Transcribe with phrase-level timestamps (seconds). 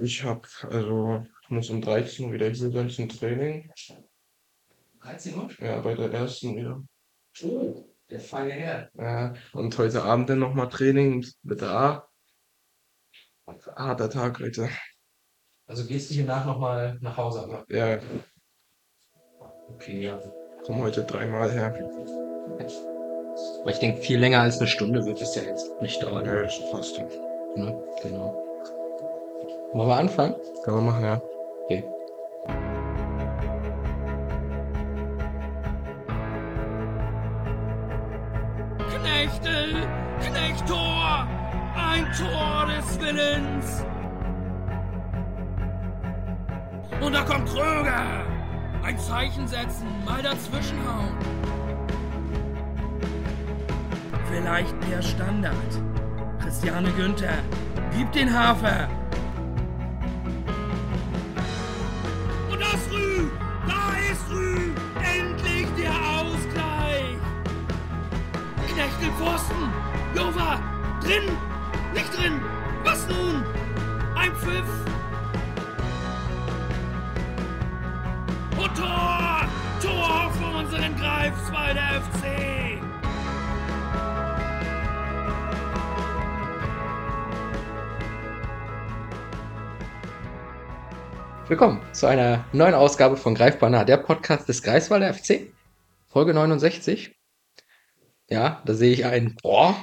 [0.00, 3.70] Ich habe, also, ich muss um 13 Uhr wieder hier sein zum Training.
[5.02, 5.50] 13 Uhr?
[5.58, 6.82] Ja, bei der ersten wieder.
[7.42, 8.90] Oh, der feine Herr.
[8.94, 12.08] Ja, und heute Abend dann nochmal Training mit der A.
[13.76, 14.68] Harter Tag heute.
[15.66, 17.64] Also gehst du hier nach nochmal nach Hause, aber.
[17.68, 17.98] Ja,
[19.68, 20.20] Okay, ja.
[20.64, 21.74] komm heute dreimal her.
[23.60, 26.24] Aber ich denke, viel länger als eine Stunde wird es ja jetzt nicht dauern.
[26.24, 26.98] Ja, fast.
[27.56, 27.82] Ne?
[28.02, 28.43] Genau.
[29.74, 30.36] Wollen wir anfangen?
[30.64, 31.20] Kann man machen, ja.
[31.64, 31.84] Okay.
[38.94, 39.74] Knechtel,
[40.20, 41.26] Knechtor,
[41.74, 43.84] ein Tor des Willens.
[47.00, 48.24] Und da kommt Kröger.
[48.84, 51.16] Ein Zeichen setzen, mal dazwischenhauen.
[54.30, 55.54] Vielleicht der Standard.
[56.40, 57.38] Christiane Günther,
[57.96, 58.88] gib den Hafer.
[69.18, 69.72] Pfosten!
[70.16, 70.60] Jova!
[71.00, 71.22] Drin!
[71.94, 72.40] Nicht drin!
[72.82, 73.44] Was nun?
[74.16, 74.64] Ein Pfiff!
[78.58, 79.48] Und Tor!
[79.80, 82.24] Tor für unseren Greifswalder FC!
[91.46, 95.52] Willkommen zu einer neuen Ausgabe von Greifbar nah, der Podcast des Greifswalder FC.
[96.08, 97.14] Folge 69.
[98.34, 99.76] Ja, da sehe ich ein Boah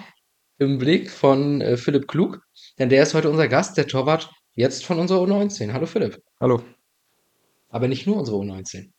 [0.58, 2.42] im Blick von äh, Philipp Klug,
[2.78, 5.72] denn der ist heute unser Gast, der Torwart jetzt von unserer U19.
[5.72, 6.22] Hallo Philipp.
[6.42, 6.62] Hallo.
[7.70, 8.90] Aber nicht nur unsere U19.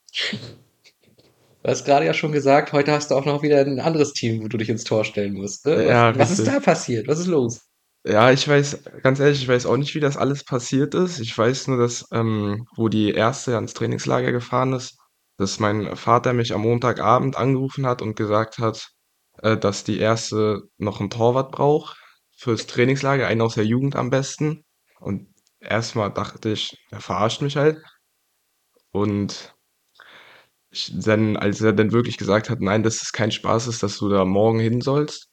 [1.63, 4.43] Du hast gerade ja schon gesagt, heute hast du auch noch wieder ein anderes Team,
[4.43, 5.67] wo du dich ins Tor stellen musst.
[5.67, 5.77] Ne?
[5.77, 7.07] Was, Ja, was ist da passiert?
[7.07, 7.61] Was ist los?
[8.07, 11.21] Ja, ich weiß, ganz ehrlich, ich weiß auch nicht, wie das alles passiert ist.
[11.21, 14.97] Ich weiß nur, dass, ähm, wo die erste ans Trainingslager gefahren ist,
[15.37, 18.89] dass mein Vater mich am Montagabend angerufen hat und gesagt hat,
[19.39, 21.97] äh, dass die erste noch einen Torwart braucht
[22.37, 24.65] fürs Trainingslager, einen aus der Jugend am besten.
[25.01, 25.29] Und
[25.61, 27.83] erstmal dachte ich, er verarscht mich halt.
[28.93, 29.55] Und
[30.71, 33.99] ich, dann, als er dann wirklich gesagt hat, nein, dass es kein Spaß ist, dass
[33.99, 35.29] du da morgen hin sollst,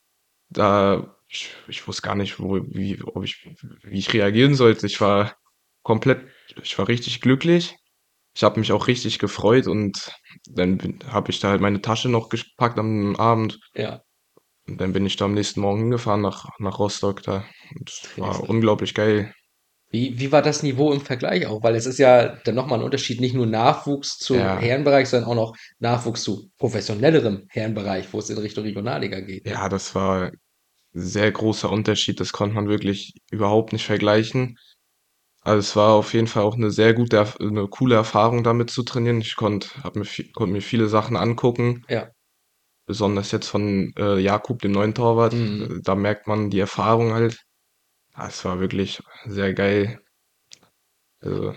[0.49, 3.47] da ich, ich wusste gar nicht, wo, wie, ob ich,
[3.83, 4.87] wie ich reagieren sollte.
[4.87, 5.37] Ich war
[5.83, 6.27] komplett,
[6.61, 7.77] ich war richtig glücklich.
[8.39, 10.13] Ich habe mich auch richtig gefreut und
[10.49, 14.01] dann habe ich da halt meine Tasche noch gepackt am Abend Ja,
[14.65, 17.43] und dann bin ich da am nächsten Morgen hingefahren nach, nach Rostock da.
[17.77, 18.49] Und es war Trainingslager.
[18.49, 19.33] unglaublich geil.
[19.89, 21.63] Wie, wie war das Niveau im Vergleich auch?
[21.63, 24.57] Weil es ist ja dann nochmal ein Unterschied, nicht nur Nachwuchs zum Ja.
[24.57, 29.47] Herrenbereich, sondern auch noch Nachwuchs zu professionellerem Herrenbereich, wo es in Richtung Regionalliga geht.
[29.47, 29.51] ne?
[29.51, 30.37] Ja, das war ein
[30.93, 32.21] sehr großer Unterschied.
[32.21, 34.57] Das konnte man wirklich überhaupt nicht vergleichen.
[35.41, 38.69] Also es war auf jeden Fall auch eine sehr gute, Erf- eine coole Erfahrung damit
[38.69, 39.19] zu trainieren.
[39.19, 41.83] Ich konnte, mir, vi- konnte mir viele Sachen angucken.
[41.89, 42.11] Ja.
[42.87, 45.33] Besonders jetzt von äh, Jakub, dem neuen Torwart.
[45.33, 45.63] Mhm.
[45.77, 47.39] Äh, Da merkt man die Erfahrung halt.
[48.17, 50.01] Ja, es war wirklich sehr geil.
[51.21, 51.53] Also,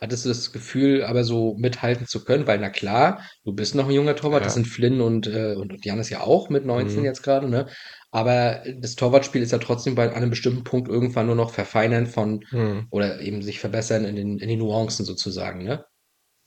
[0.00, 2.46] Hattest du das Gefühl, aber so mithalten zu können?
[2.46, 4.54] Weil, na klar, du bist noch ein junger Torwart, das Ja.
[4.54, 7.04] sind Flynn und, äh, und, und Janis ja auch mit 19 Mhm.
[7.04, 7.66] jetzt gerade, ne?
[8.10, 12.44] Aber das Torwartspiel ist ja trotzdem bei einem bestimmten Punkt irgendwann nur noch verfeinern von
[12.50, 12.86] hm.
[12.90, 15.84] oder eben sich verbessern in den, in den Nuancen sozusagen, ne?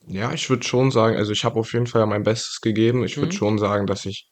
[0.07, 3.03] Ja, ich würde schon sagen, also ich habe auf jeden Fall mein Bestes gegeben.
[3.03, 3.37] Ich würde Mhm.
[3.37, 4.29] schon sagen, dass ich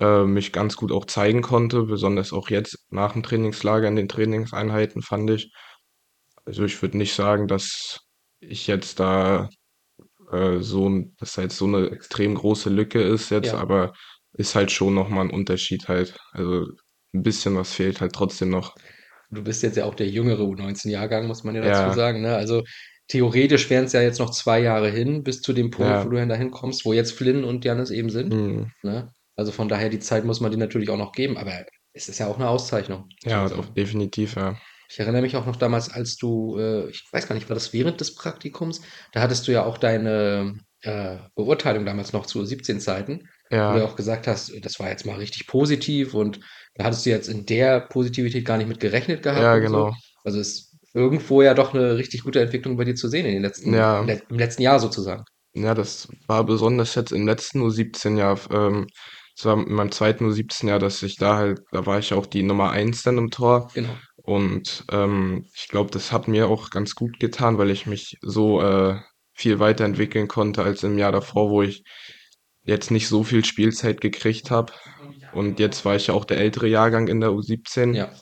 [0.00, 4.08] äh, mich ganz gut auch zeigen konnte, besonders auch jetzt nach dem Trainingslager in den
[4.08, 5.52] Trainingseinheiten fand ich.
[6.44, 8.00] Also ich würde nicht sagen, dass
[8.40, 9.48] ich jetzt da
[10.32, 13.58] äh, so, dass da jetzt so eine extrem große Lücke ist jetzt, Ja.
[13.58, 13.94] aber
[14.34, 16.16] ist halt schon nochmal ein Unterschied halt.
[16.32, 16.66] Also
[17.14, 18.74] ein bisschen was fehlt halt trotzdem noch.
[19.30, 21.92] Du bist jetzt ja auch der jüngere U19-Jahrgang, muss man ja dazu Ja.
[21.94, 22.36] sagen, ne?
[22.36, 22.62] Also
[23.08, 26.04] theoretisch wären es ja jetzt noch zwei Jahre hin, bis zu dem Punkt, Ja.
[26.04, 28.70] wo du dann dahin kommst, wo jetzt Flynn und Janis eben sind, Hm.
[28.82, 29.12] ne?
[29.36, 32.18] Also von daher, die Zeit muss man dir natürlich auch noch geben, aber es ist
[32.18, 33.08] ja auch eine Auszeichnung.
[33.24, 34.56] Ja, Also, auf, definitiv, ja.
[34.88, 37.72] ich erinnere mich auch noch damals, als du, äh, ich weiß gar nicht, war das
[37.72, 38.80] während des Praktikums?
[39.12, 43.28] Da hattest du ja auch deine äh, Beurteilung damals noch zu 17-Zeiten,
[43.66, 46.40] wo du ja Ja, auch gesagt hast, das war jetzt mal richtig positiv und
[46.74, 49.86] da hattest du jetzt in der Positivität gar nicht mit gerechnet gehabt ja, und so.
[49.86, 49.94] genau.
[50.24, 53.42] Also ist irgendwo ja doch eine richtig gute Entwicklung bei dir zu sehen in den
[53.42, 54.00] letzten, Ja.
[54.00, 55.24] im, le im letzten Jahr sozusagen.
[55.52, 58.86] Ja, das war besonders jetzt im letzten U17-Jahr, ähm,
[59.36, 62.42] das war in meinem zweiten U17-Jahr, dass ich da halt, da war ich auch die
[62.42, 63.70] Nummer eins dann im Tor.
[63.74, 63.98] Genau.
[64.16, 68.60] Und ähm, ich glaube, das hat mir auch ganz gut getan, weil ich mich so
[68.62, 68.98] äh,
[69.34, 71.84] viel weiterentwickeln konnte als im Jahr davor, wo ich
[72.62, 74.72] jetzt nicht so viel Spielzeit gekriegt habe.
[75.32, 77.94] Und jetzt war ich ja auch der ältere Jahrgang in der U17.
[77.94, 78.12] Ja.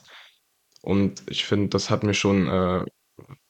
[0.80, 2.84] Und ich finde, das hat mir schon, äh,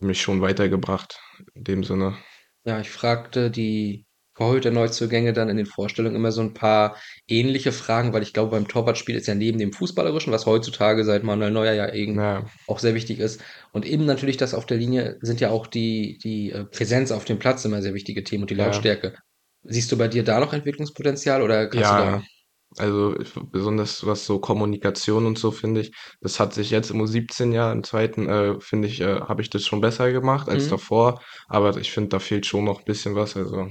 [0.01, 1.19] mich schon weitergebracht
[1.55, 2.19] in dem Sinne.
[2.65, 4.07] Ja, ich fragte die
[4.43, 6.97] Torhüter-Neuzugänge dann in den Vorstellungen immer so ein paar
[7.29, 11.23] ähnliche Fragen, weil ich glaube, beim Torwartspiel ist ja neben dem Fußballerischen, was heutzutage seit
[11.23, 13.41] Manuel Neuer ja eben Ja, auch sehr wichtig ist
[13.73, 17.25] und eben natürlich das auf der Linie sind ja auch die die, äh, Präsenz auf
[17.25, 19.15] dem Platz immer sehr wichtige Themen und die ja, Lautstärke.
[19.65, 22.23] Siehst du bei dir da noch Entwicklungspotenzial oder kannst du da ja.
[22.79, 23.15] Also
[23.51, 25.93] besonders was so Kommunikation und so finde ich,
[26.23, 29.65] das hat sich jetzt im U17-Jahr, im zweiten, äh, finde ich, äh, habe ich das
[29.65, 30.71] schon besser gemacht als mhm.
[30.71, 31.21] davor.
[31.49, 33.37] Aber ich finde, da fehlt schon noch ein bisschen was.
[33.37, 33.69] Also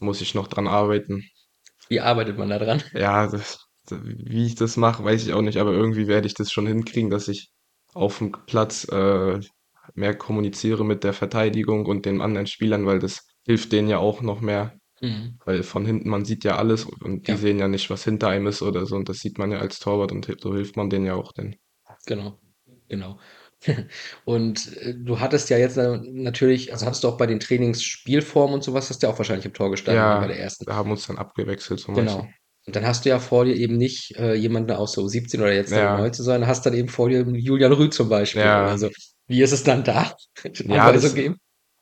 [0.00, 1.24] muss ich noch dran arbeiten.
[1.88, 2.82] Wie arbeitet man da dran?
[2.92, 6.50] Ja, das, wie ich das mache, weiß ich auch nicht, aber irgendwie werde ich das
[6.52, 7.50] schon hinkriegen, dass ich
[7.94, 9.40] auf dem Platz äh,
[9.94, 14.22] mehr kommuniziere mit der Verteidigung und den anderen Spielern, weil das hilft denen ja auch
[14.22, 14.78] noch mehr.
[15.02, 15.40] Mhm.
[15.44, 18.28] Weil von hinten, man sieht ja alles und die Ja, sehen ja nicht, was hinter
[18.28, 18.96] einem ist oder so.
[18.96, 21.56] Und das sieht man ja als Torwart und so hilft man denen ja auch denn.
[22.06, 22.38] genau.
[22.88, 23.18] Genau.
[24.24, 28.54] Und, äh, du hattest ja jetzt na natürlich also, hattest du auch bei den Trainingsspielformen
[28.54, 30.38] und so was hast du ja auch wahrscheinlich im Tor gestanden, ne, bei Ja, der
[30.40, 30.66] ersten.
[30.66, 32.18] wir haben uns dann abgewechselt so Genau.
[32.18, 32.34] meistens.
[32.66, 35.52] Und dann hast du ja vor dir eben nicht, äh, jemanden aus der U17 oder
[35.52, 38.90] jetzt Ja, U19, sondern hast dann eben vor dir Julian Rüh zum Beispiel ja, so.
[39.26, 40.14] Wie ist es dann da?
[40.64, 41.16] ja, das,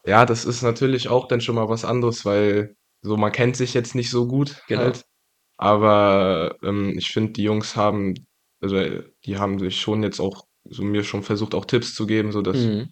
[0.06, 3.74] ja, das ist natürlich auch dann schon mal was anderes, weil so man kennt sich
[3.74, 4.82] jetzt nicht so gut Genau.
[4.84, 5.04] halt.
[5.58, 8.14] Aber ähm, ich finde, die Jungs haben,
[8.62, 12.06] also äh, die haben sich schon jetzt auch so mir schon versucht, auch Tipps zu
[12.06, 12.90] geben, so dass, Mhm.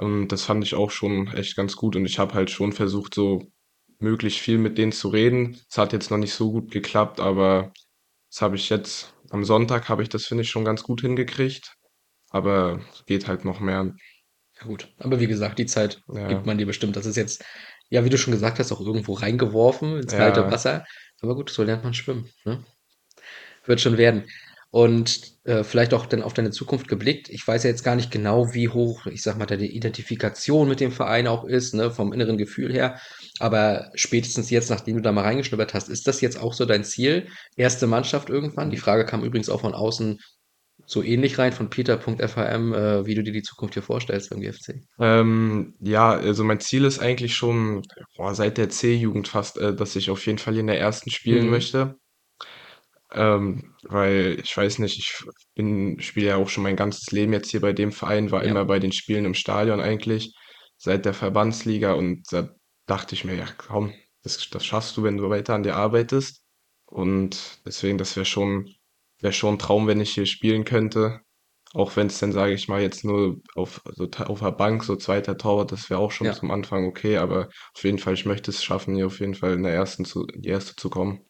[0.00, 3.14] ähm, das fand ich auch schon echt ganz gut und ich habe halt schon versucht,
[3.14, 3.50] so
[3.98, 5.58] möglichst viel mit denen zu reden.
[5.70, 7.72] Es hat jetzt noch nicht so gut geklappt, aber
[8.30, 11.74] das habe ich jetzt am Sonntag habe ich das, finde ich, schon ganz gut hingekriegt.
[12.30, 13.94] Aber es geht halt noch mehr.
[14.60, 14.92] Ja gut.
[14.98, 16.96] Aber wie gesagt, die Zeit gibt Ja, man dir bestimmt.
[16.96, 17.44] Das ist jetzt,
[17.90, 20.84] ja, wie du schon gesagt hast, auch irgendwo reingeworfen ins kalte ja, Wasser.
[21.20, 22.64] Aber gut, so lernt man schwimmen, ne?
[23.64, 24.24] Wird schon werden.
[24.76, 27.30] Und, äh, vielleicht auch dann auf deine Zukunft geblickt.
[27.30, 30.80] Ich weiß ja jetzt gar nicht genau, wie hoch, ich sage mal, deine Identifikation mit
[30.80, 33.00] dem Verein auch ist, ne, vom inneren Gefühl her.
[33.38, 36.84] Aber spätestens jetzt, nachdem du da mal reingeschnuppert hast, ist das jetzt auch so dein
[36.84, 37.28] Ziel?
[37.56, 38.70] Erste Mannschaft irgendwann?
[38.70, 40.18] Die Frage kam übrigens auch von außen
[40.84, 44.80] so ähnlich rein von peter.fhm, äh, wie du dir die Zukunft hier vorstellst beim GFC.
[45.00, 47.82] ähm, ja, also mein Ziel ist eigentlich schon,
[48.16, 51.44] boah, seit der C-Jugend fast, äh, dass ich auf jeden Fall in der ersten spielen
[51.44, 51.50] Mhm.
[51.50, 51.96] möchte.
[53.12, 55.14] Ähm, weil ich weiß nicht, ich
[55.54, 58.44] bin, spiele ja auch schon mein ganzes Leben jetzt hier bei dem Verein, war Ja,
[58.44, 60.34] immer bei den Spielen im Stadion eigentlich,
[60.76, 62.50] seit der Verbandsliga und da
[62.86, 63.92] dachte ich mir, ja komm,
[64.22, 66.42] das, das schaffst du, wenn du weiter an dir arbeitest.
[66.86, 68.74] Und deswegen, das wäre schon,
[69.20, 71.20] wäre schon ein Traum, wenn ich hier spielen könnte.
[71.74, 74.84] Auch wenn es dann, sage ich mal, jetzt nur auf, so, ta- auf der Bank,
[74.84, 76.32] so zweiter Torwart, das wäre auch schon ja.
[76.32, 79.54] zum Anfang okay, aber auf jeden Fall, ich möchte es schaffen, hier auf jeden Fall
[79.54, 81.25] in der ersten zu, in die erste zu kommen.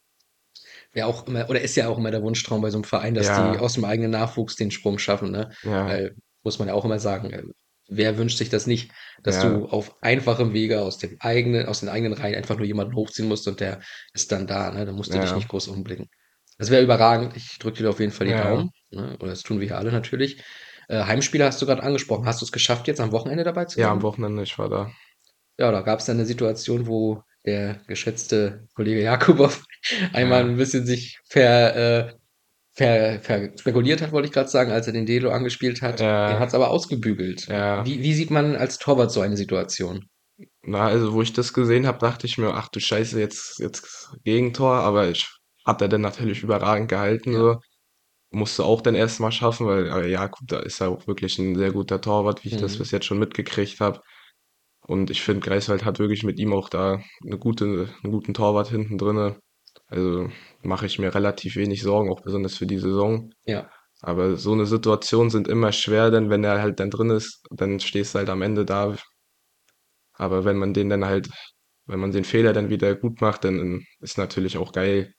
[0.97, 3.33] Wäre auch immer, oder ist ja auch immer der Wunschtraum bei so einem Verein, dass
[3.33, 5.51] die Ja, aus dem eigenen Nachwuchs den Sprung schaffen, ne?
[5.63, 7.43] ja, Weil, muss man ja auch immer sagen, äh,
[7.89, 11.81] wer wünscht sich das nicht, dass ja, du auf einfachem Wege aus dem eigenen, aus
[11.81, 13.81] den eigenen Reihen einfach nur jemanden hochziehen musst und der
[14.15, 14.87] ist dann da, ne?
[14.87, 16.09] Da musst du dich ja, nicht groß umblicken.
[16.59, 17.37] Das wäre überragend.
[17.37, 18.35] Ich drücke dir auf jeden Fall die ja.
[18.35, 19.17] Daumen, ne?
[19.21, 20.43] Oder das tun wir hier alle natürlich.
[20.89, 22.27] Äh, Heimspiele hast du gerade angesprochen.
[22.27, 24.03] Hast du es geschafft, jetzt am Wochenende dabei zu Ja, am sein?
[24.03, 24.91] Wochenende, ich war da.
[25.59, 29.51] Ja, da gab es dann eine Situation, wo der geschätzte Kollege Jakubow
[30.13, 32.15] einmal Ja, ein bisschen sich ver, äh,
[32.75, 36.01] ver, ver spekuliert hat, wollte ich gerade sagen, als er den Delo angespielt hat.
[36.01, 37.47] Er ja, hat es aber ausgebügelt.
[37.49, 37.85] ja.
[37.87, 40.05] Wie, wie sieht man als Torwart so eine Situation?
[40.63, 44.11] Na, also wo ich das gesehen habe, dachte ich mir, ach du Scheiße, jetzt, jetzt
[44.25, 45.27] Gegentor, aber ich
[45.65, 47.61] hat er dann natürlich überragend gehalten, Ja, so.
[48.31, 51.55] Musste auch dann erst mal schaffen, weil äh, Jakub, da ist er auch wirklich ein
[51.57, 52.79] sehr guter Torwart, wie ich das mhm.
[52.81, 54.01] bis jetzt schon mitgekriegt habe.
[54.81, 58.69] Und ich finde, Greifswald hat wirklich mit ihm auch da eine gute, einen guten Torwart
[58.69, 59.41] hinten drinne.
[59.89, 60.29] Also
[60.63, 63.33] mache ich mir relativ wenig Sorgen, auch besonders für die Saison.
[63.45, 67.47] Ja, Aber so eine Situation sind immer schwer, denn wenn er halt dann drin ist,
[67.51, 68.97] dann stehst du halt am Ende da.
[70.15, 71.29] Aber wenn man den dann halt,
[71.87, 75.15] wenn man den Fehler dann wieder gut macht, dann ist natürlich auch geil.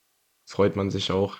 [0.46, 1.38] Freut man sich auch.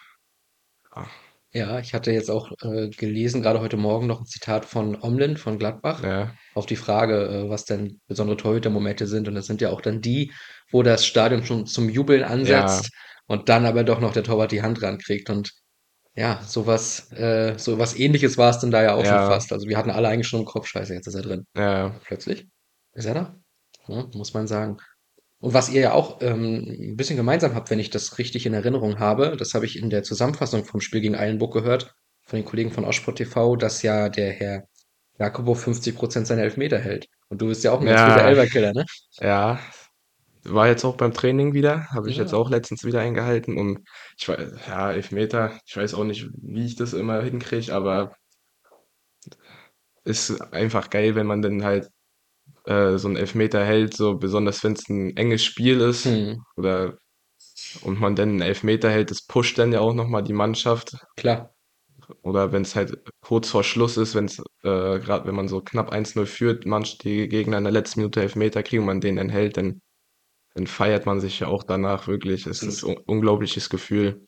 [0.94, 1.06] Ja,
[1.52, 5.38] ja, ich hatte jetzt auch äh, gelesen, gerade heute Morgen noch ein Zitat von Omlin
[5.38, 9.28] von Gladbach ja, auf die Frage, äh, was denn besondere Torhütermomente sind.
[9.28, 10.32] Und das sind ja auch dann die,
[10.70, 12.90] wo das Stadion schon zum Jubeln ja, ansetzt
[13.28, 15.30] und dann aber doch noch der Torwart die Hand rankriegt.
[15.30, 15.52] Und
[16.16, 19.52] Ja, sowas, äh, so was Ähnliches war es dann da ja auch schon ja, fast.
[19.52, 21.46] Also wir hatten alle eigentlich schon im Kopf, scheiße, jetzt ist er drin.
[21.56, 22.48] ja, Plötzlich
[22.94, 23.36] ist er da.
[23.86, 24.78] Ja, muss man sagen.
[25.40, 28.54] Und was ihr ja auch ähm, ein bisschen gemeinsam habt, wenn ich das richtig in
[28.54, 31.94] Erinnerung habe, das habe ich in der Zusammenfassung vom Spiel gegen Eilenburg gehört,
[32.24, 34.64] von den Kollegen von Osport TV, dass ja der Herr
[35.18, 37.06] Jakobo 50% seiner Elfmeter hält.
[37.28, 38.84] Und du bist ja auch ein ganz guter ja, Elferkiller, ne?
[39.20, 39.60] ja.
[40.50, 42.38] War jetzt auch beim Training wieder, habe ich jetzt Ja.
[42.38, 43.80] auch letztens wieder eingehalten und
[44.18, 48.14] ich weiß, ja, Elfmeter, ich weiß auch nicht, wie ich das immer hinkriege, aber
[50.04, 51.88] ist einfach geil, wenn man dann halt
[52.66, 56.42] äh, so einen Elfmeter hält, so besonders wenn es ein enges Spiel ist Mhm.
[56.56, 56.98] oder
[57.82, 60.96] und man dann einen Elfmeter hält, das pusht dann ja auch nochmal die Mannschaft.
[61.16, 61.54] Klar.
[62.22, 65.60] Oder wenn es halt kurz vor Schluss ist, wenn es äh, gerade wenn man so
[65.60, 69.16] knapp 1-0 führt, manch die Gegner in der letzten Minute Elfmeter kriegen und man den
[69.16, 69.80] dann hält, dann,
[70.54, 72.46] dann feiert man sich ja auch danach wirklich.
[72.46, 74.26] Es ist ein unglaubliches Gefühl.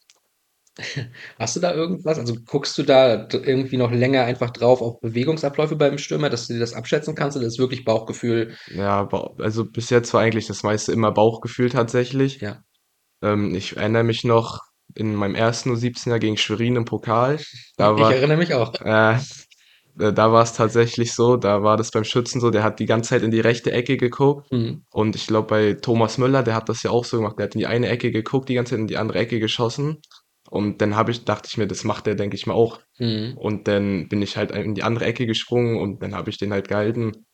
[1.39, 2.19] Hast du da irgendwas?
[2.19, 6.55] Also guckst du da irgendwie noch länger einfach drauf auf Bewegungsabläufe beim Stürmer, dass du
[6.55, 8.57] dir das abschätzen kannst oder ist wirklich Bauchgefühl?
[8.69, 9.09] Ja,
[9.39, 12.41] also bis jetzt war eigentlich das meiste immer Bauchgefühl tatsächlich.
[12.41, 12.63] Ja.
[13.23, 14.61] Ähm, ich erinnere mich noch
[14.95, 17.39] in meinem ersten U17er gegen Schwerin im Pokal.
[17.77, 18.75] Da ich war, erinnere mich auch.
[18.75, 19.19] äh,
[20.01, 22.87] äh, da war es tatsächlich so, da war das beim Schützen so, der hat die
[22.87, 24.51] ganze Zeit in die rechte Ecke geguckt.
[24.53, 24.85] Mhm.
[24.91, 27.39] Und ich glaube, bei Thomas Müller, der hat das ja auch so gemacht.
[27.39, 29.99] Der hat in die eine Ecke geguckt, die ganze Zeit in die andere Ecke geschossen.
[30.51, 32.81] Und dann habe ich, dachte ich mir, das macht der, denke ich mal, auch.
[32.99, 33.35] Mhm.
[33.37, 36.53] Und dann bin ich halt in die andere Ecke gesprungen und dann habe ich den
[36.53, 37.25] halt gehalten.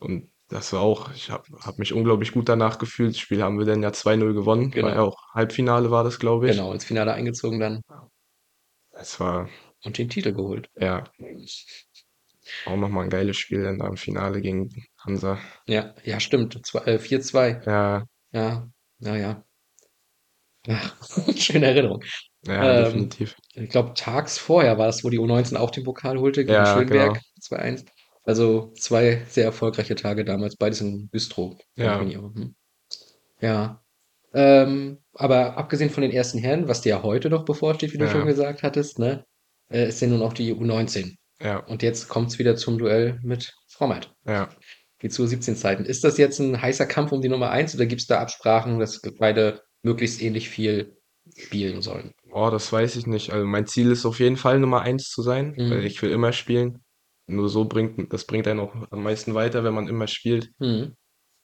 [0.00, 3.10] Und das war auch, ich habe hab mich unglaublich gut danach gefühlt.
[3.10, 4.70] Das Spiel haben wir dann ja 2-0 gewonnen.
[4.70, 4.86] Genau.
[4.86, 6.56] War ja auch Halbfinale war das, glaube ich.
[6.56, 7.82] Genau, ins Finale eingezogen dann
[8.92, 9.48] Es war,
[9.84, 10.68] und den Titel geholt.
[10.76, 11.04] ja,
[12.66, 15.38] auch nochmal ein geiles Spiel dann da im Finale gegen Hansa.
[15.66, 16.58] Ja, ja, stimmt.
[16.66, 17.60] Zwei- äh, 4-2.
[17.66, 19.44] Ja, Ja, naja.
[20.68, 20.96] Ach,
[21.36, 22.02] schöne Erinnerung.
[22.46, 23.36] ja, Ähm, definitiv.
[23.54, 26.74] Ich glaube, tags vorher war es, wo die U19 auch den Pokal holte gegen Ja,
[26.74, 27.14] Schönberg.
[27.14, 27.22] genau.
[27.40, 27.84] 2-1.
[28.24, 31.56] Also zwei sehr erfolgreiche Tage damals, beides in Güstrow.
[31.76, 31.98] Ja.
[32.00, 32.54] Hm.
[33.40, 33.82] Ja.
[34.34, 38.04] Ähm, aber abgesehen von den ersten Herren, was dir ja heute noch bevorsteht, wie du
[38.04, 38.10] Ja.
[38.10, 39.24] schon gesagt hattest, ne,
[39.70, 41.16] äh, ist ja nun auch die U19.
[41.40, 44.14] Ja, Und jetzt kommt es wieder zum Duell mit Frommert.
[44.26, 44.48] ja.
[45.00, 45.84] Die zu 17 Zeiten.
[45.84, 48.80] Ist das jetzt ein heißer Kampf um die Nummer 1 oder gibt es da Absprachen,
[48.80, 50.96] dass beide möglichst ähnlich viel
[51.36, 52.10] spielen sollen?
[52.32, 53.32] Oh, das weiß ich nicht.
[53.32, 55.70] Also mein Ziel ist auf jeden Fall Nummer eins zu sein, Mhm.
[55.70, 56.82] weil ich will immer spielen.
[57.28, 60.50] Nur so bringt, das bringt einen auch am meisten weiter, wenn man immer spielt.
[60.58, 60.96] Hm.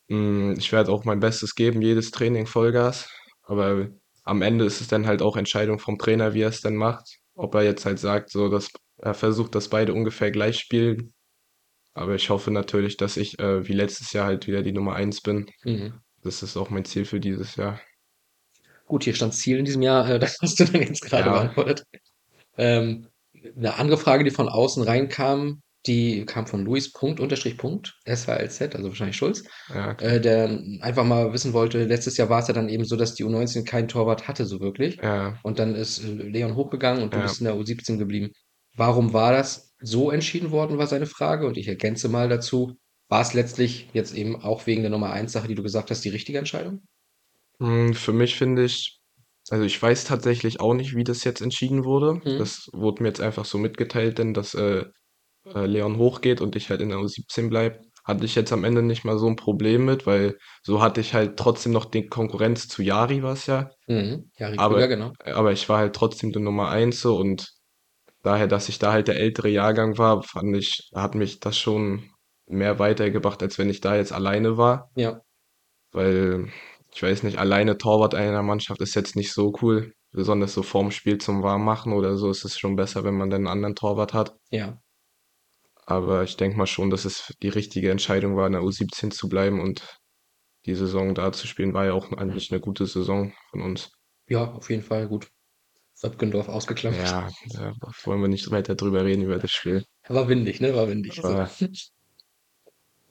[0.09, 3.09] Mm, Ich werde auch mein Bestes geben, jedes Training Vollgas.
[3.45, 3.89] Aber
[4.25, 7.19] am Ende ist es dann halt auch Entscheidung vom Trainer, wie er es dann macht.
[7.37, 11.13] Ob er jetzt halt sagt, so dass er versucht, dass beide ungefähr gleich spielen.
[11.95, 15.21] Aber ich hoffe natürlich, dass ich äh, wie letztes Jahr halt wieder die Nummer eins
[15.21, 15.47] bin.
[15.65, 15.95] Mhm.
[16.23, 17.81] Das ist auch mein Ziel für dieses Jahr.
[18.87, 21.33] Gut, hier stand Ziel in diesem Jahr, äh, das hast du dann jetzt gerade Ja.
[21.33, 21.85] beantwortet.
[22.57, 23.09] Ähm,
[23.57, 28.75] eine andere Frage, die von außen reinkam, die kam von Luis Punkt unterstrich Punkt, SHLZ,
[28.75, 30.17] also wahrscheinlich Schulz, Ja, okay.
[30.17, 33.15] äh, der einfach mal wissen wollte, letztes Jahr war es ja dann eben so, dass
[33.15, 34.97] die U19 keinen Torwart hatte, so wirklich.
[35.03, 35.39] ja.
[35.43, 37.23] Und dann ist äh, Leon hochgegangen und du Ja.
[37.25, 38.33] bist in der U17 geblieben.
[38.77, 41.47] Warum war das so entschieden worden, war seine Frage.
[41.47, 42.77] Und ich ergänze mal dazu,
[43.09, 46.05] war es letztlich jetzt eben auch wegen der Nummer 1 Sache, die du gesagt hast,
[46.05, 46.83] die richtige Entscheidung?
[47.59, 48.99] Mm, Für mich finde ich,
[49.51, 52.15] also ich weiß tatsächlich auch nicht, wie das jetzt entschieden wurde.
[52.15, 52.39] Mhm.
[52.39, 54.85] Das wurde mir jetzt einfach so mitgeteilt, denn dass äh,
[55.47, 57.81] äh, Leon hochgeht und ich halt in der U17 bleib.
[58.05, 61.15] Hatte ich jetzt am Ende nicht mal so ein Problem mit, weil so hatte ich
[61.15, 63.71] halt trotzdem noch die Konkurrenz zu Yari, was ja.
[63.87, 64.31] Mhm.
[64.39, 65.13] Jari Aber- Krüger, genau.
[65.25, 67.49] Aber ich war halt trotzdem die Nummer eins so und
[68.25, 72.11] daher, dass ich da halt der ältere Jahrgang war, fand ich, hat mich das schon
[72.47, 74.91] mehr weitergebracht, als wenn ich da jetzt alleine war.
[74.97, 75.21] Ja.
[75.93, 76.51] Weil,
[76.93, 79.93] ich weiß nicht, alleine Torwart einer Mannschaft ist jetzt nicht so cool.
[80.11, 83.43] Besonders so vorm Spiel zum Warmmachen oder so ist es schon besser, wenn man dann
[83.43, 84.37] einen anderen Torwart hat.
[84.51, 84.79] Ja.
[85.87, 89.29] Aber ich denke mal schon, dass es die richtige Entscheidung war, in der U17 zu
[89.29, 89.99] bleiben und
[90.67, 93.91] die Saison da zu spielen, war ja auch eigentlich eine gute Saison von uns.
[94.29, 95.29] Ja, auf jeden Fall gut.
[95.95, 97.09] Söpkendorf ausgeklammert.
[97.09, 97.73] Ja, da
[98.05, 99.85] wollen wir nicht weiter drüber reden über das Spiel.
[100.09, 100.75] War windig, ne?
[100.75, 101.15] War windig.
[101.15, 101.23] So.
[101.23, 101.49] War-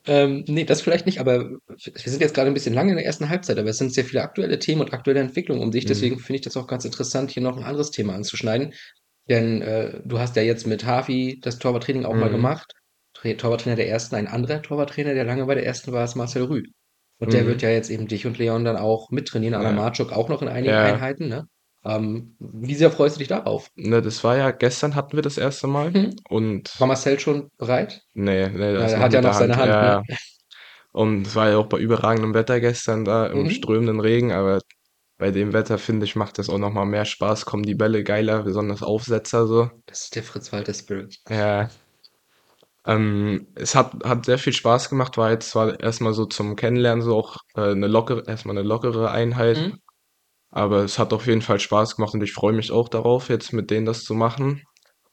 [0.05, 1.59] Ähm, nee, das vielleicht nicht, aber wir
[1.95, 4.21] sind jetzt gerade ein bisschen lange in der ersten Halbzeit, aber es sind sehr viele
[4.21, 5.85] aktuelle Themen und aktuelle Entwicklungen um dich.
[5.85, 5.87] Mhm.
[5.87, 8.73] Deswegen finde ich das auch ganz interessant, hier noch ein anderes Thema anzuschneiden.
[9.29, 12.33] Denn äh, du hast ja jetzt mit Hafi das Torwarttraining auch mal Mhm.
[12.33, 12.73] gemacht.
[13.13, 16.43] Tra Torwarttrainer der ersten, ein anderer Torwarttrainer, der lange bei der ersten war, ist Marcel
[16.43, 16.63] Rüh.
[17.19, 17.47] Und der Mhm.
[17.47, 19.75] wird ja jetzt eben dich und Leon dann auch mittrainieren, Anna Ja.
[19.75, 20.83] Marczuk auch noch in einigen Ja.
[20.83, 21.29] Einheiten.
[21.29, 21.45] Ne?
[21.85, 23.69] Ähm, wie sehr freust du dich darauf?
[23.75, 26.15] Ne, das war ja, gestern hatten wir das erste Mal Mhm.
[26.29, 28.01] und War Marcel schon bereit?
[28.13, 30.03] nee, nee, Ja, das er noch hat ja noch seine Hand, ja, ne?
[30.07, 30.17] ja.
[30.91, 33.49] Und es war ja auch bei überragendem Wetter gestern da, im Mhm.
[33.49, 34.59] strömenden Regen, aber
[35.17, 38.43] bei dem Wetter, finde ich, macht das auch nochmal mehr Spaß, kommen die Bälle geiler,
[38.43, 39.69] besonders Aufsetzer so.
[39.87, 41.17] Das ist der Fritz-Walter Spirit.
[41.29, 41.69] Ja.
[42.85, 47.01] Ähm, es hat, hat sehr viel Spaß gemacht, war jetzt zwar erstmal so zum Kennenlernen
[47.01, 49.79] so auch äh, eine lockere, erstmal eine lockere Einheit, Mhm.
[50.53, 53.53] Aber es hat auf jeden Fall Spaß gemacht und ich freue mich auch darauf, jetzt
[53.53, 54.63] mit denen das zu machen,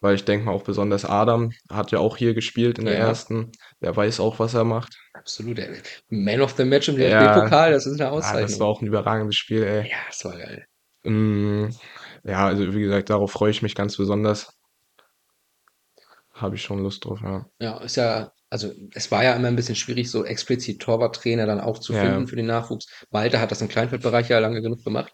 [0.00, 3.08] weil ich denke mal auch besonders Adam hat ja auch hier gespielt in der Ja.
[3.08, 4.96] ersten, der weiß auch, was er macht.
[5.14, 5.58] Absolut.
[5.58, 5.82] ey.
[6.08, 7.34] Man of the Match im Ja.
[7.36, 8.68] DFB-Pokal, das ist eine Ja, das war Auszeichnung.
[8.68, 9.88] auch ein überragendes Spiel, ey.
[9.90, 10.66] Ja, das war geil.
[11.04, 11.68] Mm,
[12.24, 14.52] ja, also wie gesagt, darauf freue ich mich ganz besonders.
[16.32, 17.46] habe ich schon Lust drauf, ja.
[17.60, 21.60] Ja, ist ja, also es war ja immer ein bisschen schwierig, so explizit Torwarttrainer dann
[21.60, 22.86] auch zu Ja, finden für den Nachwuchs.
[23.10, 25.12] Malte hat das im Kleinfeldbereich ja lange genug gemacht.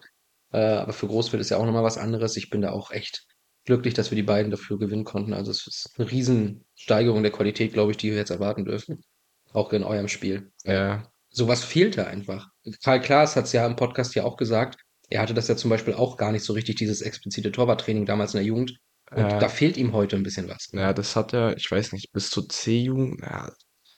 [0.51, 2.37] Äh, aber für Großfeld ist ja auch nochmal was anderes.
[2.37, 3.25] Ich bin da auch echt
[3.65, 5.33] glücklich, dass wir die beiden dafür gewinnen konnten.
[5.33, 9.01] Also es ist eine Riesensteigerung der Qualität, glaube ich, die wir jetzt erwarten dürfen.
[9.53, 10.51] Auch in eurem Spiel.
[10.63, 12.47] Ja, sowas fehlte einfach.
[12.83, 14.79] Karl Klaas hat es ja im Podcast ja auch gesagt.
[15.09, 18.33] Er hatte das ja zum Beispiel auch gar nicht so richtig, dieses explizite Torwarttraining damals
[18.33, 18.77] in der Jugend.
[19.11, 19.39] Und Ja.
[19.39, 20.67] da fehlt ihm heute ein bisschen was.
[20.73, 23.49] ja, das hat er, ich weiß nicht, bis zur C-Jugend, ja,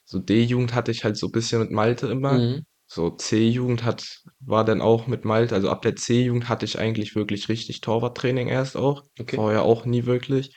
[0.06, 2.34] so D-Jugend hatte ich halt so ein bisschen mit Malte immer.
[2.34, 2.66] Mhm.
[2.92, 7.16] So C-Jugend hat, war dann auch mit Malte, also ab der C-Jugend hatte ich eigentlich
[7.16, 9.04] wirklich richtig Torwarttraining erst auch.
[9.20, 9.36] Okay.
[9.36, 10.56] Vorher auch nie wirklich.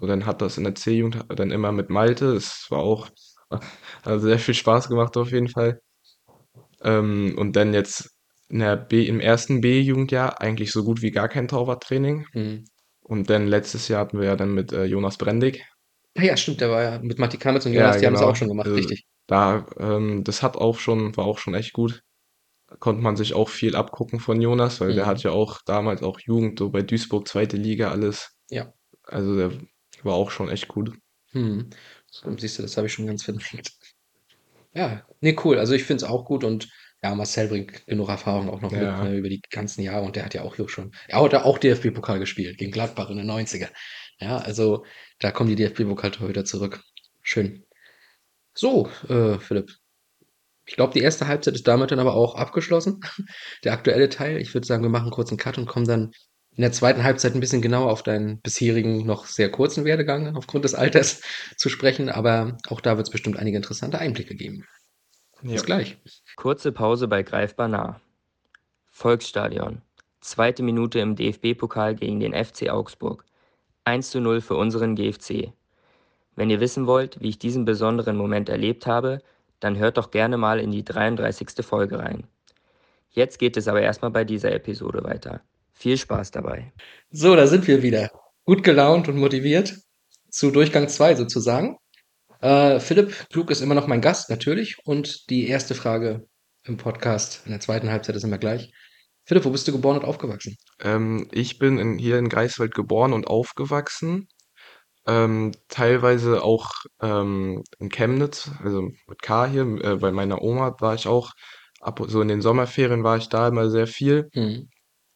[0.00, 2.34] So, dann hat das in der C-Jugend dann immer mit Malte.
[2.34, 3.08] Es war auch,
[4.02, 5.80] hat sehr viel Spaß gemacht auf jeden Fall.
[6.82, 8.10] Ähm, und dann jetzt
[8.48, 12.26] in der B, im ersten B-Jugendjahr eigentlich so gut wie gar kein Torwarttraining.
[12.32, 12.64] Mhm.
[13.02, 15.64] Und dann letztes Jahr hatten wir ja dann mit äh, Jonas Brendig.
[16.16, 18.20] Ah ja, stimmt, der war ja mit Matti Kamitz und Ja, Jonas, die haben es
[18.20, 18.32] genau.
[18.32, 19.06] auch schon gemacht, Also, richtig.
[19.28, 22.02] Da, ähm, das hat auch schon, war auch schon echt gut.
[22.68, 25.08] Da konnte man sich auch viel abgucken von Jonas, weil der Mhm.
[25.08, 28.36] hat ja auch damals auch Jugend, so bei Duisburg, zweite Liga, alles.
[28.50, 28.72] Ja.
[29.04, 29.52] Also der
[30.02, 30.92] war auch schon echt gut.
[31.32, 31.70] Hm.
[32.10, 33.70] So, siehst du, das habe ich schon ganz verdrängt.
[34.74, 35.58] Ja, nee, cool.
[35.58, 36.68] Also ich finde es auch gut und
[37.02, 39.04] ja, Marcel bringt genug Erfahrung auch noch mit Ja.
[39.04, 41.44] ne, über die ganzen Jahre und der hat ja auch hier schon, er hat ja
[41.44, 43.70] auch DFB-Pokal gespielt gegen Gladbach in den 90er.
[44.20, 44.84] Ja, also
[45.20, 46.82] da kommen die DFB-Pokaltorhüter zurück.
[47.22, 47.64] Schön.
[48.58, 49.72] So, äh, Philipp.
[50.66, 53.00] Ich glaube, die erste Halbzeit ist damit dann aber auch abgeschlossen.
[53.64, 54.38] Der aktuelle Teil.
[54.38, 56.10] Ich würde sagen, wir machen einen kurzen Cut und kommen dann
[56.56, 60.64] in der zweiten Halbzeit ein bisschen genauer auf deinen bisherigen, noch sehr kurzen Werdegang aufgrund
[60.64, 61.20] des Alters
[61.56, 62.08] zu sprechen.
[62.08, 64.66] Aber auch da wird es bestimmt einige interessante Einblicke geben.
[65.42, 65.52] Ja.
[65.52, 65.96] Bis gleich.
[66.34, 68.00] Kurze Pause bei Greifbar nah.
[68.90, 69.82] Volksstadion.
[70.20, 73.24] Zweite Minute im DFB-Pokal gegen den FC Augsburg.
[73.84, 75.52] 1 zu 0 für unseren GFC.
[76.38, 79.22] Wenn ihr wissen wollt, wie ich diesen besonderen Moment erlebt habe,
[79.58, 81.66] dann hört doch gerne mal in die 33.
[81.66, 82.28] Folge rein.
[83.10, 85.40] Jetzt geht es aber erstmal bei dieser Episode weiter.
[85.72, 86.72] Viel Spaß dabei.
[87.10, 88.12] So, da sind wir wieder.
[88.44, 89.78] Gut gelaunt und motiviert.
[90.30, 91.76] Zu Durchgang 2 sozusagen.
[92.40, 94.76] Äh, Philipp Klug ist immer noch mein Gast, natürlich.
[94.84, 96.28] Und die erste Frage
[96.62, 98.72] im Podcast in der zweiten Halbzeit ist immer gleich.
[99.24, 100.56] Philipp, wo bist du geboren und aufgewachsen?
[100.84, 104.28] Ähm, ich bin in, hier in Greifswald geboren und aufgewachsen.
[105.08, 110.94] Ähm, teilweise auch ähm, in Chemnitz, also mit K hier, äh, bei meiner Oma war
[110.94, 111.32] ich auch,
[111.80, 114.28] ab so in den Sommerferien war ich da immer sehr viel.
[114.34, 114.68] Hm,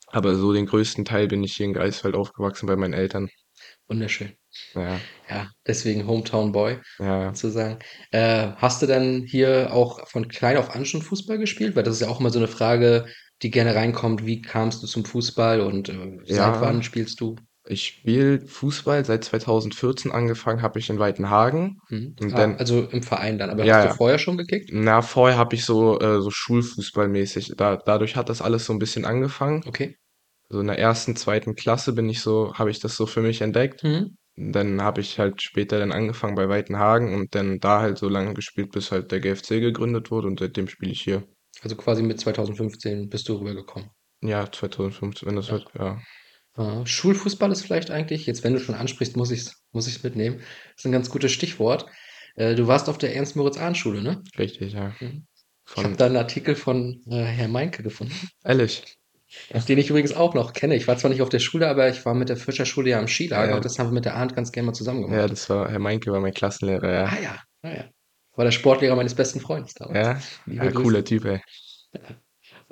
[0.07, 3.29] Aber so den größten Teil bin ich hier in Greifswald aufgewachsen bei meinen Eltern.
[3.89, 4.33] wunderschön.
[4.75, 7.35] Ja, Ja, deswegen Hometown Boy ja.
[7.35, 7.79] sozusagen.
[8.11, 11.77] Äh, hast du dann hier auch von klein auf an schon Fußball gespielt?
[11.77, 13.07] Weil das ist ja auch immer so eine Frage,
[13.43, 14.27] die gerne reinkommt.
[14.27, 16.61] Wie kamst du zum Fußball und äh, seit Ja.
[16.61, 17.37] wann spielst du?
[17.69, 21.79] Ich spiele Fußball seit 2014 angefangen, habe ich in Weitenhagen.
[21.89, 22.17] Hm?
[22.21, 23.51] Und Ah, dann- also im Verein dann.
[23.51, 23.95] Aber Ja, hast du ja.
[23.95, 24.71] vorher schon gekickt?
[24.73, 27.53] Na, vorher habe ich so, äh, so Schulfußballmäßig.
[27.57, 29.63] Da, dadurch hat das alles so ein bisschen angefangen.
[29.67, 29.97] Okay.
[30.49, 33.41] So in der ersten, zweiten Klasse bin ich so, habe ich das so für mich
[33.41, 33.83] entdeckt.
[33.83, 34.17] Hm?
[34.35, 38.35] Dann habe ich halt später dann angefangen bei Weitenhagen und dann da halt so lange
[38.35, 41.23] gespielt, bis halt der GFC gegründet wurde und seitdem spiele ich hier.
[41.63, 43.91] Also quasi mit 2015 bist du rübergekommen.
[44.23, 45.53] Ja, 2015, wenn das Ja.
[45.55, 46.01] wird, ja.
[46.85, 50.37] Schulfußball ist vielleicht eigentlich, jetzt wenn du schon ansprichst, muss ich es muss ich's mitnehmen.
[50.39, 51.87] Das ist ein ganz gutes Stichwort.
[52.35, 54.23] Äh, du warst auf der Ernst-Moritz-Ahn-Schule, ne?
[54.39, 54.95] Richtig, ja.
[55.01, 55.27] Mhm.
[55.67, 58.99] Ich habe Von, da einen Artikel von äh, Herr Meinke gefunden, ehrlich.
[59.69, 60.75] den ich übrigens auch noch kenne.
[60.77, 63.09] Ich war zwar nicht auf der Schule, aber ich war mit der Fischerschule ja am
[63.09, 63.57] Skilager Ja.
[63.57, 65.31] und das haben wir mit der Ahnt ganz gerne mal zusammen Ja, gemacht.
[65.33, 67.05] das war, Herr Meinke war mein Klassenlehrer, ja.
[67.07, 67.85] Ah ja, ah ja.
[68.35, 69.97] War der Sportlehrer meines besten Freundes damals.
[69.97, 70.83] Ja, Liebe ja, Grüße.
[70.85, 71.41] cooler Typ, ey.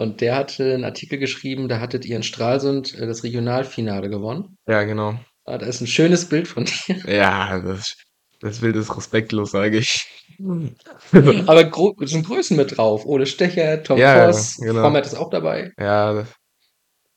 [0.01, 4.57] Und der hatte einen Artikel geschrieben, da hattet ihr in Stralsund äh, das Regionalfinale gewonnen.
[4.67, 5.21] Ja, genau.
[5.45, 6.97] Ah, da ist ein schönes Bild von dir.
[7.07, 7.97] Ja, das,
[8.41, 10.09] das Bild ist respektlos, sage ich.
[11.13, 13.05] Aber gro sind Größen mit drauf.
[13.05, 14.81] Ole Stecher, Tom Ja, Voss, genau.
[14.81, 15.71] Frommet ist auch dabei.
[15.79, 16.33] Ja, das,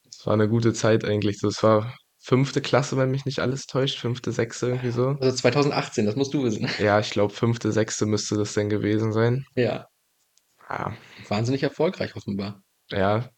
[0.03, 1.39] das war eine gute Zeit eigentlich.
[1.41, 3.97] Das war fünfte Klasse, wenn mich nicht alles täuscht.
[3.97, 5.15] Fünfte, sechste, irgendwie so.
[5.21, 6.67] Also 2018, das musst du wissen.
[6.79, 9.45] Ja, ich glaube, fünfte, sechste müsste das denn gewesen sein.
[9.55, 9.87] Ja,
[10.69, 10.93] Ja,
[11.29, 12.61] wahnsinnig erfolgreich offenbar.
[12.93, 13.29] Ja.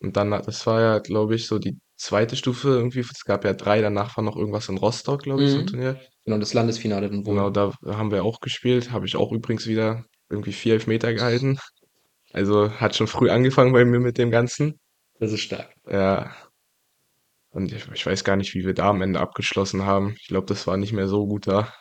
[0.00, 3.00] Und dann, das war ja, glaube ich, so die zweite Stufe irgendwie.
[3.00, 5.66] Es gab ja drei, danach war noch irgendwas in Rostock, glaube ich, so ein Mhm.
[5.66, 6.00] Turnier.
[6.24, 7.34] Genau, das Landesfinale dann wohl.
[7.34, 8.90] Genau, da haben wir auch gespielt.
[8.92, 11.58] Habe ich auch übrigens wieder irgendwie vier Elfmeter gehalten.
[12.32, 14.80] Also hat schon früh angefangen bei mir mit dem Ganzen.
[15.18, 15.74] Das ist stark.
[15.88, 16.32] Ja.
[17.50, 20.14] Und ich, ich weiß gar nicht, wie wir da am Ende abgeschlossen haben.
[20.20, 21.72] Ich glaube, das war nicht mehr so gut da.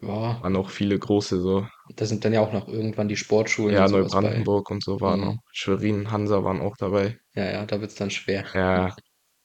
[0.00, 1.66] Ja, Waren auch viele große so.
[1.96, 4.20] da sind dann ja auch noch irgendwann die Sportschulen Ja, und sowas bei.
[4.20, 5.28] Neubrandenburg und so waren Mhm.
[5.28, 5.36] auch.
[5.52, 7.18] Schwerin, Hansa waren auch dabei.
[7.34, 8.44] Ja, ja, da wird's dann schwer.
[8.54, 8.94] Ja,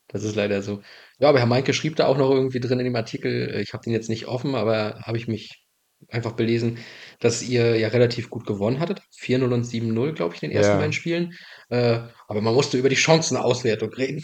[0.10, 0.82] Das ist leider so.
[1.20, 3.74] Ja, aber Herr Meinke schrieb da auch noch irgendwie drin in dem Artikel, äh, ich
[3.74, 5.66] habe den jetzt nicht offen, aber habe ich mich
[6.10, 6.78] einfach belesen,
[7.20, 9.02] dass ihr ja relativ gut gewonnen hattet.
[9.18, 10.80] 4-0 und 7-0, glaube ich, in den ersten Ja.
[10.80, 11.34] beiden Spielen.
[11.70, 14.22] Äh, aber man musste über die Chancenauswertung reden.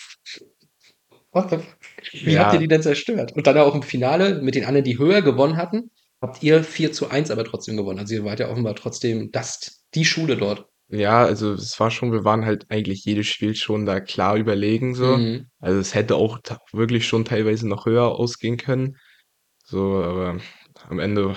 [1.32, 1.78] What the fuck?
[2.14, 2.40] Wie Ja.
[2.42, 3.32] habt ihr die denn zerstört?
[3.34, 6.92] Und dann auch im Finale mit den anderen, die höher gewonnen hatten, habt ihr 4
[6.92, 8.00] zu 1 aber trotzdem gewonnen.
[8.00, 10.66] Also ihr wart ja offenbar trotzdem das, die Schule dort.
[10.92, 14.96] Ja, also es war schon, wir waren halt eigentlich jedes Spiel schon da klar überlegen
[14.96, 15.18] so.
[15.18, 15.46] Mhm.
[15.60, 16.40] Also es hätte auch
[16.72, 18.98] wirklich schon teilweise noch höher ausgehen können.
[19.64, 20.40] So, aber
[20.88, 21.36] am Ende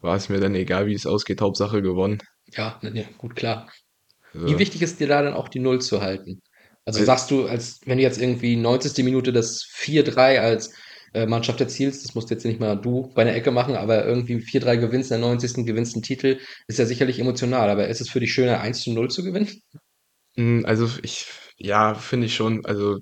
[0.00, 2.18] war es mir dann egal, wie es ausgeht, Hauptsache gewonnen.
[2.52, 3.68] Ja, ne, ne, gut, klar.
[4.32, 6.40] Also, Wie wichtig ist dir da dann auch die Null zu halten?
[6.84, 9.02] Also Äh, sagst du, als wenn du jetzt irgendwie 90.
[9.02, 10.72] Minute das 4-3 als
[11.26, 14.76] Mannschaft erzielst, das musst jetzt nicht mal du bei einer Ecke machen, aber irgendwie 4-3
[14.76, 15.66] gewinnst, in der 90.
[15.66, 18.92] gewinnst einen Titel, ist ja sicherlich emotional, aber ist es für dich schöner, 1 zu
[18.92, 19.48] 0 zu gewinnen?
[20.36, 21.26] mm, also ich,
[21.56, 22.64] ja, finde ich schon.
[22.64, 22.98] Also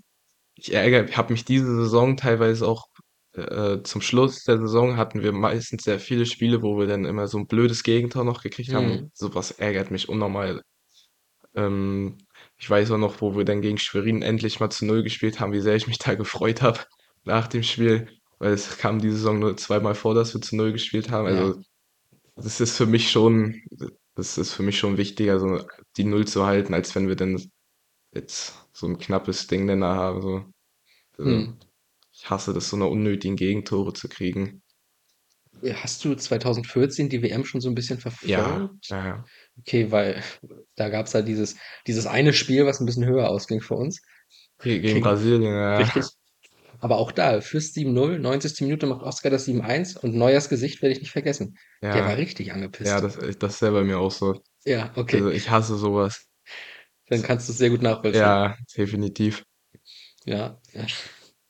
[0.54, 2.86] ich ärgere, habe mich diese Saison teilweise auch
[3.34, 7.28] äh, zum Schluss der Saison hatten wir meistens sehr viele Spiele, wo wir dann immer
[7.28, 8.88] so ein blödes Gegentor noch gekriegt haben.
[8.88, 9.10] Mhm.
[9.12, 10.62] Sowas ärgert mich unnormal.
[11.54, 12.16] Ähm,
[12.58, 15.52] ich weiß auch noch, wo wir dann gegen Schwerin endlich mal zu Null gespielt haben,
[15.52, 16.80] wie sehr ich mich da gefreut habe
[17.26, 18.08] nach dem Spiel,
[18.38, 21.28] weil es kam diese Saison nur zweimal vor, dass wir zu Null gespielt haben.
[21.34, 21.40] Ja.
[21.46, 21.60] Also
[22.36, 23.62] das ist für mich schon,
[24.14, 27.42] das ist für mich schon wichtiger, so die Null zu halten, als wenn wir dann
[28.14, 30.22] jetzt so ein knappes Ding dann da haben.
[30.22, 30.44] So.
[31.18, 31.56] Also, Hm.
[32.12, 34.62] ich hasse das, so eine unnötigen Gegentore zu kriegen.
[35.74, 38.88] Hast du 2014 die WM schon so ein bisschen Ja, verfolgt?
[38.88, 39.24] ja, ja.
[39.60, 40.22] Okay, weil
[40.76, 44.02] da gab es halt dieses, dieses eine Spiel, was ein bisschen höher ausging für uns.
[44.62, 45.78] Ge- Gegen Gegen- Brasilien, ja.
[45.78, 46.04] Richtig.
[46.80, 48.60] Aber auch da, fürs 7-0, 90.
[48.62, 51.56] Minute macht Oscar das 7-1 und Neuers Gesicht werde ich nicht vergessen.
[51.82, 52.88] Der war Ja, richtig angepisst.
[52.90, 54.40] ja, das, das ist ja bei mir auch so.
[54.64, 55.16] Ja, okay.
[55.16, 56.26] Also ich hasse sowas.
[57.08, 58.20] Dann kannst du es sehr gut nachvollziehen.
[58.22, 59.44] Ja, definitiv.
[60.24, 60.60] Ja.
[60.72, 60.86] ja.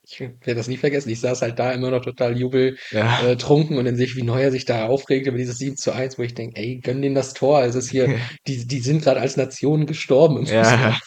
[0.09, 1.09] Ich werde das nie vergessen.
[1.09, 3.23] Ich saß halt da immer noch total jubel Ja.
[3.23, 5.93] äh, trunken und dann sehe ich, wie Neuer sich da aufregt über dieses 7 zu
[5.93, 7.65] 1, wo ich denke, ey, gönn denen das Tor.
[7.65, 8.07] Es ist hier,
[8.47, 10.63] die, die sind gerade als Nation gestorben im Fußball.
[10.63, 11.01] Ja,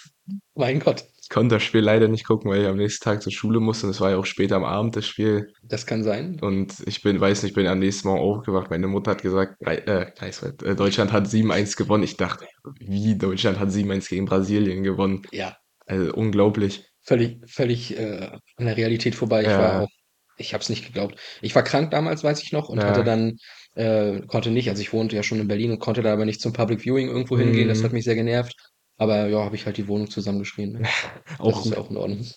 [0.56, 3.32] Mein Gott, ich konnte das Spiel leider nicht gucken, weil ich am nächsten Tag zur
[3.32, 3.86] Schule musste.
[3.86, 5.54] Und es war ja auch später am Abend das Spiel.
[5.62, 6.40] das kann sein.
[6.42, 8.72] Und ich bin, weiß nicht, bin am nächsten Morgen aufgewacht.
[8.72, 12.04] Meine Mutter hat gesagt, äh, äh, Deutschland hat 7-1 gewonnen.
[12.04, 12.48] Ich dachte,
[12.80, 15.22] wie Deutschland hat 7-1 gegen Brasilien gewonnen.
[15.32, 16.84] Ja, Also unglaublich.
[17.04, 19.42] völlig, völlig äh, an der Realität vorbei.
[19.42, 19.60] Ich Ja.
[19.60, 19.90] war auch,
[20.38, 21.20] ich habe es nicht geglaubt.
[21.44, 22.88] Ich war krank damals, weiß ich noch, und Ja.
[22.88, 23.38] hatte dann,
[23.76, 26.42] äh, konnte nicht, also ich wohnte ja schon in Berlin und konnte da aber nicht
[26.42, 27.68] zum Public Viewing irgendwo hingehen.
[27.68, 27.84] Das Mhm.
[27.84, 28.56] hat mich sehr genervt.
[29.00, 30.74] Aber ja, habe ich halt die Wohnung zusammengeschrien.
[30.74, 30.84] Ne?
[31.38, 31.74] Das Auch ist gut.
[31.74, 32.28] ja auch in Ordnung.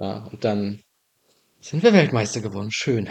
[0.00, 0.80] Ja, und dann
[1.60, 2.70] sind wir Weltmeister geworden.
[2.70, 3.08] Schön.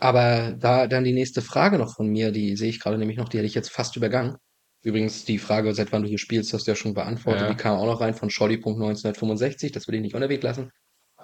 [0.00, 3.28] Aber da dann die nächste Frage noch von mir, die sehe ich gerade nämlich noch,
[3.28, 4.36] die hätte ich jetzt fast übergangen.
[4.82, 7.42] Übrigens, die Frage, seit wann du hier spielst, hast du ja schon beantwortet.
[7.42, 7.50] Ja.
[7.50, 9.72] Die kam auch noch rein von Scholli.1965.
[9.72, 10.70] Das will ich nicht unerwähnt lassen.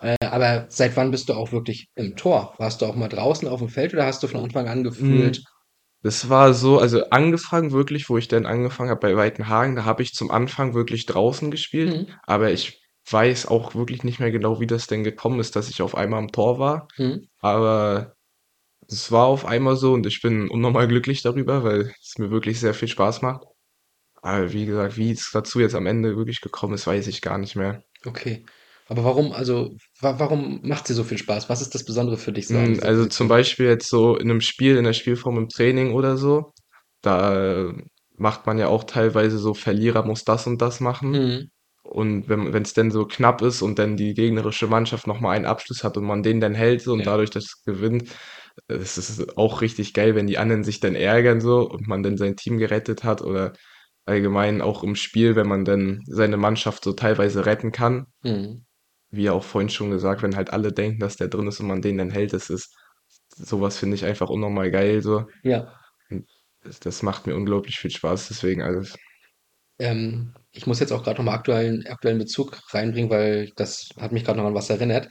[0.00, 2.54] Äh, aber seit wann bist du auch wirklich im Tor?
[2.58, 5.42] Warst du auch mal draußen auf dem Feld oder hast du von Anfang an gefühlt?
[6.02, 10.02] Das war so, also angefangen wirklich, wo ich dann angefangen habe bei Weitenhagen, da habe
[10.02, 14.60] ich zum Anfang wirklich draußen gespielt, Hm, aber ich weiß auch wirklich nicht mehr genau,
[14.60, 16.88] wie das denn gekommen ist, dass ich auf einmal am Tor war.
[16.96, 18.14] hm, Aber
[18.88, 22.60] es war auf einmal so und ich bin unnormal glücklich darüber, weil es mir wirklich
[22.60, 23.44] sehr viel Spaß macht.
[24.22, 27.38] Aber wie gesagt, wie es dazu jetzt am Ende wirklich gekommen ist, weiß ich gar
[27.38, 27.84] nicht mehr.
[28.06, 28.44] okay.
[28.90, 31.48] Aber warum, also, wa warum macht dir so viel Spaß?
[31.48, 33.06] Was ist das Besondere für dich so an Mm, dieser Also Position?
[33.06, 36.52] zum Beispiel jetzt so in einem Spiel, in der Spielform im Training oder so,
[37.02, 37.74] da äh,
[38.16, 41.22] macht man ja auch teilweise so, Verlierer muss das und das machen.
[41.22, 41.50] Hm,
[41.82, 45.32] Und wenn wenn es dann so knapp ist und dann die gegnerische Mannschaft noch mal
[45.32, 47.06] einen Abschluss hat und man den dann hält und Ja.
[47.06, 48.10] dadurch das gewinnt,
[48.68, 52.02] äh, es ist auch richtig geil, wenn die anderen sich dann ärgern so und man
[52.02, 53.54] dann sein Team gerettet hat oder
[54.06, 58.06] allgemein auch im Spiel, wenn man dann seine Mannschaft so teilweise retten kann.
[58.24, 58.60] hm.
[59.10, 61.66] Wie ja auch vorhin schon gesagt, wenn halt alle denken, dass der drin ist und
[61.66, 62.74] man den dann hält, das ist
[63.36, 65.26] sowas finde ich einfach unnormal geil so.
[65.42, 65.72] Ja.
[66.62, 68.94] Das das macht mir unglaublich viel Spaß, deswegen also
[69.78, 74.24] Ähm, ich muss jetzt auch gerade nochmal aktuellen, aktuellen Bezug reinbringen, weil das hat mich
[74.24, 75.08] gerade noch an was erinnert.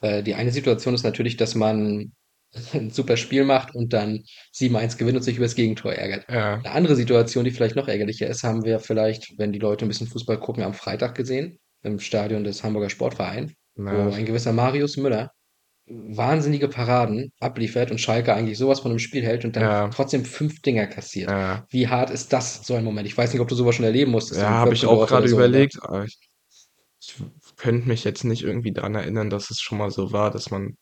[0.00, 2.12] Äh, die eine Situation ist natürlich, dass man
[2.74, 6.26] ein super Spiel macht und dann 7-1 gewinnt und sich über das Gegentor ärgert.
[6.28, 9.84] ja, Eine andere Situation, die vielleicht noch ärgerlicher ist, haben wir vielleicht, wenn die Leute
[9.84, 14.26] ein bisschen Fußball gucken, am Freitag gesehen, im Stadion des Hamburger Sportvereins, wo na, ein
[14.26, 15.32] gewisser Marius Müller
[15.92, 19.88] wahnsinnige Paraden abliefert und Schalke eigentlich sowas von einem Spiel hält und dann Ja.
[19.88, 21.30] trotzdem fünf Dinger kassiert.
[21.30, 21.66] ja.
[21.70, 23.08] Wie hart ist das, so ein Moment?
[23.08, 24.40] Ich weiß nicht, ob du sowas schon erleben musstest.
[24.40, 25.44] Ja, habe ich auch gerade so, ne?
[25.46, 26.18] überlegt, ich,
[27.00, 27.16] ich
[27.56, 30.76] könnte mich jetzt nicht irgendwie daran erinnern, dass es schon mal so war, dass man,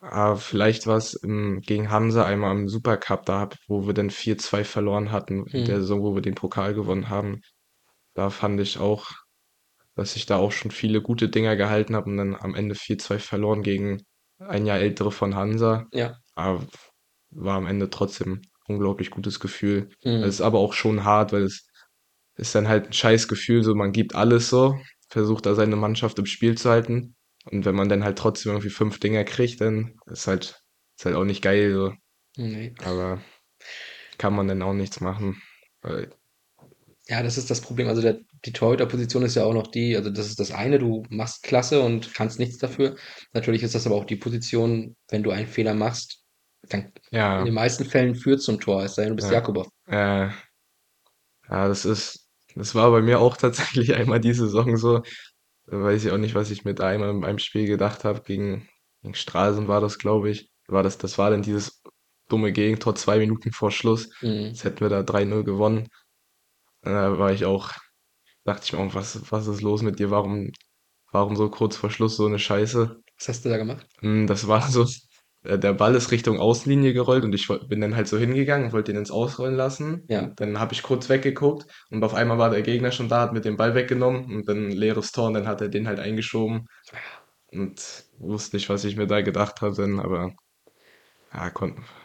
[0.00, 4.10] ah, vielleicht war es im, gegen Hansa einmal im Supercup, da, hab- wo wir dann
[4.10, 5.64] 4-2 verloren hatten, in Hm.
[5.64, 7.40] der Saison, wo wir den Pokal gewonnen haben.
[8.14, 9.10] Da fand ich auch,
[9.94, 13.18] dass ich da auch schon viele gute Dinger gehalten habe und dann am Ende 4-2
[13.18, 14.02] verloren gegen
[14.38, 15.86] ein Jahr ältere von Hansa.
[15.92, 16.18] Ja.
[16.34, 16.66] Aber
[17.30, 19.90] war am Ende trotzdem unglaublich gutes Gefühl.
[20.04, 20.22] Mhm.
[20.22, 21.66] Es ist aber auch schon hart, weil es
[22.36, 26.18] ist dann halt ein scheiß Gefühl, so man gibt alles so, versucht da seine Mannschaft
[26.18, 27.14] im Spiel zu halten.
[27.44, 30.62] Und wenn man dann halt trotzdem irgendwie fünf Dinger kriegt, dann ist halt,
[30.96, 31.92] ist halt auch nicht geil, so.
[32.36, 32.74] Nee.
[32.84, 33.20] Aber
[34.18, 35.42] kann man dann auch nichts machen.
[35.82, 36.10] Weil,
[37.10, 37.88] Ja, das ist das Problem.
[37.88, 41.02] Also der, die Torhüterposition ist ja auch noch die, also das ist das eine, du
[41.10, 42.94] machst klasse und kannst nichts dafür.
[43.32, 46.22] Natürlich ist das aber auch die Position, wenn du einen Fehler machst,
[46.68, 49.38] dann in ja, den meisten Fällen führt zum Tor, es sei denn, du bist Ja.
[49.38, 49.66] Jakubow.
[49.88, 50.28] äh,
[51.48, 55.02] ja, das ist, das war bei mir auch tatsächlich einmal die Saison so.
[55.66, 58.22] Da weiß ich auch nicht, was ich mit einmal in einem Spiel gedacht habe.
[58.22, 58.68] Gegen,
[59.02, 60.50] gegen Stralsund war das, glaube ich.
[60.68, 61.82] War das, das war dann dieses
[62.28, 64.10] dumme Gegentor zwei Minuten vor Schluss.
[64.20, 64.48] Mhm.
[64.48, 65.88] Jetzt hätten wir da 3-0 gewonnen.
[66.82, 67.72] Da war ich auch,
[68.44, 70.10] dachte ich mir auch, was, was ist los mit dir?
[70.10, 70.50] Warum,
[71.12, 73.00] warum so kurz vor Schluss so eine Scheiße?
[73.18, 73.86] Was hast du da gemacht?
[74.00, 74.86] Hm, Das war so,
[75.42, 78.72] äh, der Ball ist Richtung Außenlinie gerollt und ich bin dann halt so hingegangen und
[78.72, 80.04] wollte ihn ins Ausrollen lassen.
[80.08, 80.32] Ja.
[80.36, 83.44] Dann habe ich kurz weggeguckt und auf einmal war der Gegner schon da, hat mit
[83.44, 86.66] dem Ball weggenommen und dann leeres Tor und dann hat er den halt eingeschoben
[87.52, 90.34] und wusste nicht, was ich mir da gedacht habe, aber
[91.32, 91.50] ja,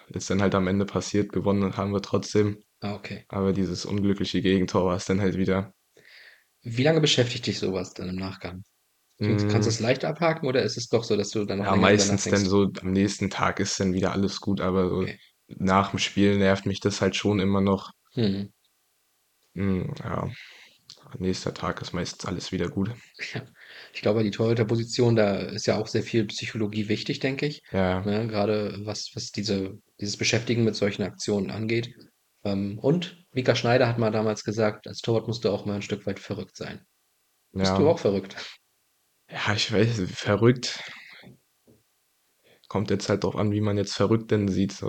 [0.10, 3.28] ist dann halt am Ende passiert, gewonnen haben wir trotzdem, Ah, okay.
[3.28, 5.74] aber dieses unglückliche Gegentor war es dann halt wieder.
[6.64, 8.66] Wie lange beschäftigt dich sowas dann im Nachgang?
[9.22, 11.60] Kannst kannst du Mm, es leicht abhaken oder ist es doch so, dass du dann
[11.60, 12.48] noch Ja, länger drüber meistens dann nachdenkst?
[12.48, 15.20] so am nächsten Tag ist dann wieder alles gut, aber so Okay.
[15.48, 17.92] nach dem Spiel nervt mich das halt schon immer noch.
[18.16, 18.48] Hm.
[19.56, 20.30] Hm, ja,
[21.20, 22.92] nächster Tag ist meistens alles wieder gut.
[23.34, 23.46] Ja.
[23.94, 27.62] Ich glaube, die Torhüterposition, da ist ja auch sehr viel Psychologie wichtig, denke ich.
[27.72, 31.96] Ja, Ne, gerade was, was diese, dieses Beschäftigen mit solchen Aktionen angeht.
[32.46, 35.82] Ähm, und Mika Schneider hat mal damals gesagt, als Torwart musst du auch mal ein
[35.82, 36.86] Stück weit verrückt sein.
[37.54, 38.36] Bist du ja, auch verrückt?
[39.30, 40.80] ja, ich weiß, verrückt.
[42.68, 44.84] Kommt jetzt halt drauf an, wie man jetzt verrückt denn sieht.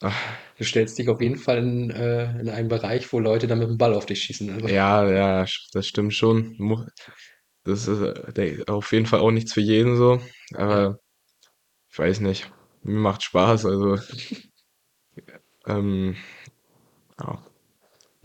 [0.00, 0.16] Ach,
[0.58, 3.68] Du stellst dich auf jeden Fall in, äh, in einen Bereich, wo Leute dann mit
[3.68, 4.50] dem Ball auf dich schießen.
[4.50, 6.56] Also, ja, ja, das stimmt schon.
[7.64, 10.20] Das ist auf jeden Fall auch nichts für jeden so.
[10.54, 10.98] Aber
[11.90, 12.52] ich weiß nicht.
[12.82, 13.96] Mir macht Spaß, also
[15.66, 16.16] ähm,
[17.20, 17.42] ja.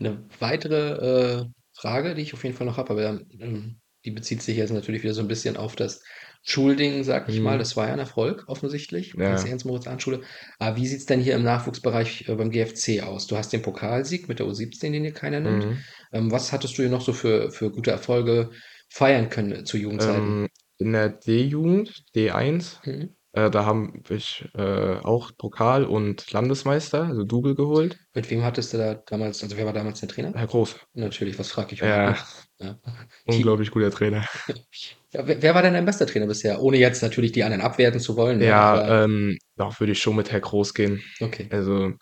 [0.00, 4.42] Eine weitere äh, Frage, die ich auf jeden Fall noch habe, aber ähm, die bezieht
[4.42, 6.02] sich jetzt natürlich wieder so ein bisschen auf das
[6.44, 7.56] Schulding, sag ich mal.
[7.56, 7.58] Mhm.
[7.58, 9.32] Das war ja ein Erfolg, offensichtlich, Ja.
[9.32, 10.22] als Ernst-Moritz-Arndt-Schule.
[10.58, 13.26] Aber wie sieht es denn hier im Nachwuchsbereich äh, beim GFC aus?
[13.26, 15.66] Du hast den Pokalsieg mit der U17, den hier keiner nennt.
[15.66, 15.78] Mhm.
[16.12, 18.50] Ähm, was hattest du hier noch so für, für gute Erfolge
[18.88, 20.44] feiern können zu Jugendzeiten?
[20.44, 20.48] Ähm,
[20.78, 23.14] in der D-Jugend, D1, Mhm.
[23.32, 27.98] Äh, da haben ich äh, auch Pokal und Landesmeister, also Double geholt.
[28.14, 30.32] Mit wem hattest du da damals, also wer war damals der Trainer?
[30.34, 31.86] Herr Groß, Natürlich, was frage ich auch?
[31.86, 32.16] ja?
[32.60, 32.78] Ja.
[33.26, 34.24] Unglaublich guter Trainer.
[35.12, 36.60] ja, wer, wer war denn dein bester Trainer bisher?
[36.62, 38.40] Ohne jetzt natürlich die anderen abwerten zu wollen?
[38.40, 41.02] Ja, Aber ähm, da würde ich schon mit Herr Groß gehen.
[41.20, 41.48] okay.
[41.50, 41.92] Also,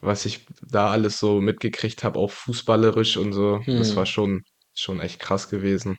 [0.00, 4.06] was ich da alles so mitgekriegt habe, auch fußballerisch und so, das war Hm.
[4.06, 5.98] schon, schon echt krass gewesen.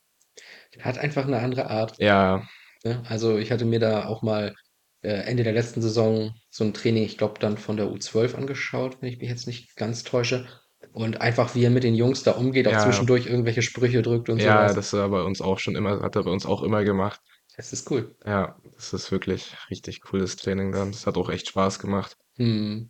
[0.71, 1.95] Er hat einfach eine andere Art.
[1.97, 2.47] Ja,
[2.83, 3.03] Ne?
[3.07, 4.55] Also ich hatte mir da auch mal
[5.01, 8.97] äh, Ende der letzten Saison so ein Training, ich glaube dann von der U12 angeschaut,
[9.01, 10.47] wenn ich mich jetzt nicht ganz täusche.
[10.93, 14.29] Und einfach, wie er mit den Jungs da umgeht, auch ja, zwischendurch irgendwelche Sprüche drückt
[14.29, 14.75] und ja, sowas.
[14.75, 17.21] das war bei uns auch schon immer, hat er bei uns auch immer gemacht.
[17.57, 18.15] Das ist cool.
[18.25, 20.93] Ja, das ist wirklich richtig cooles Training dann.
[20.93, 22.15] Das hat auch echt Spaß gemacht.
[22.37, 22.89] Hm.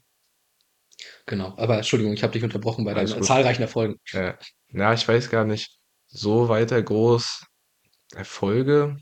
[1.26, 1.54] Genau.
[1.58, 3.28] Aber Entschuldigung, ich habe dich unterbrochen bei Alles deinen gut.
[3.28, 4.00] zahlreichen Erfolgen.
[4.12, 4.34] Äh,
[4.70, 7.46] na, ich weiß gar nicht, so weiter groß
[8.14, 8.98] Erfolge.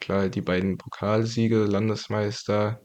[0.00, 2.80] Klar, die beiden Pokalsiege, Landesmeister.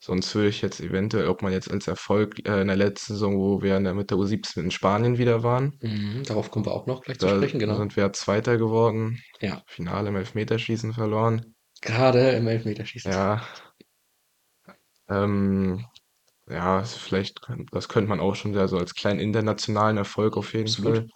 [0.00, 3.36] Sonst würde ich jetzt eventuell, ob man jetzt als Erfolg äh, in der letzten Saison,
[3.36, 6.22] wo wir in der, mit der U17 in Spanien wieder waren, Mhm.
[6.24, 7.76] Darauf kommen wir auch noch gleich zu sprechen, genau.
[7.76, 9.20] sind wir Zweiter geworden.
[9.40, 9.62] Ja.
[9.66, 11.54] Finale im Elfmeterschießen verloren.
[11.80, 13.10] Gerade im Elfmeterschießen.
[13.10, 13.42] Ja,
[15.08, 15.84] ähm,
[16.48, 17.40] ja, vielleicht,
[17.72, 20.96] das könnte man auch schon wieder so als kleinen internationalen Erfolg auf jeden Absolut.
[20.96, 21.08] Fall.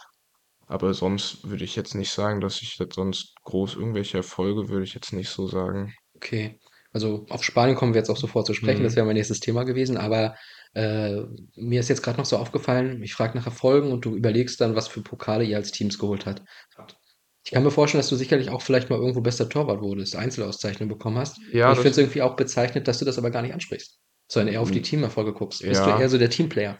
[0.67, 4.85] Aber sonst würde ich jetzt nicht sagen, dass ich jetzt sonst groß irgendwelche Erfolge, würde
[4.85, 5.95] ich jetzt nicht so sagen.
[6.17, 6.59] Okay.
[6.93, 8.83] Also auf Spanien kommen wir jetzt auch sofort zu sprechen.
[8.83, 8.97] Das Mhm.
[8.97, 9.97] wäre mein nächstes Thema gewesen.
[9.97, 10.37] Aber
[10.75, 11.17] äh,
[11.57, 14.77] mir ist jetzt gerade noch so aufgefallen, ich frage nach Erfolgen und du überlegst dann,
[14.77, 16.43] was für Pokale ihr als Teams geholt hat,
[16.77, 16.97] habt.
[17.45, 20.89] Ich kann mir vorstellen, dass du sicherlich auch vielleicht mal irgendwo bester Torwart wurdest, Einzelauszeichnung
[20.89, 21.39] bekommen hast.
[21.53, 23.99] Ja, ich finde es das, irgendwie auch bezeichnet, dass du das aber gar nicht ansprichst,
[24.29, 25.67] sondern eher auf die Teamerfolge guckst.
[25.67, 26.79] Bist du eher so der Teamplayer?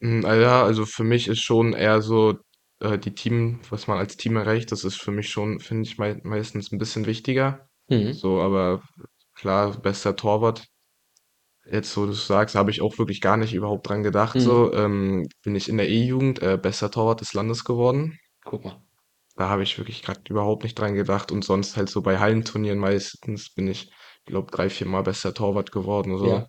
[0.00, 2.34] mm, ah ja, also für mich ist schon eher so
[2.84, 5.98] äh, die Team, was man als Team erreicht, das ist für mich schon, finde ich,
[5.98, 7.68] mei meistens ein bisschen wichtiger.
[7.88, 8.12] Mhm.
[8.12, 8.82] So, aber
[9.34, 10.66] klar, bester Torwart.
[11.70, 14.34] Jetzt, wo du sagst, habe ich auch wirklich gar nicht überhaupt dran gedacht.
[14.36, 14.40] Mhm.
[14.40, 18.18] So, ähm, bin ich in der E-Jugend äh, bester Torwart des Landes geworden.
[18.44, 18.82] Guck mal.
[19.36, 22.78] da habe ich wirklich gerade überhaupt nicht dran gedacht und sonst halt so bei Hallenturnieren
[22.78, 23.90] meistens bin ich,
[24.26, 26.28] glaube drei, vier Mal bester Torwart geworden, so.
[26.28, 26.48] Ja.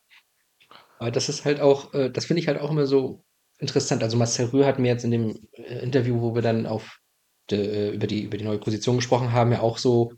[1.00, 3.24] Aber das ist halt auch, äh, das finde ich halt auch immer so
[3.66, 4.04] interessant.
[4.04, 6.98] Also Marcel Rühr hat mir jetzt in dem äh, Interview, wo wir dann auf
[7.52, 10.12] de, äh, über die über die neue Position gesprochen haben, ja auch so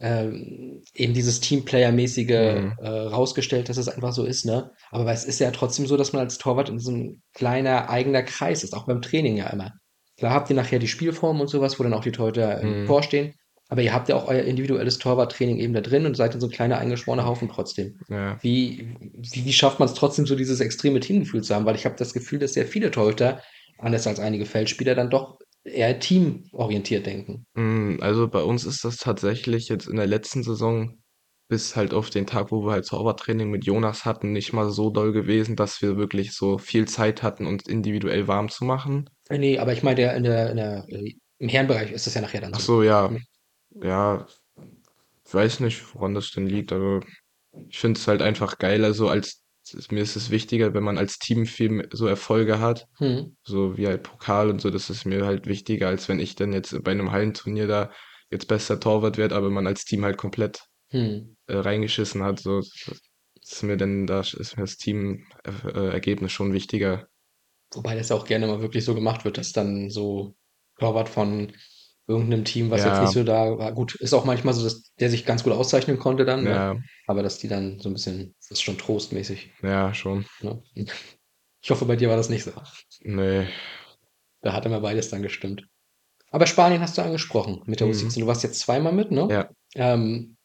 [0.00, 2.28] ähm, eben dieses Teamplayer-mäßige
[2.62, 2.72] Mhm.
[2.80, 4.70] äh, rausgestellt, dass es einfach so ist, ne?
[4.90, 8.22] Aber es ist ja trotzdem so, dass man als Torwart in so ein kleiner eigener
[8.24, 9.72] Kreis ist, auch beim Training ja immer.
[10.18, 12.86] Klar habt ihr nachher die Spielform und sowas, wo dann auch die Torhüter im Mhm.
[12.86, 13.34] Tor stehen.
[13.74, 16.46] Aber ihr habt ja auch euer individuelles Torwarttraining eben da drin und seid in so
[16.46, 17.98] ein kleiner eingeschworener Haufen trotzdem.
[18.08, 18.38] Ja.
[18.40, 21.66] Wie, wie, wie schafft man es trotzdem, so dieses extreme Teamgefühl zu haben?
[21.66, 23.42] Weil ich habe das Gefühl, dass sehr viele Torhüter,
[23.78, 27.46] anders als einige Feldspieler, dann doch eher teamorientiert denken.
[27.54, 30.96] Mm, Also bei uns ist das tatsächlich jetzt in der letzten Saison
[31.48, 34.90] bis halt auf den Tag, wo wir halt Zaubertraining mit Jonas hatten, nicht mal so
[34.90, 39.10] doll gewesen, dass wir wirklich so viel Zeit hatten, uns individuell warm zu machen.
[39.28, 42.20] Äh, nee, aber ich meine, in der, in der, äh, im Herrenbereich ist das ja
[42.20, 42.76] nachher dann Ach so.
[42.76, 43.20] so, ja, Hm.
[43.82, 44.26] Ja,
[45.26, 47.00] ich weiß nicht, woran das denn liegt, aber
[47.68, 49.42] ich finde es halt einfach geiler, so als
[49.90, 53.34] mir ist es wichtiger, wenn man als Team viel so Erfolge hat, Hm.
[53.44, 56.52] so wie halt Pokal und so, das ist mir halt wichtiger, als wenn ich dann
[56.52, 57.92] jetzt bei einem Hallenturnier da
[58.30, 61.36] jetzt bester Torwart werde, aber man als Team halt komplett Hm.
[61.46, 67.06] äh, reingeschissen hat, so ist mir denn da ist mir das Teamergebnis schon wichtiger.
[67.72, 70.36] Wobei das auch gerne mal wirklich so gemacht wird, dass dann so
[70.78, 71.52] Torwart von
[72.06, 73.72] irgendeinem Team, was jetzt Ja, nicht so da war.
[73.72, 76.50] Gut, ist auch manchmal so, dass der sich ganz gut auszeichnen konnte dann, ne?
[76.50, 80.26] ja, Aber dass die dann so ein bisschen, das ist schon trostmäßig, ja, schon.
[80.42, 80.62] ne?
[81.62, 82.52] Ich hoffe, bei dir war das nicht so.
[83.02, 83.46] Nee.
[84.42, 85.66] Da hat immer beides dann gestimmt.
[86.30, 87.92] Aber Spanien hast du angesprochen mit der Mhm.
[87.92, 88.20] U17.
[88.20, 89.28] Du warst jetzt zweimal mit, ne?
[89.30, 89.48] Ja.
[89.74, 90.36] Ähm,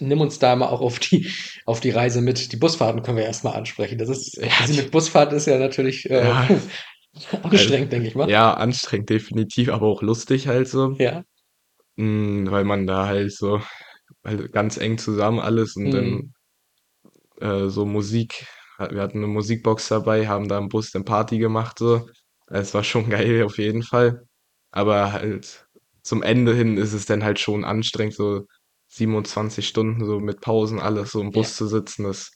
[0.00, 1.30] nimm uns da mal auch auf die,
[1.66, 2.50] auf die Reise mit.
[2.50, 3.98] Die Busfahrten können wir erstmal ansprechen.
[3.98, 6.48] Das ist, Ja, also die- mit Busfahrt ist ja natürlich äh, Ja.
[7.42, 8.28] anstrengend, denke ich mal.
[8.28, 10.96] Ja, anstrengend definitiv, aber auch lustig halt so.
[10.98, 11.24] Ja.
[11.96, 13.60] Mm, weil man da halt so
[14.24, 15.90] halt ganz eng zusammen alles und Mhm.
[15.92, 16.34] dann
[17.40, 18.46] äh, so Musik,
[18.78, 22.08] wir hatten eine Musikbox dabei, haben da im Bus dann Party gemacht so.
[22.48, 24.26] Es war schon geil auf jeden Fall.
[24.70, 25.66] Aber halt
[26.02, 28.46] zum Ende hin ist es dann halt schon anstrengend, so
[28.88, 31.56] 27 Stunden so mit Pausen alles so im Bus Ja.
[31.56, 32.04] zu sitzen.
[32.04, 32.33] Das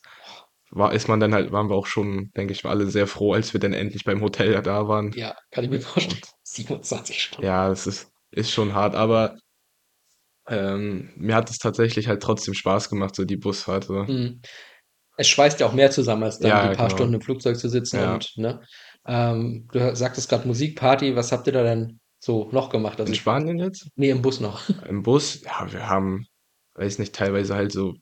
[0.70, 3.52] war, ist man dann halt, waren wir auch schon, denke ich, alle sehr froh, als
[3.52, 5.12] wir dann endlich beim Hotel da waren.
[5.12, 6.18] Ja, kann ich mir vorstellen.
[6.22, 7.46] Und 27 Stunden.
[7.46, 9.36] ja, es ist, ist schon hart, aber
[10.48, 13.84] ähm, mir hat es tatsächlich halt trotzdem Spaß gemacht, so die Busfahrt.
[13.84, 14.04] So.
[14.04, 14.40] Mhm.
[15.16, 16.96] Es schweißt ja auch mehr zusammen, als dann Ja, die paar genau.
[16.96, 18.14] Stunden im Flugzeug zu sitzen Ja.
[18.14, 18.60] und, ne?
[19.06, 23.00] Ähm, du sagtest gerade Musikparty, was habt ihr da denn so noch gemacht?
[23.00, 23.88] Also In Spanien jetzt?
[23.96, 24.60] nee, im Bus noch.
[24.88, 25.42] Im Bus?
[25.42, 26.26] Ja, wir haben,
[26.74, 27.94] weiß nicht, teilweise halt so,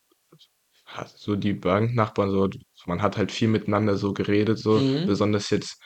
[1.06, 2.48] so die Banknachbarn, so,
[2.87, 5.06] man hat halt viel miteinander so geredet, so, Mhm.
[5.06, 5.80] besonders jetzt,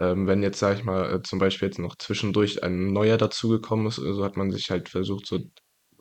[0.00, 3.86] ähm, wenn jetzt, sag ich mal, äh, zum Beispiel jetzt noch zwischendurch ein neuer dazugekommen
[3.86, 5.38] ist, so hat man sich halt versucht, so,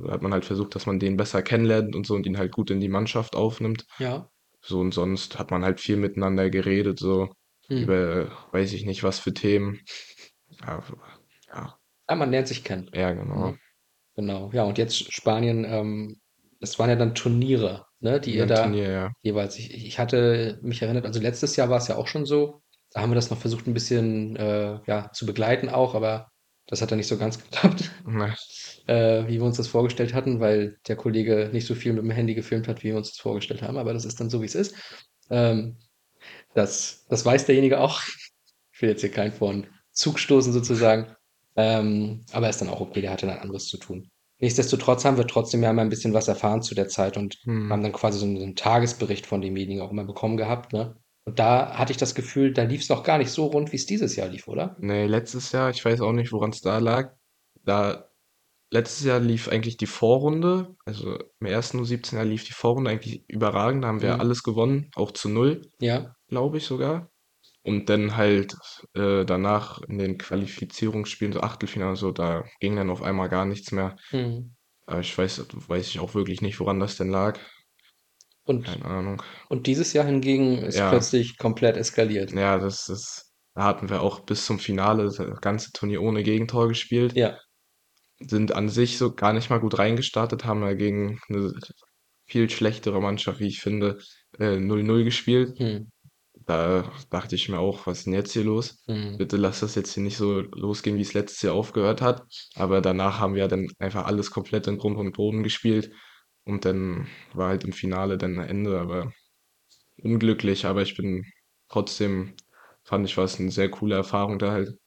[0.09, 2.71] hat man halt versucht, dass man den besser kennenlernt und so und ihn halt gut
[2.71, 3.85] in die Mannschaft aufnimmt.
[3.99, 4.31] Ja.
[4.61, 7.29] So und sonst hat man halt viel miteinander geredet, so
[7.69, 7.83] Hm.
[7.83, 9.81] über, weiß ich nicht, was für Themen.
[10.61, 10.83] Ja,
[11.49, 12.89] ja, Ah, man lernt sich kennen.
[12.93, 13.53] ja, genau.
[13.53, 13.59] Mhm.
[14.15, 14.51] Genau.
[14.53, 16.20] Ja, und jetzt Spanien, ähm,
[16.61, 19.11] das waren ja dann Turniere, ne, die ihr Beim da Turnier, ja.
[19.23, 19.57] jeweils.
[19.57, 22.61] Ich, ich hatte mich erinnert, also letztes Jahr war es ja auch schon so.
[22.91, 26.29] Da haben wir das noch versucht, ein bisschen äh, ja, zu begleiten auch, aber
[26.67, 27.91] das hat dann nicht so ganz geklappt,
[28.87, 32.11] äh, wie wir uns das vorgestellt hatten, weil der Kollege nicht so viel mit dem
[32.11, 33.77] Handy gefilmt hat, wie wir uns das vorgestellt haben.
[33.77, 34.75] Aber das ist dann so, wie es ist.
[35.29, 35.77] Ähm,
[36.53, 38.01] das, das weiß derjenige auch.
[38.73, 41.15] Ich will jetzt hier keinen vor den Zug stoßen sozusagen.
[41.55, 44.09] Ähm, aber ist dann auch okay, der hatte dann anderes zu tun.
[44.41, 47.71] Nichtsdestotrotz haben wir trotzdem ja mal ein bisschen was erfahren zu der Zeit und hm.
[47.71, 50.73] haben dann quasi so einen, so einen Tagesbericht von dem Meeting auch immer bekommen gehabt.
[50.73, 50.95] Ne?
[51.25, 53.75] Und da hatte ich das Gefühl, da lief es noch gar nicht so rund, wie
[53.75, 54.75] es dieses Jahr lief, oder?
[54.79, 57.13] Nee, letztes Jahr, ich weiß auch nicht, woran es da lag.
[57.63, 58.09] Da,
[58.71, 63.83] letztes Jahr lief eigentlich die Vorrunde, also im ersten U17-Jahr lief die Vorrunde eigentlich überragend.
[63.83, 64.21] Da haben wir Mhm.
[64.21, 66.15] alles gewonnen, auch zu null, Ja.
[66.27, 67.10] glaube ich sogar.
[67.63, 68.55] Und dann halt
[68.95, 73.71] äh, danach in den Qualifizierungsspielen, so Achtelfinale, so, da ging dann auf einmal gar nichts
[73.71, 73.95] mehr.
[74.11, 74.55] Mhm.
[74.87, 77.39] Aber ich weiß, weiß ich auch wirklich nicht, woran das denn lag.
[78.43, 79.23] Und, Keine Ahnung.
[79.49, 80.89] und dieses Jahr hingegen ist Ja.
[80.89, 82.31] plötzlich komplett eskaliert.
[82.33, 86.67] Ja, das ist, da hatten wir auch bis zum Finale das ganze Turnier ohne Gegentor
[86.67, 87.13] gespielt.
[87.15, 87.37] Ja.
[88.19, 91.53] Sind an sich so gar nicht mal gut reingestartet, haben ja gegen eine
[92.25, 93.99] viel schlechtere Mannschaft, wie ich finde,
[94.39, 95.57] äh, 0-0 gespielt.
[95.59, 95.91] Hm.
[96.45, 98.83] Da dachte ich mir auch, was ist denn jetzt hier los?
[98.87, 99.17] Hm.
[99.17, 102.23] Bitte lass das jetzt hier nicht so losgehen, wie es letztes Jahr aufgehört hat.
[102.55, 105.91] Aber danach haben wir dann einfach alles komplett in Grund und Boden gespielt.
[106.43, 109.13] Und dann war halt im Finale dann ein Ende, aber
[110.03, 110.65] unglücklich.
[110.65, 111.25] Aber ich bin
[111.69, 112.35] trotzdem,
[112.83, 114.77] fand ich, war es eine sehr coole Erfahrung da halt.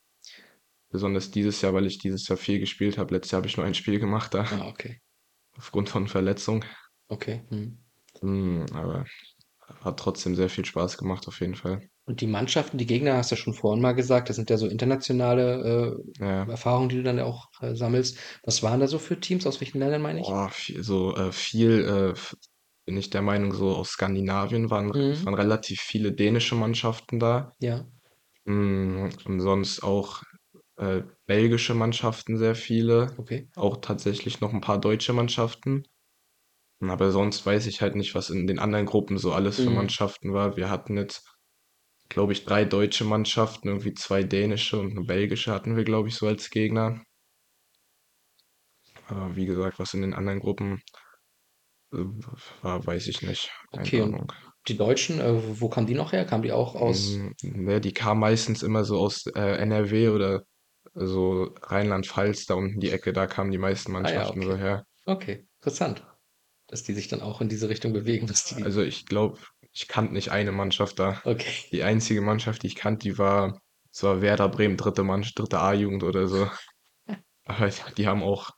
[0.89, 3.13] besonders dieses Jahr, weil ich dieses Jahr viel gespielt habe.
[3.13, 4.99] Letztes Jahr habe ich nur ein Spiel gemacht da, Ah, okay.
[5.57, 6.63] aufgrund von Verletzung.
[7.07, 7.43] Okay.
[7.49, 7.77] Mhm.
[8.21, 9.05] Hm, aber
[9.85, 11.89] hat trotzdem sehr viel Spaß gemacht, auf jeden Fall.
[12.07, 14.67] Und die Mannschaften, die Gegner, hast du schon vorhin mal gesagt, das sind ja so
[14.67, 16.45] internationale äh, Ja.
[16.51, 18.17] Erfahrungen, die du dann auch äh, sammelst.
[18.43, 19.45] Was waren da so für Teams?
[19.47, 20.27] Aus welchen Ländern meine ich?
[20.27, 22.19] Boah, viel, so äh, viel äh,
[22.85, 25.25] bin ich der Meinung, so aus Skandinavien waren, Mhm.
[25.25, 27.51] waren relativ viele dänische Mannschaften da.
[27.59, 27.85] Ja.
[28.45, 30.23] Mm, Und sonst auch
[30.77, 33.17] äh, belgische Mannschaften sehr viele.
[33.19, 33.47] Okay.
[33.55, 35.83] Auch tatsächlich noch ein paar deutsche Mannschaften.
[36.79, 39.71] Aber sonst weiß ich halt nicht, was in den anderen Gruppen so alles für Mhm.
[39.71, 40.55] Mannschaften war.
[40.55, 41.25] Wir hatten jetzt,
[42.09, 46.15] glaube ich, drei deutsche Mannschaften, irgendwie zwei dänische und eine belgische hatten wir, glaube ich,
[46.15, 47.01] so als Gegner.
[49.07, 50.79] Aber wie gesagt, was in den anderen Gruppen
[51.93, 51.97] äh,
[52.61, 53.49] war, weiß ich nicht.
[53.73, 54.31] Keine Okay, und Ahnung.
[54.67, 56.25] die Deutschen, äh, wo kamen die noch her?
[56.25, 57.19] Kamen die auch aus?
[57.19, 60.43] Mm, Ne, die kamen meistens immer so aus äh, NRW oder
[60.93, 64.57] so Rheinland-Pfalz, da unten die Ecke, da kamen die meisten Ah ja, Mannschaften so okay.
[64.57, 64.85] her.
[65.05, 66.01] Okay, interessant.
[66.67, 68.27] Dass die sich dann auch in diese Richtung bewegen.
[68.63, 69.39] Also ich glaube,
[69.71, 71.21] ich kannte nicht eine Mannschaft da.
[71.23, 71.67] Okay.
[71.71, 73.59] Die einzige Mannschaft, die ich kannte, die war,
[73.91, 76.49] das war Werder Bremen, dritte Mannschaft, dritte A-Jugend oder so.
[77.45, 78.49] Aber die haben auch,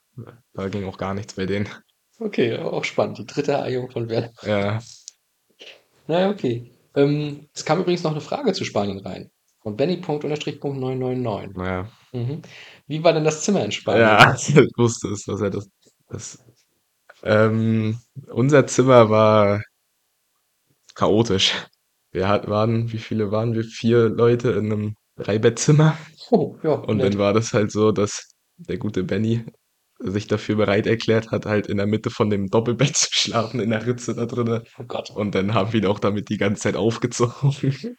[0.54, 1.68] da ging auch gar nichts bei denen.
[2.18, 3.18] Okay, auch spannend.
[3.18, 4.32] Die dritte A-Jugend von Werder.
[4.42, 4.80] Ja,
[6.06, 6.72] Naja, okay.
[6.94, 9.30] Ähm, es kam übrigens noch eine Frage zu Spanien rein.
[9.62, 11.56] Von Benny.999.
[11.56, 11.88] naja.
[12.12, 12.42] Mhm.
[12.86, 14.02] Wie war denn das Zimmer in Spanien?
[14.02, 15.68] Ja, ich wusste es, dass er das,
[16.08, 16.38] das
[17.22, 17.98] ähm,
[18.28, 19.62] unser Zimmer war
[20.94, 21.54] chaotisch.
[22.12, 23.64] Wir hat, waren, wie viele waren wir?
[23.64, 25.96] Vier Leute in einem Dreibettzimmer.
[26.30, 27.14] Oh, ja, Und nett.
[27.14, 29.46] dann war das halt so, dass der gute Benny
[29.98, 33.70] sich dafür bereit erklärt hat, halt in der Mitte von dem Doppelbett zu schlafen, in
[33.70, 34.62] der Ritze da drinne.
[34.78, 35.10] Oh Gott.
[35.10, 37.56] Und dann haben wir ihn auch damit die ganze Zeit aufgezogen.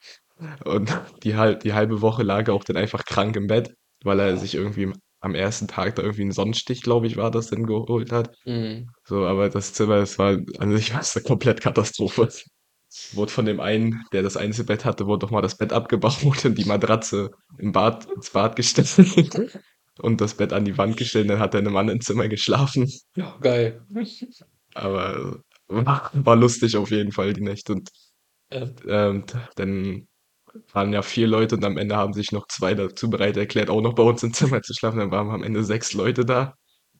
[0.64, 4.20] Und die, halb, die halbe Woche lag er auch dann einfach krank im Bett, weil
[4.20, 7.66] er sich irgendwie am ersten Tag da irgendwie einen Sonnenstich, glaube ich, war das, dann
[7.66, 8.36] geholt hat.
[8.46, 8.90] Mhm.
[9.06, 12.30] So, aber das Zimmer, das war an sich war es eine komplett Katastrophe.
[13.14, 16.58] Wurde von dem einen, der das Einzelbett hatte, wurde doch mal das Bett abgebaut und
[16.58, 18.90] die Matratze im Bad, ins Bad gestellt
[20.00, 21.30] und das Bett an die Wand gestellt.
[21.30, 22.92] Dann hat er in einem anderen Zimmer geschlafen.
[23.16, 23.86] Ja, geil.
[24.74, 27.74] Aber war, war lustig auf jeden Fall, die Nächte.
[27.74, 27.90] Und
[28.52, 29.24] Ähm, ähm,
[29.56, 30.08] dann
[30.74, 33.82] waren ja vier Leute und am Ende haben sich noch zwei dazu bereit erklärt, auch
[33.82, 35.00] noch bei uns im Zimmer zu schlafen.
[35.00, 36.56] Dann waren am Ende sechs Leute da,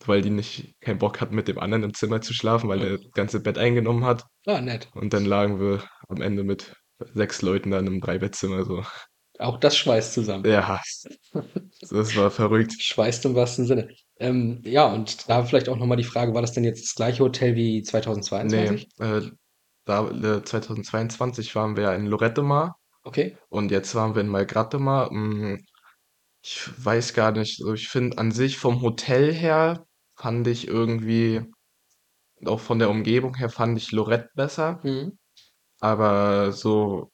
[0.06, 2.98] weil die nicht keinen Bock hatten, mit dem anderen im Zimmer zu schlafen, weil er
[2.98, 4.26] das ganze Bett eingenommen hat.
[4.46, 4.90] ah, nett.
[4.94, 6.74] Und dann lagen wir am Ende mit
[7.14, 8.84] sechs Leuten dann im Dreibettzimmer so.
[9.40, 10.46] Auch das schweißt zusammen.
[10.46, 10.82] Ja,
[11.90, 12.74] das war verrückt.
[12.78, 13.90] Schweißt im wahrsten Sinne.
[14.20, 17.24] Ähm, ja, und da vielleicht auch nochmal die Frage, war das denn jetzt das gleiche
[17.24, 18.90] Hotel wie 2022?
[19.00, 19.22] Nee, äh,
[19.86, 22.79] da, äh, 2022 waren wir ja in Lorette Mar
[23.10, 23.36] Okay.
[23.50, 25.12] und jetzt waren wir in Malgrate Mar.
[25.12, 25.58] Mm,
[26.44, 29.86] Ich weiß gar nicht, so ich finde an sich vom Hotel her
[30.16, 31.42] fand ich irgendwie,
[32.46, 35.18] auch von der Umgebung her fand ich Lorette besser, Mhm.
[35.82, 37.12] aber so,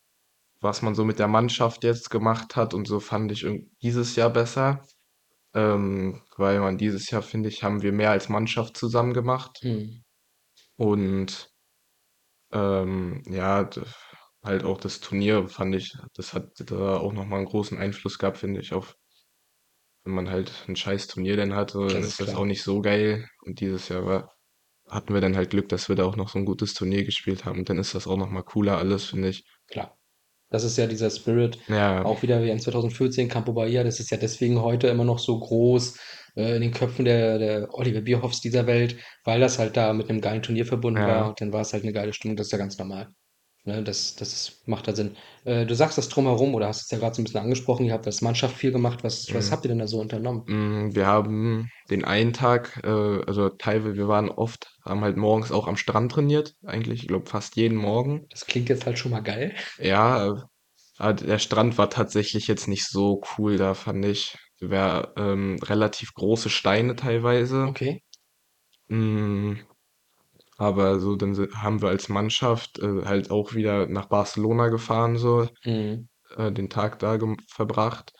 [0.61, 4.15] was man so mit der Mannschaft jetzt gemacht hat und so fand ich irgend- dieses
[4.17, 4.81] Jahr besser,
[5.55, 10.03] ähm, weil man dieses Jahr, finde ich, haben wir mehr als Mannschaft zusammen gemacht Mhm.
[10.77, 11.51] und
[12.51, 13.81] ähm, ja, d-
[14.45, 18.37] halt auch das Turnier fand ich, das hat da auch nochmal einen großen Einfluss gehabt,
[18.37, 18.95] finde ich, auf
[20.05, 22.39] wenn man halt ein scheiß Turnier dann hat, so, Das dann ist das klar.
[22.39, 23.27] auch nicht so geil.
[23.41, 24.35] Und dieses Jahr war,
[24.89, 27.45] hatten wir dann halt Glück, dass wir da auch noch so ein gutes Turnier gespielt
[27.45, 27.59] haben.
[27.59, 29.43] Und dann ist das auch noch mal cooler alles, finde ich.
[29.67, 29.97] Klar.
[30.49, 34.11] Das ist ja dieser Spirit, Ja, auch wieder wie in 2014 Campo Bahia, das ist
[34.11, 35.97] ja deswegen heute immer noch so groß
[36.37, 40.09] äh, in den Köpfen der, der Oliver Bierhoffs dieser Welt, weil das halt da mit
[40.09, 41.07] einem geilen Turnier verbunden Ja.
[41.07, 43.09] war und dann war es halt eine geile Stimmung, das ist ja ganz normal.
[43.65, 45.15] Ne, das, das macht da Sinn.
[45.43, 47.93] Äh, du sagst das drumherum, oder hast es ja gerade so ein bisschen angesprochen, ihr
[47.93, 49.03] habt als Mannschaft viel gemacht.
[49.03, 49.51] Was, was Mhm.
[49.51, 50.47] habt ihr denn da so unternommen?
[50.47, 55.51] mm, wir haben den einen Tag, äh, also teilweise, wir waren oft, haben halt morgens
[55.51, 58.27] auch am Strand trainiert, eigentlich, ich glaube, fast jeden Morgen.
[58.29, 59.55] Das klingt jetzt halt schon mal geil.
[59.77, 60.41] Ja, äh,
[60.97, 64.37] aber der Strand war tatsächlich jetzt nicht so cool da, fand ich.
[64.59, 67.67] Wir ähm, relativ große Steine teilweise.
[67.69, 68.01] Okay.
[68.89, 69.55] Mm,
[70.57, 75.17] Aber so, dann si- haben wir als Mannschaft äh, halt auch wieder nach Barcelona gefahren,
[75.17, 76.07] so Mhm.
[76.37, 78.13] äh, den Tag da gem- verbracht.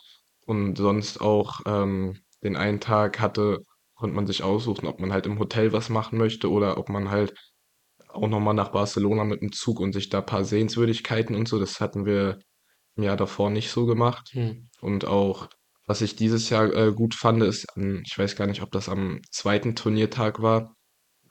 [0.45, 3.59] Und sonst auch ähm, den einen Tag hatte,
[3.95, 7.09] konnte man sich aussuchen, ob man halt im Hotel was machen möchte oder ob man
[7.11, 7.33] halt
[8.09, 11.59] auch nochmal nach Barcelona mit dem Zug und sich da ein paar Sehenswürdigkeiten und so.
[11.59, 12.39] Das hatten wir
[12.97, 14.31] im Jahr davor nicht so gemacht.
[14.33, 14.69] Mhm.
[14.81, 15.49] Und auch,
[15.88, 18.89] was ich dieses Jahr äh, gut fand, ist, an, ich weiß gar nicht, ob das
[18.89, 20.74] am zweiten Turniertag war,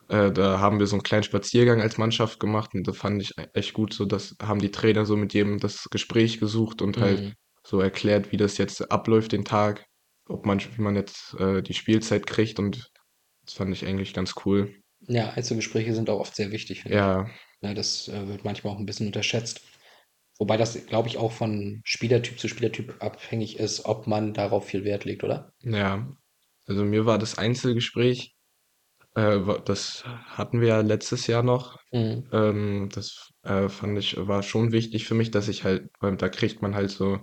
[0.08, 3.32] äh, da haben wir so einen kleinen Spaziergang als Mannschaft gemacht und das fand ich
[3.38, 3.92] e- echt gut.
[3.94, 7.34] So, das haben die Trainer so mit jedem das Gespräch gesucht und halt Mhm.
[7.66, 9.86] so erklärt, wie das jetzt abläuft den Tag.
[10.26, 12.90] ob man, wie man jetzt äh, die Spielzeit kriegt und
[13.46, 14.74] das fand ich eigentlich ganz cool.
[15.08, 17.06] Ja, Einzelgespräche sind auch oft sehr wichtig, finde ich.
[17.06, 17.26] Ja,
[17.62, 19.62] Ja, das äh, wird manchmal auch ein bisschen unterschätzt.
[20.38, 24.84] Wobei das, glaube ich, auch von Spielertyp zu Spielertyp abhängig ist, ob man darauf viel
[24.84, 25.52] Wert legt, oder?
[25.60, 26.06] ja.
[26.66, 28.33] Also mir war das Einzelgespräch,
[29.14, 31.78] äh, das hatten wir ja letztes Jahr noch.
[31.92, 32.24] Mhm.
[32.32, 36.28] Ähm, das äh, fand ich, war schon wichtig für mich, dass ich halt, weil da
[36.28, 37.18] kriegt man halt so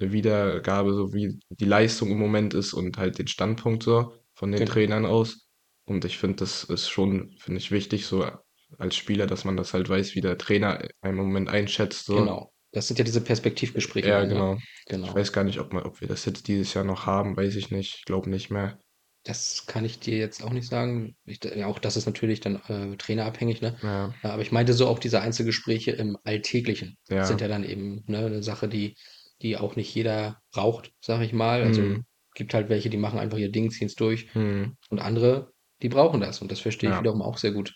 [0.00, 4.50] eine Wiedergabe, so wie die Leistung im Moment ist und halt den Standpunkt so von
[4.52, 4.72] den Genau.
[4.72, 5.46] Trainern aus.
[5.84, 8.26] Und ich finde, das ist schon, finde ich, wichtig, so
[8.78, 12.06] als Spieler, dass man das halt weiß, wie der Trainer einen Moment einschätzt.
[12.06, 12.16] So.
[12.16, 12.52] Genau.
[12.72, 14.34] Das sind ja diese Perspektivgespräche Ja, dann, ne?
[14.34, 14.54] genau.
[14.56, 15.14] Ich Genau.
[15.14, 17.70] weiß gar nicht, ob man, ob wir das jetzt dieses Jahr noch haben, weiß ich
[17.70, 17.96] nicht.
[17.98, 18.78] Ich glaube nicht mehr.
[19.24, 21.14] Das kann ich dir jetzt auch nicht sagen.
[21.26, 23.76] Ich, ja, auch das ist natürlich dann äh, trainerabhängig, ne?
[23.82, 27.24] Ja, Ja, aber ich meinte so auch diese Einzelgespräche im Alltäglichen ja.
[27.24, 28.96] sind ja dann eben ne, eine Sache, die,
[29.42, 31.62] die auch nicht jeder braucht, sag ich mal.
[31.62, 32.04] Also Mhm.
[32.34, 34.76] gibt halt welche, die machen einfach ihr Ding, ziehen es durch Mhm.
[34.88, 35.52] und andere,
[35.82, 37.00] die brauchen das und das verstehe ich Ja.
[37.00, 37.74] wiederum auch sehr gut.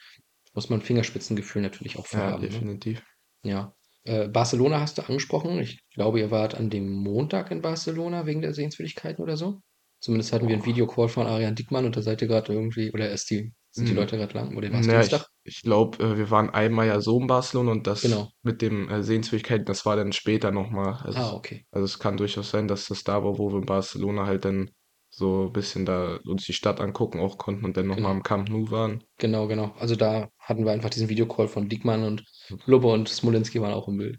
[0.55, 2.51] Muss man Fingerspitzengefühl natürlich auch für Ja, haben.
[2.51, 2.65] Ne?
[2.65, 3.03] definitiv.
[3.45, 3.75] Ja.
[4.05, 5.59] Äh, Barcelona hast du angesprochen.
[5.59, 9.61] Ich glaube, ihr wart an dem Montag in Barcelona wegen der Sehenswürdigkeiten oder so.
[10.05, 10.67] Zumindest hatten wir einen.
[10.67, 13.93] Videocall von Arian Dickmann und da seid ihr gerade irgendwie, oder erst die, sind die
[13.93, 13.99] Mhm.
[14.01, 15.29] Leute gerade lang, oder war es Naja, ich, Dienstag?
[15.45, 18.29] ich glaube, äh, wir waren einmal ja so in Barcelona und das Genau.
[18.43, 21.01] mit dem äh, Sehenswürdigkeiten, das war dann später nochmal.
[21.03, 21.65] Also, Ah, okay.
[21.71, 24.71] also es kann durchaus sein, dass das da war, wo wir in Barcelona halt dann
[25.09, 28.17] so ein bisschen da uns die Stadt angucken auch konnten und dann nochmal Genau.
[28.17, 29.05] am Camp Nou waren.
[29.19, 29.73] Genau, genau.
[29.79, 32.25] Also da hatten wir einfach diesen Videocall von Dickmann und
[32.67, 34.19] Lubbe und Smolinski waren auch im Bild.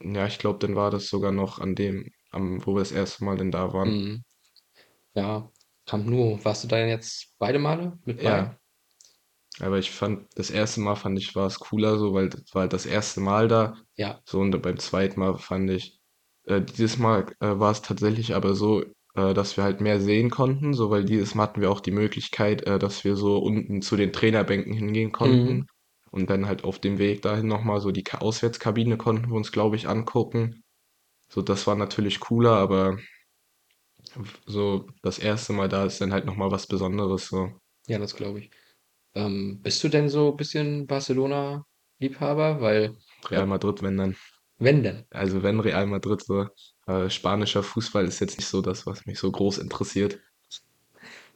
[0.00, 3.24] Ja, ich glaube, dann war das sogar noch an dem, am, wo wir das erste
[3.24, 3.88] Mal denn da waren.
[3.90, 4.24] Mhm.
[5.14, 5.50] Ja,
[5.86, 8.50] Camp Nou, warst du da denn jetzt beide Male mit bei?
[8.50, 8.58] Ja.
[9.60, 12.62] Aber ich fand, das erste Mal fand ich, war es cooler so, weil das war
[12.62, 13.76] halt das erste Mal da.
[13.96, 16.00] Ja, So, und beim zweiten Mal fand ich,
[16.44, 18.82] äh, dieses Mal äh, war es tatsächlich aber so,
[19.14, 21.90] äh, dass wir halt mehr sehen konnten, so, weil dieses Mal hatten wir auch die
[21.90, 25.66] Möglichkeit, äh, dass wir so unten zu den Trainerbänken hingehen konnten.
[25.66, 25.66] Mhm.
[26.10, 29.52] Und dann halt auf dem Weg dahin nochmal so die Ka- Auswärtskabine konnten wir uns,
[29.52, 30.62] glaube ich, angucken.
[31.30, 32.98] So, das war natürlich cooler, aber
[34.46, 37.50] so das erste Mal da ist dann halt nochmal was Besonderes, so.
[37.86, 38.50] ja, das glaube ich.
[39.14, 42.60] Ähm, bist du denn so ein bisschen Barcelona-Liebhaber?
[42.60, 42.96] Weil,
[43.30, 44.16] Real Madrid, wenn dann.
[44.58, 45.04] wenn denn?
[45.10, 46.46] Also wenn Real Madrid so,
[46.86, 50.18] äh, spanischer Fußball ist jetzt nicht so das, was mich so groß interessiert.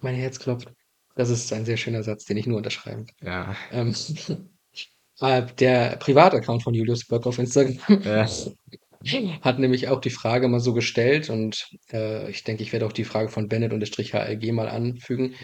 [0.01, 0.73] Mein Herz klopft.
[1.15, 3.29] Das ist ein sehr schöner Satz, den ich nur unterschreiben kann.
[3.29, 3.95] Ja, Ähm,
[5.21, 8.27] äh, der Privataccount von Julius Böck auf Instagram Ja.
[9.43, 12.93] hat nämlich auch die Frage mal so gestellt und äh, ich denke, ich werde auch
[12.93, 15.35] die Frage von Bennett und der Strich HLG mal anfügen.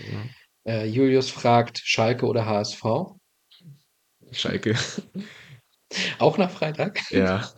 [0.65, 0.73] ja.
[0.73, 2.85] Äh, Julius fragt, Schalke oder HSV?
[4.33, 4.75] Schalke.
[6.19, 7.01] Auch nach Freitag?
[7.11, 7.51] Ja,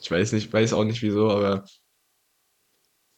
[0.00, 1.64] ich weiß nicht, weiß auch nicht wieso, aber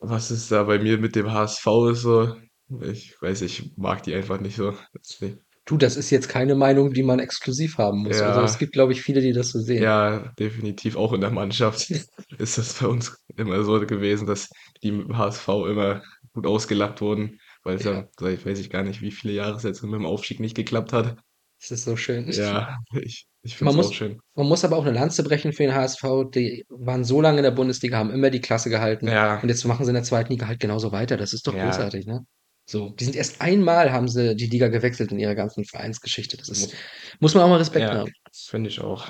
[0.01, 2.37] was ist da bei mir mit dem HSV ist so,
[2.81, 4.75] ich weiß, ich mag die einfach nicht so.
[5.21, 5.39] Nicht-
[5.71, 8.23] Du, das ist jetzt keine Meinung, die man exklusiv haben muss.
[8.23, 9.95] Also es Ja, gibt, glaube ich, viele, die das so sehen.
[9.95, 11.91] ja, definitiv auch in der Mannschaft
[12.39, 14.49] ist das bei uns immer so gewesen, dass
[14.83, 16.03] die mit dem HSV immer
[16.35, 19.57] gut ausgelacht wurden, weil es Ja, ja, seit weiß ich gar nicht, wie viele Jahre
[19.57, 21.17] es jetzt mit dem Aufstieg nicht geklappt hat.
[21.61, 22.29] das ist so schön.
[22.35, 24.21] Ja, ich, ich finde es auch schön.
[24.35, 26.25] man muss aber auch eine Lanze brechen für den HSV.
[26.35, 29.09] Die waren so lange in der Bundesliga, haben immer die Klasse gehalten.
[29.09, 31.17] Ja, Und jetzt machen sie in der zweiten Liga halt genauso weiter.
[31.17, 32.25] Das ist doch ja, großartig, ne?
[32.71, 36.37] So, die sind erst einmal haben sie die Liga gewechselt in ihrer ganzen Vereinsgeschichte.
[36.37, 36.73] Das ist,
[37.19, 38.13] muss man auch mal Respekt ja, haben.
[38.33, 39.09] finde ich auch.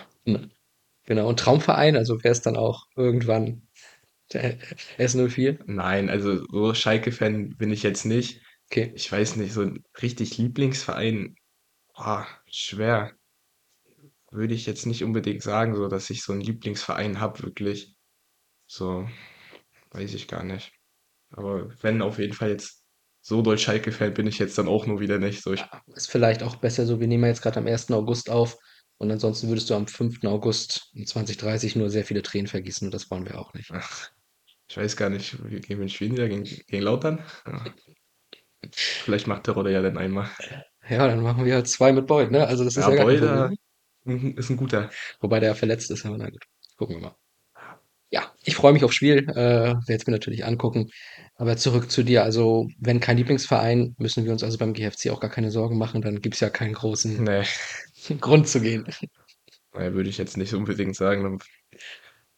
[1.05, 1.29] Genau.
[1.29, 3.69] Und Traumverein, also wäre es dann auch irgendwann
[4.33, 4.59] der
[4.97, 5.59] S04.
[5.67, 8.41] Nein, also so Schalke-Fan bin ich jetzt nicht.
[8.71, 8.93] Okay.
[8.95, 11.35] Ich weiß nicht, so ein richtig Lieblingsverein,
[11.93, 13.13] ah, schwer.
[14.31, 17.95] Würde ich jetzt nicht unbedingt sagen, so dass ich so einen Lieblingsverein habe, wirklich.
[18.67, 19.07] So,
[19.91, 20.73] weiß ich gar nicht.
[21.29, 22.80] Aber wenn auf jeden Fall jetzt
[23.23, 25.43] so doll Schalke-Fan bin ich jetzt dann auch nur wieder nicht.
[25.43, 25.65] So, ich,
[25.95, 27.01] ist vielleicht auch besser so.
[27.01, 27.95] Wir nehmen jetzt gerade am 1.
[27.95, 28.57] August auf.
[28.99, 30.29] Und ansonsten würdest du am 5.
[30.29, 32.87] August 2030 nur sehr viele Tränen vergießen.
[32.87, 33.73] Und das wollen wir auch nicht.
[33.73, 34.11] ach,
[34.69, 36.29] ich weiß gar nicht, gegen wen spielen da?
[36.29, 37.23] Gegen, gegen Lautern?
[37.47, 37.65] Ja,
[38.73, 40.29] vielleicht macht der Rolle ja dann einmal.
[40.89, 42.47] Ja, dann machen wir halt zwei mit Boyd, ne?
[42.47, 43.49] Also das ist Ja, ja gar kein Boy, Problem.
[43.49, 43.51] da
[44.05, 44.91] mhm, ist ein guter.
[45.21, 46.45] Wobei der verletzt ist, aber na gut.
[46.77, 47.17] Gucken wir mal.
[48.51, 49.19] Ich freue mich aufs Spiel.
[49.31, 50.91] Äh, werde es mir natürlich angucken.
[51.37, 52.25] Aber zurück zu dir.
[52.25, 56.03] Also, wenn kein Lieblingsverein, müssen wir uns also beim GFC auch gar keine Sorgen machen.
[56.03, 57.45] Dann gibt es ja keinen großen Nee,
[58.21, 58.87] Grund zu gehen.
[59.75, 61.39] nee, würde ich jetzt nicht unbedingt sagen.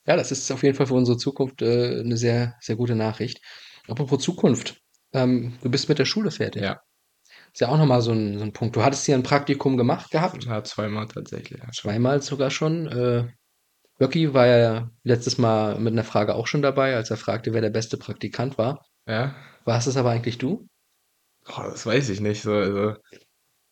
[0.07, 3.41] Ja, das ist auf jeden Fall für unsere Zukunft äh, eine sehr, sehr gute Nachricht.
[3.89, 4.81] Apropos Zukunft.
[5.13, 6.63] Ähm, du bist mit der Schule fertig.
[6.63, 6.81] Ja,
[7.53, 8.77] Ist ja auch nochmal so ein, so ein Punkt.
[8.77, 10.45] Du hattest hier ein Praktikum gemacht gehabt.
[10.45, 11.61] ja, zweimal tatsächlich.
[11.61, 11.71] Ja.
[11.73, 12.87] Zweimal sogar schon.
[12.87, 13.25] Äh,
[14.03, 17.61] Böcki war ja letztes Mal mit einer Frage auch schon dabei, als er fragte, wer
[17.61, 18.85] der beste Praktikant war.
[19.07, 19.33] Ja?
[19.65, 20.67] Warst es aber eigentlich du?
[21.45, 22.95] Boah, das weiß ich nicht so, also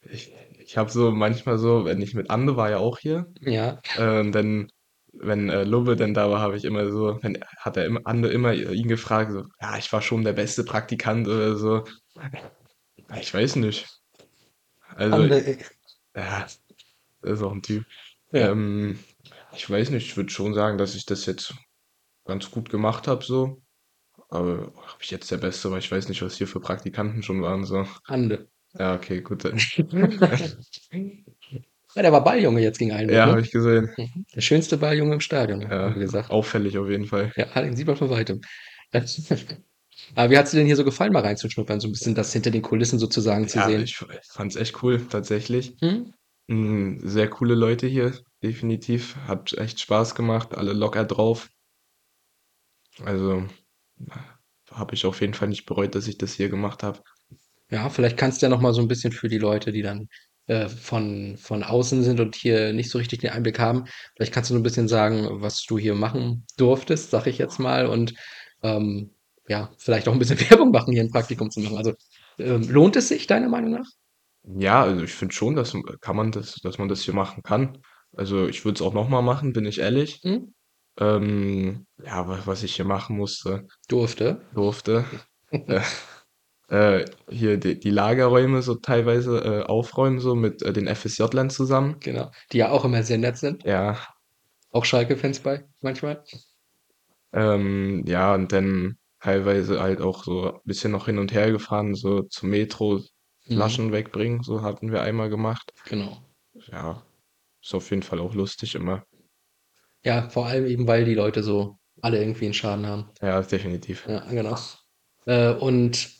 [0.02, 3.80] ich ich habe so manchmal so, wenn ich mit Ande war ja auch hier, Ja.
[3.96, 4.68] äh, und dann
[5.12, 8.28] wenn, äh, Lubbe dann da war, habe ich immer so wenn hat er immer Ande
[8.28, 11.84] immer ihn gefragt so: „Ja, ich war schon der beste Praktikant“ oder so.
[13.20, 13.88] Ich weiß nicht.
[14.94, 15.58] Also, Ande, ey.
[16.16, 16.46] ja,
[17.22, 17.84] ist auch 'n Typ.
[18.32, 18.50] Ja.
[18.52, 18.98] Ähm,
[19.54, 21.54] ich weiß nicht, ich würde schon sagen, dass ich das jetzt
[22.26, 23.62] ganz gut gemacht habe so.
[24.30, 27.42] Aber ob ich jetzt der Beste war, ich weiß nicht, was hier für Praktikanten schon
[27.42, 27.86] waren so.
[28.08, 28.48] Ande.
[28.78, 29.58] Ja, okay, gut dann.
[31.96, 33.32] Ja, der war Balljunge jetzt gegen Eilenburg, Ja, ne?
[33.32, 33.90] habe ich gesehen.
[33.96, 34.26] Mhm.
[34.34, 36.30] Der schönste Balljunge im Stadion, Ja, wir gesagt.
[36.30, 37.32] auffällig auf jeden Fall.
[37.36, 38.40] Ja, den sieht man von Weitem.
[40.14, 42.50] Aber wie hat's dir denn hier so gefallen, mal reinzuschnuppern, so 'n bisschen das hinter
[42.50, 43.84] den Kulissen sozusagen zu Ja, sehen?
[43.84, 45.76] ich f fand's echt cool tatsächlich.
[45.82, 46.12] Mhm.
[46.50, 49.14] Hm, sehr coole Leute hier, definitiv.
[49.28, 51.48] Hat echt Spaß gemacht, alle locker drauf.
[53.04, 53.44] Also,
[54.72, 57.02] habe ich auf jeden Fall nicht bereut, dass ich das hier gemacht habe.
[57.70, 60.08] Ja, vielleicht kannst du ja noch mal so 'n bisschen für die Leute, die dann,
[60.48, 63.86] äh, von von außen sind und hier nicht so richtig den Einblick haben
[64.16, 67.58] vielleicht kannst du so 'n bisschen sagen, was du hier machen durftest, sage ich jetzt
[67.60, 68.14] mal und,
[68.62, 69.12] ähm,
[69.48, 71.78] ja, vielleicht auch 'n bisschen Werbung machen, hier 'n Praktikum zu machen.
[71.78, 71.94] Also,
[72.38, 73.86] ähm, lohnt es sich deiner Meinung nach?
[74.44, 77.42] Ja, also ich finde schon, dass m kann man das dass man das hier machen
[77.42, 77.78] kann.
[78.16, 80.20] Also, ich würde es auch noch mal machen, bin ich ehrlich.
[80.24, 80.54] Mhm.
[80.98, 84.40] Ähm, ja, wa was ich hier machen musste Durfte.
[84.54, 85.04] durfte,
[85.66, 85.80] äh,
[86.68, 91.96] äh, hier die die Lagerräume so teilweise, äh, aufräumen, so mit, äh, den FSJlern zusammen.
[92.00, 93.64] Genau, die ja auch immer sehr nett sind.
[93.64, 93.98] Ja.
[94.72, 96.22] Auch Schalke-Fans bei manchmal?
[97.32, 102.22] Ähm, ja, und dann teilweise halt auch so bisschen noch hin und her gefahren, so
[102.22, 103.00] zur Metro,
[103.50, 103.56] Mhm.
[103.56, 105.72] Flaschen wegbringen, so hatten wir einmal gemacht.
[105.84, 106.22] Genau.
[106.72, 107.04] Ja,
[107.62, 109.04] ist auf jeden Fall auch lustig immer.
[110.04, 113.10] Ja, vor allem eben, weil die Leute so alle irgendwie 'n Schaden haben.
[113.20, 114.06] Ja, definitiv.
[114.08, 114.56] Ja, genau.
[115.26, 116.10] Äh, und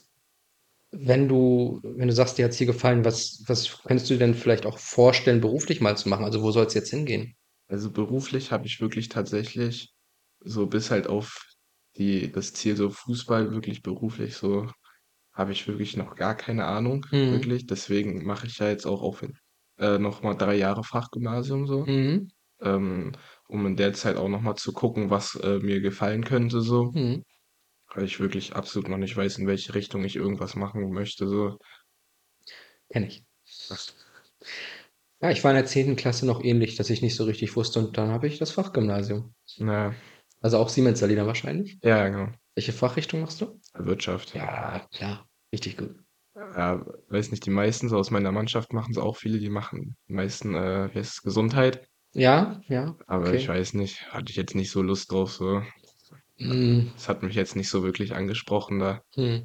[0.93, 4.35] wenn du wenn du sagst, dir hat's hier gefallen, was was könntest du dir denn
[4.35, 6.24] vielleicht auch vorstellen, beruflich mal zu machen?
[6.24, 7.37] Also, wo soll's jetzt hingehen?
[7.68, 9.93] Also, beruflich habe ich wirklich tatsächlich
[10.41, 11.39] so bis halt auf
[11.97, 14.68] die das Ziel so Fußball wirklich beruflich so
[15.41, 17.32] habe ich wirklich noch gar keine Ahnung, Mhm.
[17.32, 17.66] wirklich.
[17.66, 19.24] Deswegen mache ich ja jetzt auch auf
[19.78, 22.30] äh, noch mal 3 Jahre Fachgymnasium so, Mhm.
[22.62, 23.12] ähm,
[23.49, 26.93] um in der Zeit auch noch mal zu gucken, was, äh, mir gefallen könnte so.
[26.93, 27.24] Mhm.
[27.95, 31.59] Weil ich wirklich absolut noch nicht weiß, in welche Richtung ich irgendwas machen möchte so.
[32.91, 33.24] Kenne ich.
[35.22, 35.97] Ja, ich war in der 10.
[35.97, 39.34] Klasse noch ähnlich, dass ich nicht so richtig wusste und dann habe ich das Fachgymnasium.
[39.59, 39.95] Ja.
[40.41, 41.78] Also, auch Siemens-Salina wahrscheinlich?
[41.82, 42.32] Ja, genau.
[42.55, 43.61] Welche Fachrichtung machst du?
[43.74, 44.34] Wirtschaft.
[44.34, 45.94] Ja, klar, richtig gut.
[46.34, 50.12] Ja, weiß nicht, die meisten so aus meiner Mannschaft machen's auch viele, die machen die
[50.12, 51.88] meisten, äh, wie heißt es, Gesundheit.
[52.12, 53.48] Ja, ja, Aber ich okay.
[53.48, 55.62] weiß nicht, hatte ich jetzt nicht so Lust drauf so.
[56.38, 56.92] Hm.
[56.96, 59.03] Es hat mich jetzt nicht so wirklich angesprochen da.
[59.16, 59.44] Mhm.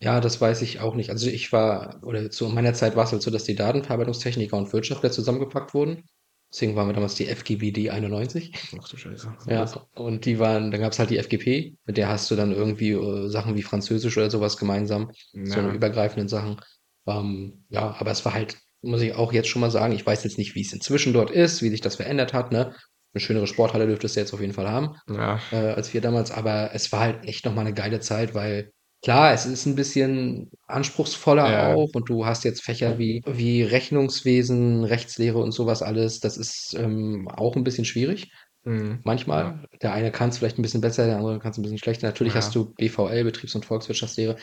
[0.00, 1.10] Ja, das weiß ich auch nicht.
[1.10, 5.10] Also, ich war oder zu meiner Zeit war's halt so, dass die Datenverarbeitungstechniker und Wirtschaftler
[5.12, 6.04] zusammengepackt wurden.
[6.52, 8.52] Deswegen waren wir damals die FGBD 91.
[8.78, 12.30] Ach du Scheiße, Ja, und die waren dann gab's halt die FGP, mit der hast
[12.30, 15.10] du dann irgendwie, äh, Sachen wie Französisch oder so was gemeinsam,
[15.44, 15.72] so Ja.
[15.72, 16.60] übergreifenden Sachen.
[17.06, 20.24] Ähm, ja, aber es war halt muss ich auch jetzt schon mal sagen, ich weiß
[20.24, 22.74] jetzt nicht, wie's inzwischen dort ist, wie sich das verändert hat, ne?
[23.14, 25.40] 'Ne schönere Sporthalle dürftest du jetzt auf jeden Fall haben, Ja.
[25.52, 28.72] äh, als wir damals, aber es war halt echt noch mal 'ne geile Zeit, weil
[29.02, 31.58] klar, es ist 'n bisschen anspruchsvoller Ja.
[31.58, 36.20] auch und du hast jetzt Fächer wie wie Rechnungswesen, Rechtslehre und so was alles.
[36.20, 38.32] Das ist, ähm, auch 'n bisschen schwierig
[38.64, 39.04] Mhm.
[39.34, 39.54] Ja.
[39.54, 39.66] manchmal.
[39.82, 42.06] Der eine kann's vielleicht 'n bisschen besser, der andere kann's 'n bisschen schlechter.
[42.08, 42.56] Natürlich hast Ja.
[42.56, 44.36] du BVL, Betriebs und Volkswirtschaftslehre.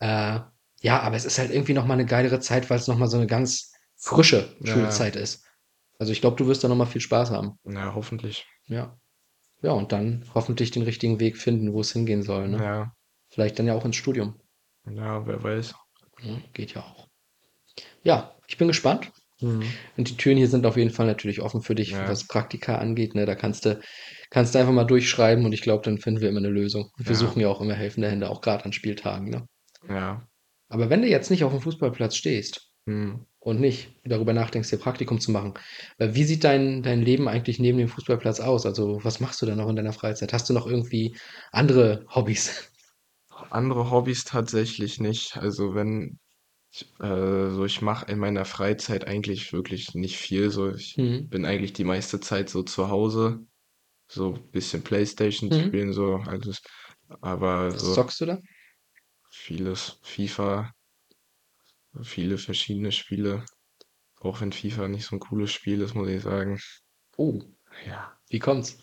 [0.00, 0.40] Äh,
[0.82, 3.18] ja, aber es ist halt irgendwie noch mal 'ne geilere Zeit, weil's noch mal so
[3.18, 4.66] 'ne ganz frische Ja.
[4.66, 5.44] Schulzeit ist.
[5.98, 7.58] Also, ich glaube, du wirst da noch mal viel Spaß haben.
[7.64, 8.46] Ja, hoffentlich.
[8.68, 8.98] Ja.
[9.62, 12.62] Ja, und dann hoffentlich den richtigen Weg finden, wo's hingehen soll, ne?
[12.62, 12.92] Ja.
[13.36, 14.40] Vielleicht dann ja auch ins Studium.
[14.86, 15.74] Ja, wer weiß.
[16.54, 17.08] Geht ja auch.
[18.04, 19.12] Ja, ich bin gespannt.
[19.40, 19.80] Mhm.
[19.96, 22.08] Und die Türen hier sind auf jeden Fall natürlich offen für dich, Ja.
[22.08, 23.26] was Praktika angeht, ne?
[23.26, 23.80] Da kannst du
[24.30, 26.90] kannst du einfach mal durchschreiben und ich glaube, dann finden wir immer 'ne Lösung.
[26.98, 27.16] Wir Ja.
[27.16, 29.46] suchen ja auch immer helfende Hände, auch grad an Spieltagen, ne?
[29.88, 30.26] Ja.
[30.70, 33.26] Aber wenn du jetzt nicht aufm Fußballplatz stehst Mhm.
[33.40, 35.54] und nicht darüber nachdenkst, hier Praktikum zu machen,
[35.98, 38.66] äh, wie sieht dein dein Leben eigentlich neben dem Fußballplatz aus?
[38.66, 40.32] Also, was machst du da noch in deiner Freizeit?
[40.32, 41.16] Hast du noch irgendwie
[41.52, 42.72] andere Hobbys?
[43.56, 45.36] Andere Hobbys tatsächlich nicht.
[45.38, 46.18] Also, wenn
[46.72, 50.70] ich äh, so ich mache in meiner Freizeit eigentlich wirklich nicht viel so.
[50.74, 51.30] Ich Mhm.
[51.30, 53.40] bin eigentlich die meiste Zeit so zu Hause,
[54.08, 55.52] so bisschen Playstation Mhm.
[55.52, 56.52] spielen so, also
[57.22, 58.38] aber Was so zockst du da?
[59.30, 60.72] vieles, FIFA
[62.02, 63.44] viele verschiedene Spiele,
[64.20, 66.58] auch wenn FIFA nicht so 'n cooles Spiel ist, muss ich sagen.
[67.18, 67.40] Oh.
[67.86, 68.18] Ja.
[68.28, 68.78] Wie kommt's?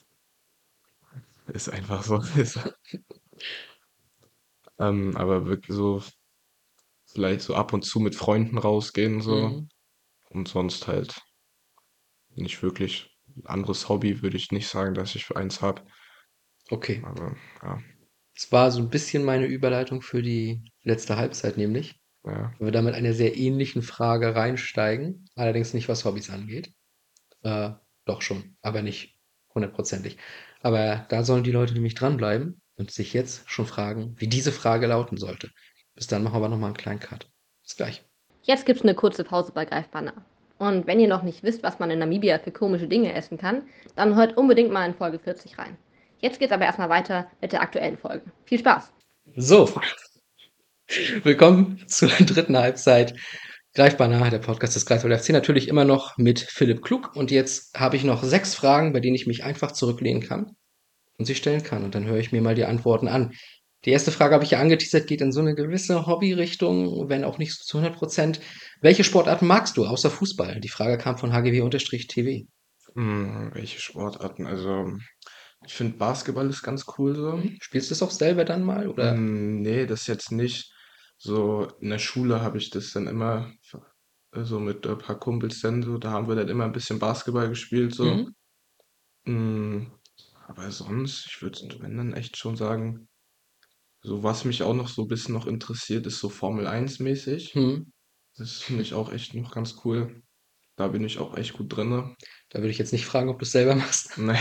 [1.48, 2.18] Ist einfach so.
[2.38, 2.60] Ist
[4.90, 6.02] Ähm, aber wirklich so
[7.06, 9.70] vielleicht so ab und zu mit Freunden rausgehen so Mhm.
[10.30, 11.22] und sonst halt
[12.36, 13.10] nicht wirklich.
[13.46, 15.82] Anderes Hobby würde ich nicht sagen, dass ich für eins habe.
[16.72, 17.02] Okay.
[17.04, 17.82] Aber ja,
[18.36, 22.54] Das war so ein bisschen meine Überleitung für die letzte Halbzeit nämlich, ja.
[22.60, 26.74] weil wir da mit einer sehr ähnlichen Frage reinsteigen, allerdings nicht, was Hobbys angeht.
[27.44, 27.72] Äh,
[28.06, 29.20] doch schon, aber nicht
[29.56, 30.18] hundertprozentig.
[30.62, 34.88] Aber da sollen die Leute nämlich dranbleiben und sich jetzt schon fragen, wie diese Frage
[34.88, 35.50] lauten sollte.
[35.96, 37.28] Bis dann machen wir aber noch mal einen kleinen Cut.
[37.64, 38.04] Bis gleich.
[38.42, 40.26] Jetzt gibt's eine kurze Pause bei Greifbar nah.
[40.58, 43.64] Und wenn ihr noch nicht wisst, was man in Namibia für komische Dinge essen kann,
[43.96, 45.78] dann hört unbedingt mal in Folge 40 rein.
[46.20, 48.24] Jetzt geht's aber erstmal weiter mit der aktuellen Folge.
[48.46, 48.92] Viel Spaß!
[49.36, 49.70] So,
[51.24, 53.14] willkommen zur dritten Halbzeit.
[53.76, 57.16] Greifbar der Podcast des Greifswald FC, natürlich immer noch mit Philipp Klug.
[57.16, 60.56] Und jetzt habe ich noch sechs Fragen, bei denen ich mich einfach zurücklehnen kann
[61.18, 61.84] und sie stellen kann.
[61.84, 63.34] Und dann höre ich mir mal die Antworten an.
[63.86, 67.38] Die erste Frage habe ich ja angeteasert, geht in so eine gewisse Hobbyrichtung, wenn auch
[67.38, 68.40] nicht so zu 100 Prozent.
[68.82, 70.62] Welche Sportarten magst du außer Fußball?
[70.62, 72.48] Die Frage kam von HGW-TV.
[72.96, 74.46] Hm, welche Sportarten?
[74.46, 74.94] Also,
[75.66, 77.42] ich finde Basketball ist ganz cool so.
[77.60, 78.88] Spielst du es auch selber dann mal?
[78.88, 79.12] Oder?
[79.12, 80.72] Hm, nee, das jetzt nicht.
[81.18, 83.52] So in der Schule habe ich das dann immer
[84.32, 87.50] so mit ein paar Kumpels dann so, da haben wir dann immer ein bisschen Basketball
[87.50, 88.06] gespielt so.
[88.06, 88.36] Mhm.
[89.26, 89.92] Hm,
[90.56, 93.08] aber sonst, ich würde wenn dann echt schon sagen,
[94.04, 97.56] so was mich auch noch so ein bisschen noch interessiert, ist so Formel 1 mäßig.
[97.56, 97.92] Hm.
[98.38, 100.22] Das finde ich auch echt noch ganz cool.
[100.76, 102.16] Da bin ich auch echt gut drinne.
[102.50, 104.18] Da würde ich jetzt nicht fragen, ob du es selber machst.
[104.18, 104.40] Nee.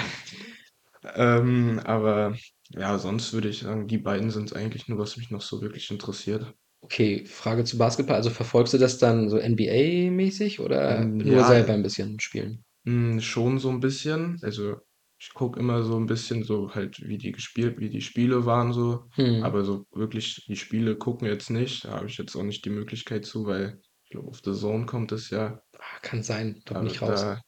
[1.15, 2.37] Ähm, aber
[2.71, 5.91] ja, sonst würde ich sagen, die beiden sind eigentlich nur, was mich noch so wirklich
[5.91, 6.55] interessiert.
[6.81, 8.17] Okay, Frage zu Basketball.
[8.17, 11.47] Also verfolgst du das dann so NBA-mäßig oder Ähm, nur ja.
[11.47, 12.65] selber ein bisschen spielen?
[12.85, 14.39] Hm, schon so ein bisschen.
[14.43, 14.77] Also
[15.25, 18.73] ich gucke immer so ein bisschen so halt, wie die gespielt, wie die Spiele waren
[18.73, 19.05] so.
[19.13, 19.45] Hm.
[19.45, 21.85] Aber so wirklich die Spiele gucken jetzt nicht.
[21.85, 24.85] Da habe ich jetzt auch nicht die Möglichkeit zu, weil ich glaube, auf The Zone
[24.87, 25.63] kommt es ja.
[25.79, 27.21] Ah, kann sein, da Da, bin ich raus.
[27.21, 27.41] da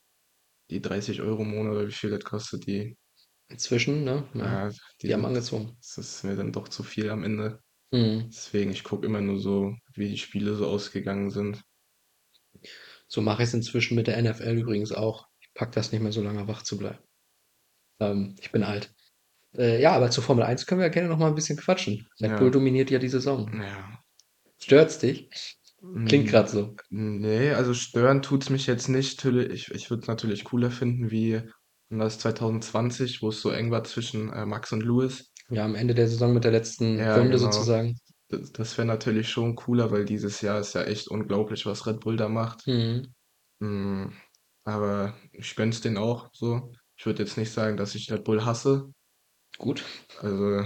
[0.70, 2.97] die 30 Euro im Monat oder wie viel das kostet, die,
[3.49, 4.25] Inzwischen, ne?
[4.35, 4.70] Ja, ja,
[5.03, 5.77] die die haben sind, angezogen.
[5.81, 7.61] das ist mir dann doch zu viel am Ende.
[7.93, 8.25] Hm.
[8.29, 11.62] Deswegen, ich gucke immer nur so, wie die Spiele so ausgegangen sind.
[13.07, 15.27] So mache ich es inzwischen mit der NFL übrigens auch.
[15.41, 17.04] Ich pack das nicht mehr so lange wach zu bleiben.
[18.01, 18.92] Ähm, ich bin alt.
[19.57, 22.07] Äh, ja, aber zur Formel 1 können wir ja gerne noch mal ein bisschen quatschen.
[22.20, 22.38] Red Ja.
[22.38, 23.51] Bull dominiert ja die Saison.
[23.53, 23.99] Ja.
[24.59, 25.28] Stört's dich?
[26.07, 26.76] Klingt Hm, gerade so.
[26.90, 29.24] Nee, also stören tut's mich jetzt nicht.
[29.24, 31.42] Ich, ich würde es natürlich cooler finden wie
[31.90, 35.30] das 2020, wo es so eng war zwischen äh, Max und Lewis.
[35.51, 37.51] Ja, am Ende der Saison mit der letzten Ja, Runde genau.
[37.51, 37.99] sozusagen.
[38.28, 42.01] Das, das wäre natürlich schon cooler, weil dieses Jahr ist ja echt unglaublich, was Red
[42.01, 42.64] Bull da macht.
[42.64, 43.14] Hm.
[43.61, 44.12] Hm,
[44.64, 46.72] aber ich gönn's denen auch so.
[46.97, 48.92] Ich würde jetzt nicht sagen, dass ich Red Bull hasse.
[49.59, 49.84] Gut.
[50.20, 50.64] Also,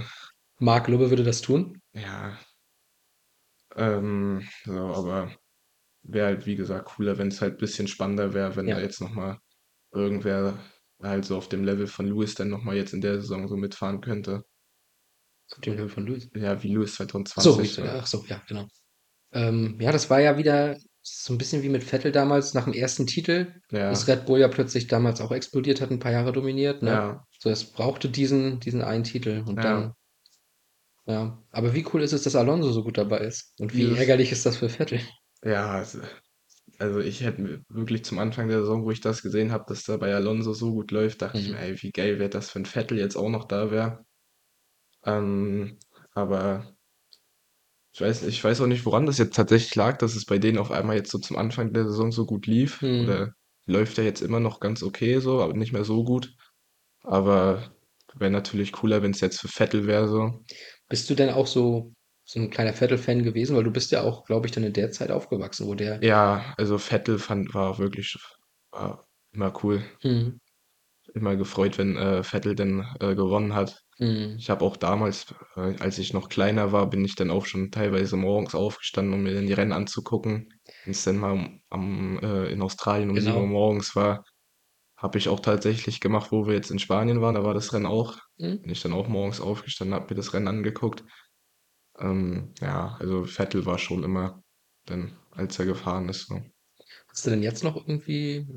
[0.59, 1.81] Marc Lubbe würde das tun.
[1.93, 2.37] ja.
[3.75, 5.31] Ähm, so, aber
[6.01, 8.75] wäre halt, wie gesagt, cooler, wenn es halt ein bisschen spannender wäre, wenn Ja.
[8.75, 9.37] da jetzt nochmal
[9.91, 10.57] irgendwer
[11.01, 14.01] halt so auf dem Level von Lewis dann nochmal jetzt in der Saison so mitfahren
[14.01, 14.43] könnte.
[15.51, 16.29] Auf dem Level von Lewis.
[16.35, 17.77] Ja, wie Lewis Ach so, 2020.
[17.77, 17.83] wie- so.
[17.83, 18.67] ach so, ja, genau.
[19.31, 22.73] Ähm, ja, das war ja wieder so ein bisschen wie mit Vettel damals nach dem
[22.73, 26.31] ersten Titel, Ja, dass Red Bull ja plötzlich damals auch explodiert hat, ein paar Jahre
[26.31, 26.89] dominiert, ne?
[26.89, 29.65] ja, So, es brauchte diesen, diesen einen Titel und Ja.
[29.65, 29.93] dann,
[31.05, 31.43] ja.
[31.51, 33.53] Aber wie cool ist es, dass Alonso so gut dabei ist?
[33.59, 35.01] Und wie Dieses- ärgerlich ist das für Vettel?
[35.43, 35.83] ja.
[36.79, 39.97] Also, ich hätte wirklich zum Anfang der Saison, wo ich das gesehen habe, dass da
[39.97, 41.53] bei Alonso so gut läuft, dachte ich Mhm.
[41.53, 44.05] mir, ey, wie geil wäre das, wenn Vettel jetzt auch noch da wäre.
[45.05, 45.77] Ähm,
[46.13, 46.75] aber
[47.99, 50.57] ich weiß, ich weiß auch nicht, woran das jetzt tatsächlich lag, dass es bei denen
[50.57, 52.81] auf einmal jetzt so zum Anfang der Saison so gut lief.
[52.81, 53.03] Mhm.
[53.03, 53.33] Oder
[53.65, 56.33] läuft ja jetzt immer noch ganz okay so, aber nicht mehr so gut.
[57.03, 57.73] Aber
[58.13, 60.45] wäre natürlich cooler, wenn es jetzt für Vettel wäre so.
[60.87, 61.91] Bist du denn auch so,
[62.23, 63.57] so ein kleiner Vettel-Fan gewesen?
[63.57, 66.01] Weil du bist ja auch, glaube ich, dann in der Zeit aufgewachsen, wo der.
[66.01, 68.17] Ja, also Vettel fand, war wirklich
[68.71, 69.83] war immer cool.
[70.03, 70.39] Mhm.
[71.13, 73.81] Immer gefreut, wenn äh, Vettel dann äh, gewonnen hat.
[73.97, 74.35] Mhm.
[74.37, 77.71] Ich habe auch damals, äh, als ich noch kleiner war, bin ich dann auch schon
[77.71, 80.49] teilweise morgens aufgestanden, um mir dann die Rennen anzugucken.
[80.83, 83.31] Wenn es dann mal am, äh, in Australien um Genau.
[83.31, 84.23] 7 Uhr morgens war,
[84.97, 87.35] habe ich auch tatsächlich gemacht, wo wir jetzt in Spanien waren.
[87.35, 88.17] Da war das Rennen auch.
[88.37, 88.61] Mhm.
[88.61, 91.03] Bin ich dann auch morgens aufgestanden, habe mir das Rennen angeguckt.
[91.99, 94.41] Ähm, ja, also Vettel war schon immer
[94.85, 96.27] dann, als er gefahren ist.
[96.27, 96.41] So.
[97.07, 98.47] Hast du denn jetzt noch irgendwie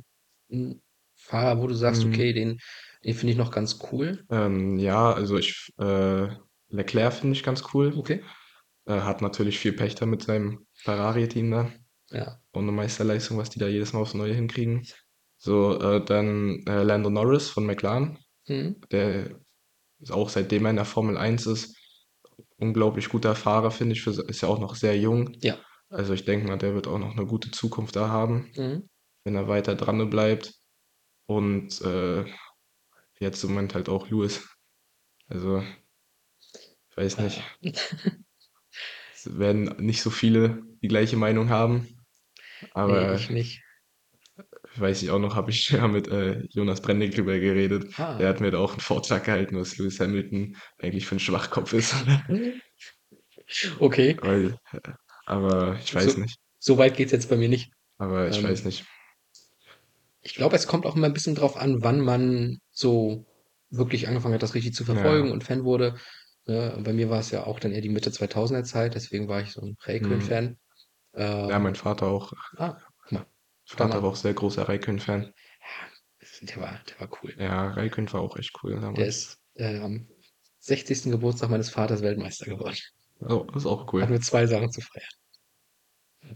[1.23, 2.13] Fahrer, wo du sagst, Mhm.
[2.13, 2.59] okay, den,
[3.05, 4.25] den finde ich noch ganz cool?
[4.31, 6.29] Ähm, ja, also ich, äh,
[6.69, 7.93] Leclerc finde ich ganz cool.
[7.97, 8.23] Okay.
[8.87, 11.71] Äh, hat natürlich viel Pech da mit seinem Ferrari-Team da.
[12.11, 12.39] Ja.
[12.53, 14.87] Ohne Meisterleistung, was die da jedes Mal aufs Neue hinkriegen.
[15.39, 18.19] So, äh, dann äh, Lando Norris von McLaren.
[18.49, 18.77] Mhm.
[18.91, 19.31] Der
[20.01, 21.77] ist auch seitdem er in der Formel 1 ist,
[22.57, 24.03] unglaublich guter Fahrer, finde ich.
[24.03, 25.37] Für, ist ja auch noch sehr jung.
[25.41, 25.59] Ja.
[25.89, 28.89] Also ich denke mal, der wird auch noch eine gute Zukunft da haben, Mhm.
[29.25, 30.55] wenn er weiter dran bleibt.
[31.27, 32.25] Und äh,
[33.21, 34.49] jetzt im Moment halt auch Lewis.
[35.29, 35.63] Also,
[36.91, 37.43] ich weiß nicht.
[39.15, 41.87] Es werden nicht so viele die gleiche Meinung haben.
[42.73, 43.63] Aber Nee, ich nicht.
[44.75, 47.97] weiß ich auch noch, habe ich ja mit äh, Jonas Brennig drüber geredet.
[48.01, 48.19] Ah.
[48.19, 51.73] Der hat mir da auch einen Vortrag gehalten, was Lewis Hamilton eigentlich für ein Schwachkopf
[51.73, 51.95] ist.
[53.81, 54.81] Okay, Weil, äh,
[55.27, 56.39] aber ich weiß So- nicht.
[56.59, 57.73] so weit geht's jetzt bei mir nicht.
[57.99, 58.85] Aber ich Ähm, weiß nicht.
[60.23, 63.27] Ich glaube, es kommt auch immer ein bisschen drauf an, wann man so
[63.71, 65.33] wirklich angefangen hat, das richtig zu verfolgen Ja.
[65.33, 65.97] und Fan wurde.
[66.47, 66.79] Ne?
[66.85, 69.51] Bei mir war es ja auch dann eher die Mitte 2000er Zeit, deswegen war ich
[69.53, 70.59] so ein Räikkönen-Fan.
[71.17, 72.33] Ja, Ähm, mein Vater auch.
[72.57, 72.79] ah,
[73.11, 73.27] mal,
[73.67, 75.33] Vater war auch sehr großer Raikön-Fan.
[76.43, 77.35] der war, der war cool.
[77.39, 79.09] Ja, Raikön war auch echt cool Der damals.
[79.09, 80.09] ist äh, am
[80.61, 81.11] 60.
[81.11, 82.77] Geburtstag meines Vaters Weltmeister geworden.
[83.21, 84.07] Oh, das ist auch Hat cool.
[84.07, 85.07] nur zwei Sachen zu feiern.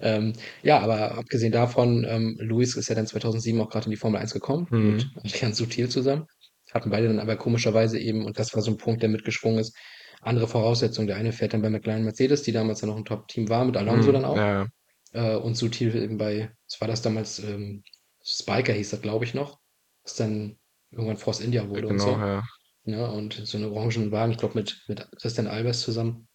[0.01, 0.33] Ähm,
[0.63, 4.21] ja, aber abgesehen davon, ähm, Luis ist ja dann 2007 auch gerade in die Formel
[4.21, 4.81] 1 gekommen Mhm.
[4.87, 6.27] mit Adrian Sutil zusammen.
[6.73, 9.77] Hatten beide dann aber komischerweise eben, und das war so ein Punkt, der mitgeschwungen ist,
[10.21, 11.07] andere Voraussetzungen.
[11.07, 13.77] Der eine fährt dann bei McLaren Mercedes, die damals ja noch ein Top-Team war, mit
[13.77, 14.39] Alonso Mhm, dann auch.
[14.39, 14.67] Ja,
[15.13, 17.83] Äh, und Sutil eben bei, was war das damals, ähm,
[18.25, 19.61] Spiker hieß das, glaube ich, noch.
[20.05, 20.59] Was dann
[20.91, 22.19] irgendwann Force India wurde und genau, so.
[22.19, 22.43] ja.
[22.85, 26.29] Ja, und so einen orangenen Wagen, ich glaube, mit, mit Christian Albers zusammen.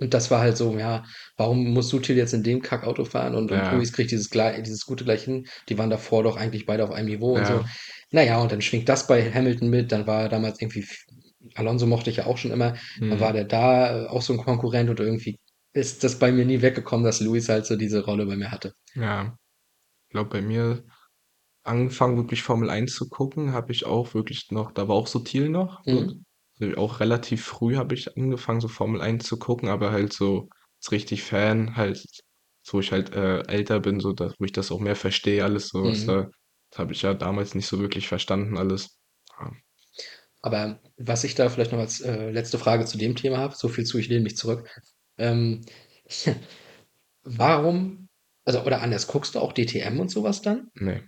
[0.00, 1.04] Und das war halt so, ja,
[1.36, 3.72] warum muss Sutil jetzt in dem Kackauto fahren und, und Ja.
[3.72, 5.46] Luis kriegt dieses, dieses Gute gleich hin?
[5.68, 7.60] Die waren davor doch eigentlich beide auf einem Niveau und Ja.
[7.60, 7.64] so.
[8.10, 10.86] Naja, und dann schwingt das bei Hamilton mit, dann war er damals irgendwie,
[11.54, 12.76] Alonso mochte ich ja auch schon immer,
[13.08, 13.20] dann Mhm.
[13.20, 15.38] war der da äh, auch so ein Konkurrent und irgendwie
[15.72, 18.72] ist das bei mir nie weggekommen, dass Luis halt so diese Rolle bei mir hatte.
[18.94, 19.36] Ja,
[20.08, 20.84] ich glaube, bei mir
[21.64, 25.48] angefangen, wirklich Formel 1 zu gucken, habe ich auch wirklich noch, da war auch Sutil
[25.50, 25.84] noch.
[25.86, 26.24] Mhm.
[26.76, 30.48] Auch relativ früh habe ich angefangen, so Formel 1 zu gucken, aber halt so
[30.78, 31.98] als richtig Fan, halt,
[32.62, 35.44] so wo ich halt äh, älter bin, so dass, wo ich das auch mehr verstehe,
[35.44, 36.06] alles so, was Mhm.
[36.06, 36.30] da,
[36.70, 38.98] das habe ich ja damals nicht so wirklich verstanden, alles.
[39.40, 39.52] Ja.
[40.42, 43.68] Aber was ich da vielleicht noch als äh, letzte Frage zu dem Thema habe, so
[43.68, 44.68] viel zu, ich lehne mich zurück.
[45.18, 45.62] Ähm,
[47.24, 48.08] warum,
[48.44, 50.70] also oder anders, guckst du auch DTM und sowas dann?
[50.74, 51.02] Nee,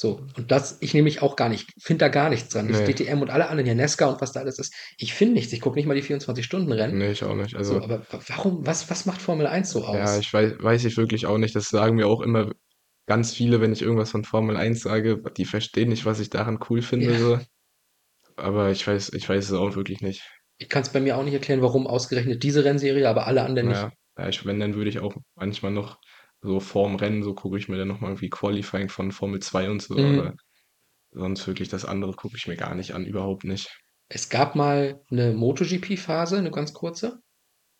[0.00, 2.66] So, und das, ich nehme mich auch gar nicht, finde da gar nichts dran.
[2.68, 2.84] Nee.
[2.84, 5.52] DTM und alle anderen, ja, Nesca und was da alles ist, ich finde nichts.
[5.52, 6.96] Ich gucke nicht mal die 24-Stunden-Rennen.
[6.98, 7.50] nee, ich auch nicht.
[7.50, 10.18] So, Also, aber wa- warum, was, was macht Formel 1 so ja, aus?
[10.20, 11.56] ich weiß, weiß ich wirklich auch nicht.
[11.56, 12.52] Das sagen mir auch immer
[13.06, 16.60] ganz viele, wenn ich irgendwas von Formel 1 sage, die verstehen nicht, was ich daran
[16.70, 17.18] cool finde, Ja.
[17.18, 17.40] so.
[18.36, 20.22] Aber ich weiß, ich weiß es auch wirklich nicht.
[20.58, 23.70] Ich kann es bei mir auch nicht erklären, warum ausgerechnet diese Rennserie, aber alle anderen
[23.70, 23.78] nicht.
[23.80, 25.98] Ja, ja, ich, wenn, dann würde ich auch manchmal noch
[26.40, 29.82] so vorm Rennen, so gucke ich mir dann nochmal irgendwie Qualifying von Formel 2 und
[29.82, 30.20] so, Mhm.
[30.20, 30.34] aber
[31.12, 33.78] sonst wirklich das andere gucke ich mir gar nicht an, überhaupt nicht.
[34.08, 37.20] Es gab mal eine MotoGP-Phase, eine ganz kurze.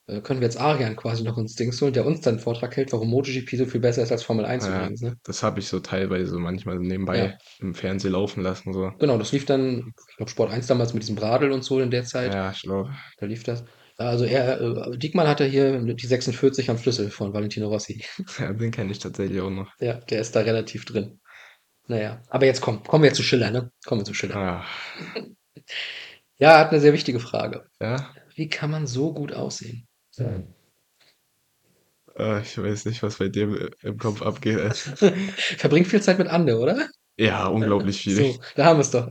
[0.06, 2.76] Äh, können wir jetzt Arian quasi noch ins Dings holen, der uns dann einen Vortrag
[2.76, 5.02] hält, warum MotoGP so viel besser ist als Formel 1 Ja, übrigens.
[5.02, 5.16] Ne?
[5.24, 7.38] das habe ich so teilweise so manchmal nebenbei Ja.
[7.60, 8.90] im Fernsehen laufen lassen, so.
[8.98, 11.90] Genau, das lief dann, ich glaube Sport 1 damals mit diesem Bradl und so in
[11.90, 12.34] der Zeit.
[12.34, 12.94] Ja, ich glaube.
[13.18, 13.64] Da lief das.
[13.98, 18.04] Also er, äh, Diekmann hatte hier die 46 am Schlüssel von Valentino Rossi.
[18.38, 19.72] Ja, den kenne ich tatsächlich auch noch.
[19.80, 21.20] Ja, der ist da relativ drin.
[21.88, 23.72] Naja, aber jetzt komm, kommen wir zu Schiller, ne?
[23.84, 24.36] Kommen wir zu Schiller.
[24.36, 24.64] Ah,
[26.40, 27.66] Ja, er hat eine sehr wichtige Frage.
[27.80, 29.88] ja, Wie kann man so gut aussehen?
[32.16, 34.76] äh, ich weiß nicht, was bei dir im Kopf abgeht.
[35.56, 36.88] Verbringt viel Zeit mit Ande, oder?
[37.16, 38.14] Ja, unglaublich viel.
[38.14, 39.10] So, da haben wir es doch.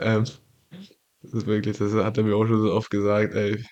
[0.00, 0.24] Ähm,
[1.22, 3.64] das ist wirklich, das hat er mir auch schon so oft gesagt, ey.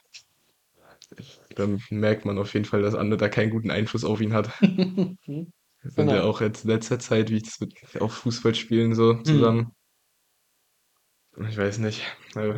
[1.57, 4.51] Dann merkt man auf jeden Fall, dass Anne da keinen guten Einfluss auf ihn hat.
[4.63, 5.53] Und
[5.95, 6.13] Genau.
[6.13, 9.25] ja auch jetzt in letzter Zeit, wie ich das mit auch Fußballspielen so Mhm.
[9.25, 9.73] zusammen.
[11.49, 12.03] Ich weiß nicht.
[12.35, 12.55] äh,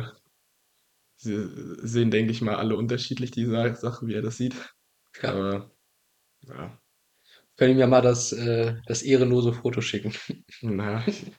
[1.17, 1.47] Sie
[1.83, 4.55] sehen, denke ich mal, alle unterschiedlich die Sa- Sache, wie er das sieht.
[5.21, 5.29] Ja.
[5.31, 5.71] Aber
[6.41, 6.79] ja,
[7.57, 10.13] Können ihm ja mal das, äh, das ehrenlose Foto schicken.
[10.61, 11.31] naja, Ich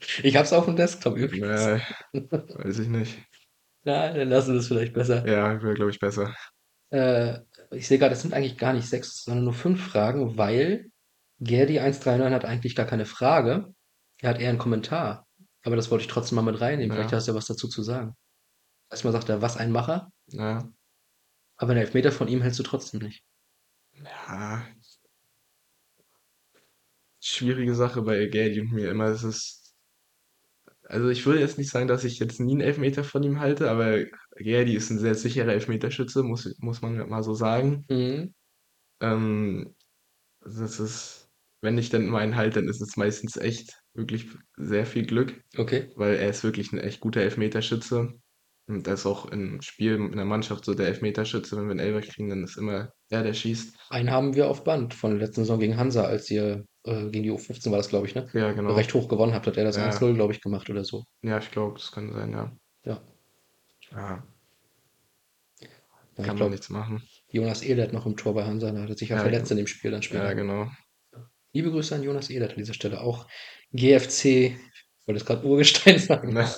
[0.00, 1.48] hab's auf dem Desktop übrigens.
[1.48, 1.80] naja,
[2.12, 3.18] weiß ich nicht.
[3.84, 5.26] Na, dann lassen wir das vielleicht besser.
[5.26, 6.34] Ja, wäre, glaube ich, besser.
[6.90, 7.40] Äh,
[7.70, 10.90] ich sehe gerade, es sind eigentlich gar nicht sechs, sondern nur fünf Fragen, weil
[11.40, 13.72] Gerdi139 hat eigentlich gar keine Frage.
[14.20, 15.26] Er hat eher einen Kommentar.
[15.62, 16.94] Aber das wollte ich trotzdem mal mit reinnehmen.
[16.94, 17.16] Vielleicht Ja.
[17.18, 18.14] hast du ja was dazu zu sagen.
[18.90, 20.68] Erstmal sagt er, was ein Macher, Ja,
[21.56, 23.22] aber einen Elfmeter von ihm hältst du trotzdem nicht.
[23.92, 24.66] ja.
[27.22, 29.04] Schwierige Sache bei Gerdi und mir immer.
[29.06, 29.59] Es ist,
[30.90, 33.70] also ich würde jetzt nicht sagen, dass ich jetzt nie einen Elfmeter von ihm halte,
[33.70, 34.04] aber
[34.36, 37.84] Gerdi ist ein sehr sicherer Elfmeterschütze, muss, muss man mal so sagen.
[37.88, 38.34] Mhm.
[39.00, 39.74] Ähm,
[40.40, 41.30] das ist,
[41.60, 45.42] wenn ich dann mal einen halte, dann ist es meistens echt wirklich sehr viel Glück,
[45.56, 45.90] Okay.
[45.96, 48.14] weil er ist wirklich ein echt guter Elfmeterschütze.
[48.70, 51.56] Und der ist auch im Spiel in der Mannschaft so der Elfmeterschütze.
[51.56, 53.76] Wenn wir einen Elfer kriegen, dann ist immer er, der schießt.
[53.90, 57.24] Einen haben wir auf Band von der letzten Saison gegen Hansa, als ihr äh, gegen
[57.24, 58.28] die U15 war das, glaube ich, ne?
[58.32, 58.72] Ja, genau.
[58.74, 59.90] Recht hoch gewonnen habt, hat er das Ja.
[59.90, 61.04] 1-0, glaube ich, gemacht oder so.
[61.22, 62.52] Ja, ich glaube, das kann sein, ja.
[62.84, 63.02] Ja.
[63.90, 64.22] Ja,
[66.16, 67.02] Ja, kann man nichts machen.
[67.32, 69.56] Jonas Ehlert noch im Tor bei Hansa, da hat er sich ja Ja, verletzt in
[69.56, 70.24] dem Spiel dann später.
[70.24, 70.70] Ja, genau.
[71.52, 73.00] Liebe Grüße an Jonas Ehlert an dieser Stelle.
[73.00, 73.26] Auch
[73.72, 76.48] GFC, ich wollte es gerade Urgestein sagen, Ne?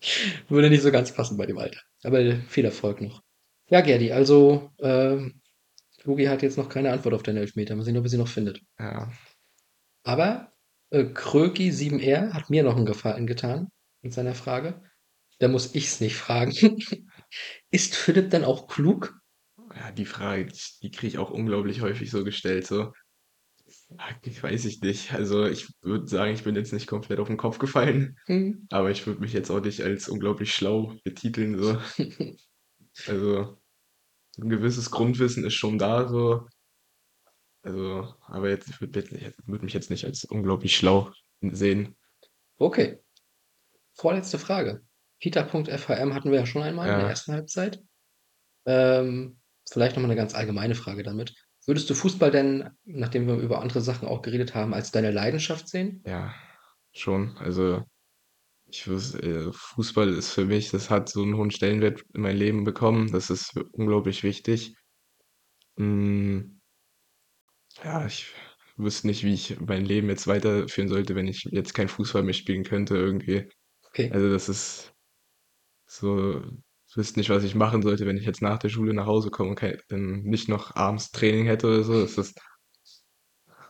[0.48, 1.80] würde nicht so ganz passen bei dem Alter.
[2.02, 3.22] Aber viel Erfolg noch.
[3.70, 5.40] Ja, Gerdi, also ähm,
[6.04, 7.76] Lugi hat jetzt noch keine Antwort auf deine Elfmeter.
[7.76, 8.62] Mal sehen, ob er sie noch findet.
[8.78, 9.12] Ja,
[10.04, 10.52] Aber
[10.90, 13.68] äh, Kröki 7R hat mir noch einen Gefallen getan
[14.02, 14.82] mit seiner Frage.
[15.38, 16.52] Da muss ich's nicht fragen.
[17.70, 19.18] Ist Philipp denn auch klug?
[19.76, 20.48] ja, die Frage,
[20.82, 22.66] die, kriege ich auch unglaublich häufig so gestellt.
[22.66, 22.92] So,
[24.22, 25.12] ich weiß ich nicht.
[25.14, 28.66] Also ich würde sagen, ich bin jetzt nicht komplett auf den Kopf gefallen, Hm.
[28.70, 31.58] aber ich würde mich jetzt auch nicht als unglaublich schlau betiteln.
[31.58, 31.78] So.
[33.06, 33.56] Also
[34.40, 36.48] ein gewisses Grundwissen ist schon da, so.
[37.62, 39.04] Also, aber jetzt, ich würde
[39.46, 41.96] würd mich jetzt nicht als unglaublich schlau sehen.
[42.56, 42.98] Okay.
[43.94, 44.82] Vorletzte Frage.
[45.20, 47.08] Kita.fhm hatten wir ja schon einmal in der Ja.
[47.10, 47.82] ersten Halbzeit.
[48.66, 49.38] Ähm,
[49.70, 51.34] vielleicht nochmal eine ganz allgemeine Frage damit.
[51.68, 55.68] Würdest du Fußball denn, nachdem wir über andere Sachen auch geredet haben, als deine Leidenschaft
[55.68, 56.02] sehen?
[56.04, 56.34] Ja,
[56.92, 57.36] schon.
[57.38, 57.84] Also
[58.66, 62.36] ich wüs- äh, Fußball ist für mich, das hat so einen hohen Stellenwert in mein
[62.36, 63.12] Leben bekommen.
[63.12, 64.76] Das ist unglaublich wichtig.
[65.78, 66.58] Mm,
[67.82, 68.32] ja, ich
[68.76, 72.34] wüsste nicht, wie ich mein Leben jetzt weiterführen sollte, wenn ich jetzt kein Fußball mehr
[72.34, 73.48] spielen könnte irgendwie.
[73.88, 74.10] Okay.
[74.12, 74.94] Also das ist
[75.86, 76.42] so,
[76.88, 79.30] ich wüsste nicht, was ich machen sollte, wenn ich jetzt nach der Schule nach Hause
[79.30, 82.00] komme und kein, dann nicht noch abends Training hätte oder so.
[82.00, 82.40] Das ist,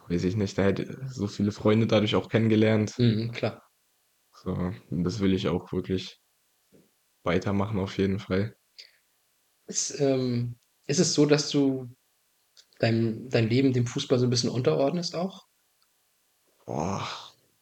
[0.08, 2.94] weiß ich nicht, da hätte so viele Freunde dadurch auch kennengelernt.
[2.98, 3.62] Mhm, klar.
[4.32, 6.20] So, und das will ich auch wirklich
[7.24, 8.56] weitermachen auf jeden Fall.
[9.66, 10.56] Ist, ähm,
[10.86, 11.88] ist es so, dass du
[12.78, 15.46] dein, dein Leben dem Fußball so ein bisschen unterordnest auch?
[16.66, 17.06] Boah,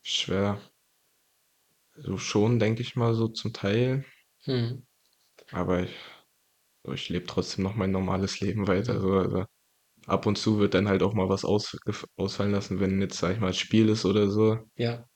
[0.03, 0.61] schwer.
[1.97, 4.05] So schon, denke ich mal, so zum Teil.
[4.45, 4.87] Hm.
[5.53, 5.95] Aber ich,
[6.85, 9.01] so, ich lebe trotzdem noch mein normales Leben weiter.
[9.01, 9.45] So, also
[10.07, 11.77] ab und zu wird dann halt auch mal was aus,
[12.17, 14.59] ausfallen lassen, wenn jetzt, sag ich mal, Spiel ist oder so.
[14.77, 15.07] Ja.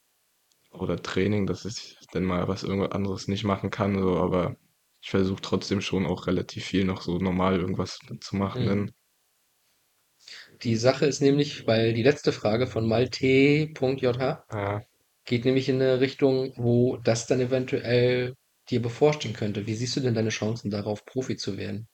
[0.72, 3.98] Oder Training, dass ich dann mal was irgendwas anderes nicht machen kann.
[3.98, 4.56] So, aber
[5.02, 8.64] ich versuche trotzdem schon auch relativ viel noch so normal irgendwas zu machen.
[8.64, 8.90] Mhm.
[10.62, 14.82] Die Sache ist nämlich, weil die letzte Frage von malte.jh ja,
[15.24, 18.34] geht nämlich in eine Richtung, wo das dann eventuell
[18.70, 19.66] dir bevorstehen könnte.
[19.66, 21.88] Wie siehst du denn deine Chancen darauf, Profi zu werden?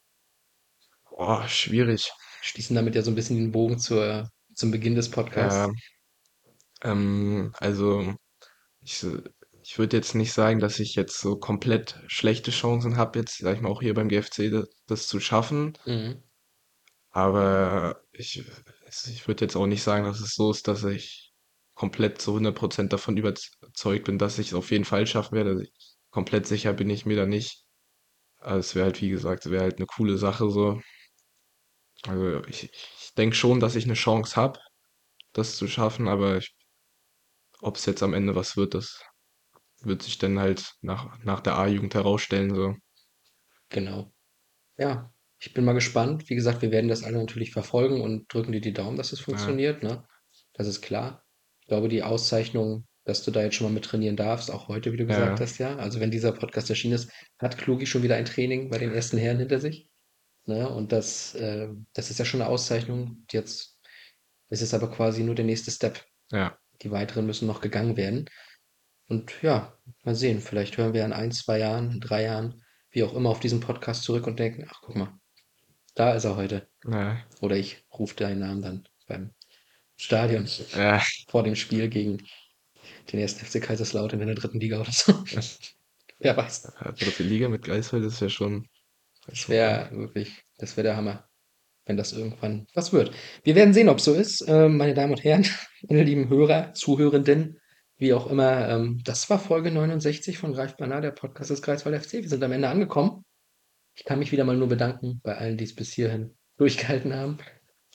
[1.10, 2.12] boah, schwierig.
[2.40, 5.66] Schließen damit ja so ein bisschen den Bogen zur, zum Beginn des Podcasts.
[5.66, 5.74] Ja,
[6.82, 8.14] ähm, also
[8.82, 9.22] ich, s-
[9.62, 13.56] ich würde jetzt nicht sagen, dass ich jetzt so komplett schlechte Chancen habe, jetzt, sag
[13.56, 15.78] ich mal, auch hier beim GFC das, das zu schaffen.
[15.86, 16.22] Mhm.
[17.10, 18.44] Aber ich,
[18.86, 21.32] es- ich würde jetzt auch nicht sagen, dass es so ist, dass ich
[21.74, 25.66] komplett zu 100% davon überzeugt bin, dass ich es auf jeden Fall schaffen werde.
[26.16, 27.64] Also komplett sicher bin ich mir da nicht.
[28.38, 30.80] Aber es wäre halt, wie gesagt, es wäre halt eine coole Sache so.
[32.06, 34.58] Also ich, ich denke schon, dass ich eine Chance habe,
[35.32, 36.40] das zu schaffen, aber
[37.60, 39.02] ob es jetzt am Ende was wird, das
[39.82, 42.54] wird sich dann halt nach, nach der A-Jugend herausstellen.
[42.54, 42.74] So.
[43.68, 44.12] Genau.
[44.78, 46.28] Ja, ich bin mal gespannt.
[46.30, 49.20] Wie gesagt, wir werden das alle natürlich verfolgen und drücken dir die Daumen, dass es
[49.20, 50.06] funktioniert, ne?
[50.54, 51.24] Das ist klar.
[51.60, 54.92] Ich glaube, die Auszeichnung, dass du da jetzt schon mal mit trainieren darfst, auch heute,
[54.92, 55.42] wie du gesagt Ja.
[55.44, 55.76] hast, ja.
[55.76, 59.16] Also wenn dieser Podcast erschienen ist, hat Klugi schon wieder ein Training bei den ersten
[59.16, 59.88] Herren hinter sich.
[60.44, 60.68] Ne?
[60.68, 63.24] Und das, äh, das ist ja schon eine Auszeichnung.
[63.30, 63.80] Jetzt
[64.50, 66.04] ist es aber quasi nur der nächste Step.
[66.30, 68.28] Ja, Die weiteren müssen noch gegangen werden.
[69.08, 70.40] Und ja, mal sehen.
[70.40, 73.60] Vielleicht hören wir in ein, zwei Jahren, in drei Jahren, wie auch immer, auf diesen
[73.60, 75.16] Podcast zurück und denken, ach, guck mal,
[75.94, 76.68] da ist er heute.
[76.88, 79.30] ja, Oder ich rufe deinen Namen dann beim
[79.96, 80.48] Stadion
[81.28, 82.18] vor dem Spiel gegen
[83.12, 85.12] den ersten FC Kaiserslautern in der dritten Liga oder so.
[86.18, 86.72] Wer weiß.
[86.82, 88.66] ja, dritte Liga mit Greifswald ist ja schon.
[89.26, 91.28] Das wäre wirklich, das wäre der Hammer,
[91.84, 93.12] wenn das irgendwann was wird.
[93.42, 95.46] Wir werden sehen, ob es so ist, ähm, meine Damen und Herren,
[95.88, 97.60] meine lieben Hörer, Zuhörenden,
[97.96, 98.68] wie auch immer.
[98.68, 102.14] Ähm, das war Folge 69 von Greifbar nah, der Podcast des Greifswald FC.
[102.14, 103.24] Wir sind am Ende angekommen.
[103.94, 107.38] Ich kann mich wieder mal nur bedanken bei allen, die es bis hierhin durchgehalten haben.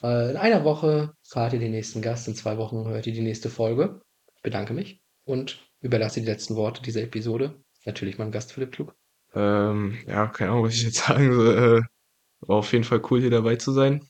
[0.03, 3.21] Äh, in einer Woche fahrt ihr den nächsten Gast, in zwei Wochen hört ihr die
[3.21, 4.01] nächste Folge.
[4.41, 7.63] Bedanke mich und überlasse die letzten Worte dieser Episode.
[7.85, 8.95] Natürlich meinem Gast Philipp Klug.
[9.33, 11.57] Ähm, ja, keine Ahnung, was ich jetzt sagen soll.
[11.57, 14.01] Äh, war auf jeden Fall cool, hier dabei zu sein.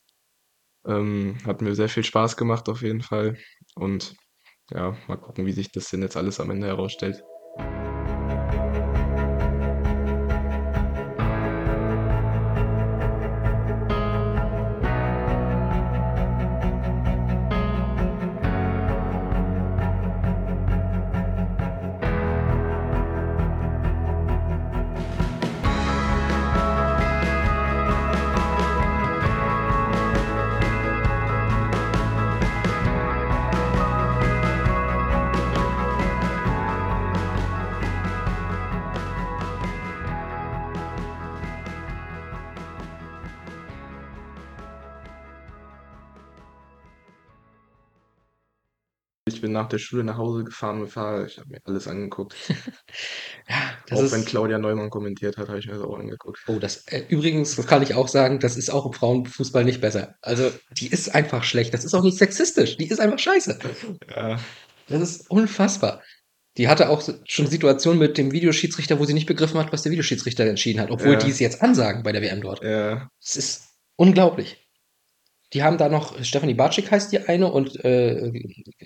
[0.86, 3.38] Ähm, hat mir sehr viel Spaß gemacht, auf jeden Fall.
[3.76, 4.16] Und
[4.72, 7.24] ja, mal gucken, wie sich das denn jetzt alles am Ende herausstellt.
[49.72, 51.28] Der Schule nach Hause gefahren mit Fahrrad.
[51.30, 52.36] Ich habe mir alles angeguckt.
[53.50, 53.56] Ja,
[53.88, 54.12] das Auch ist.
[54.14, 56.40] wenn Claudia Neumann kommentiert hat, habe ich mir das auch angeguckt.
[56.48, 59.82] Oh, das äh, übrigens, das kann ich auch sagen, das ist auch im Frauenfußball nicht
[59.82, 60.16] besser.
[60.22, 61.74] Also, die ist einfach schlecht.
[61.74, 62.78] Das ist auch nicht sexistisch.
[62.78, 63.60] Die ist einfach scheiße.
[64.10, 64.40] Ja,
[64.88, 66.02] Das ist unfassbar.
[66.58, 69.92] Die hatte auch schon Situationen mit dem Videoschiedsrichter, wo sie nicht begriffen hat, was der
[69.92, 71.20] Videoschiedsrichter entschieden hat, obwohl Ja.
[71.20, 72.64] die es jetzt ansagen bei der WM dort.
[72.64, 73.64] ja, Es ist
[73.96, 74.61] unglaublich.
[75.54, 78.32] Die haben da noch, Stefanie Bartschik heißt die eine und äh,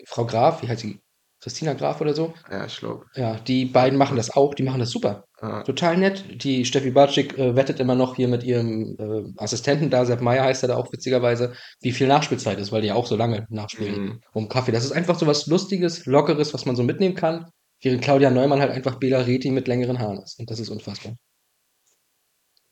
[0.07, 0.99] Frau Graf, wie heißt sie?
[1.41, 2.33] Christina Graf oder so?
[2.49, 3.05] ja, ich glaube.
[3.13, 5.25] Ja, die beiden machen das auch, die machen das super.
[5.39, 6.43] Ja, Total nett.
[6.43, 10.43] Die Steffi Bartschik äh, wettet immer noch hier mit ihrem äh, Assistenten da, Sepp Meier
[10.43, 13.45] heißt er da auch witzigerweise, wie viel Nachspielzeit ist, weil die ja auch so lange
[13.49, 14.21] nachspielen mhm.
[14.33, 14.71] um Kaffee.
[14.71, 17.51] Das ist einfach so was Lustiges, Lockeres, was man so mitnehmen kann,
[17.81, 20.39] während Claudia Neumann halt einfach Bela Reti mit längeren Haaren ist.
[20.39, 21.13] Und das ist unfassbar.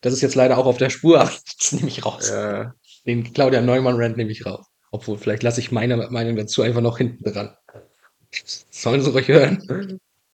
[0.02, 2.30] Das ist jetzt leider auch auf der Spur, aber das nehme ich raus.
[2.30, 2.74] ja,
[3.06, 4.66] Den Claudia Neumann-Rant nehme ich raus.
[4.92, 7.56] Obwohl, vielleicht lasse ich meine Meinung dazu einfach noch hinten dran.
[8.70, 10.00] Sollen sie ruhig hören.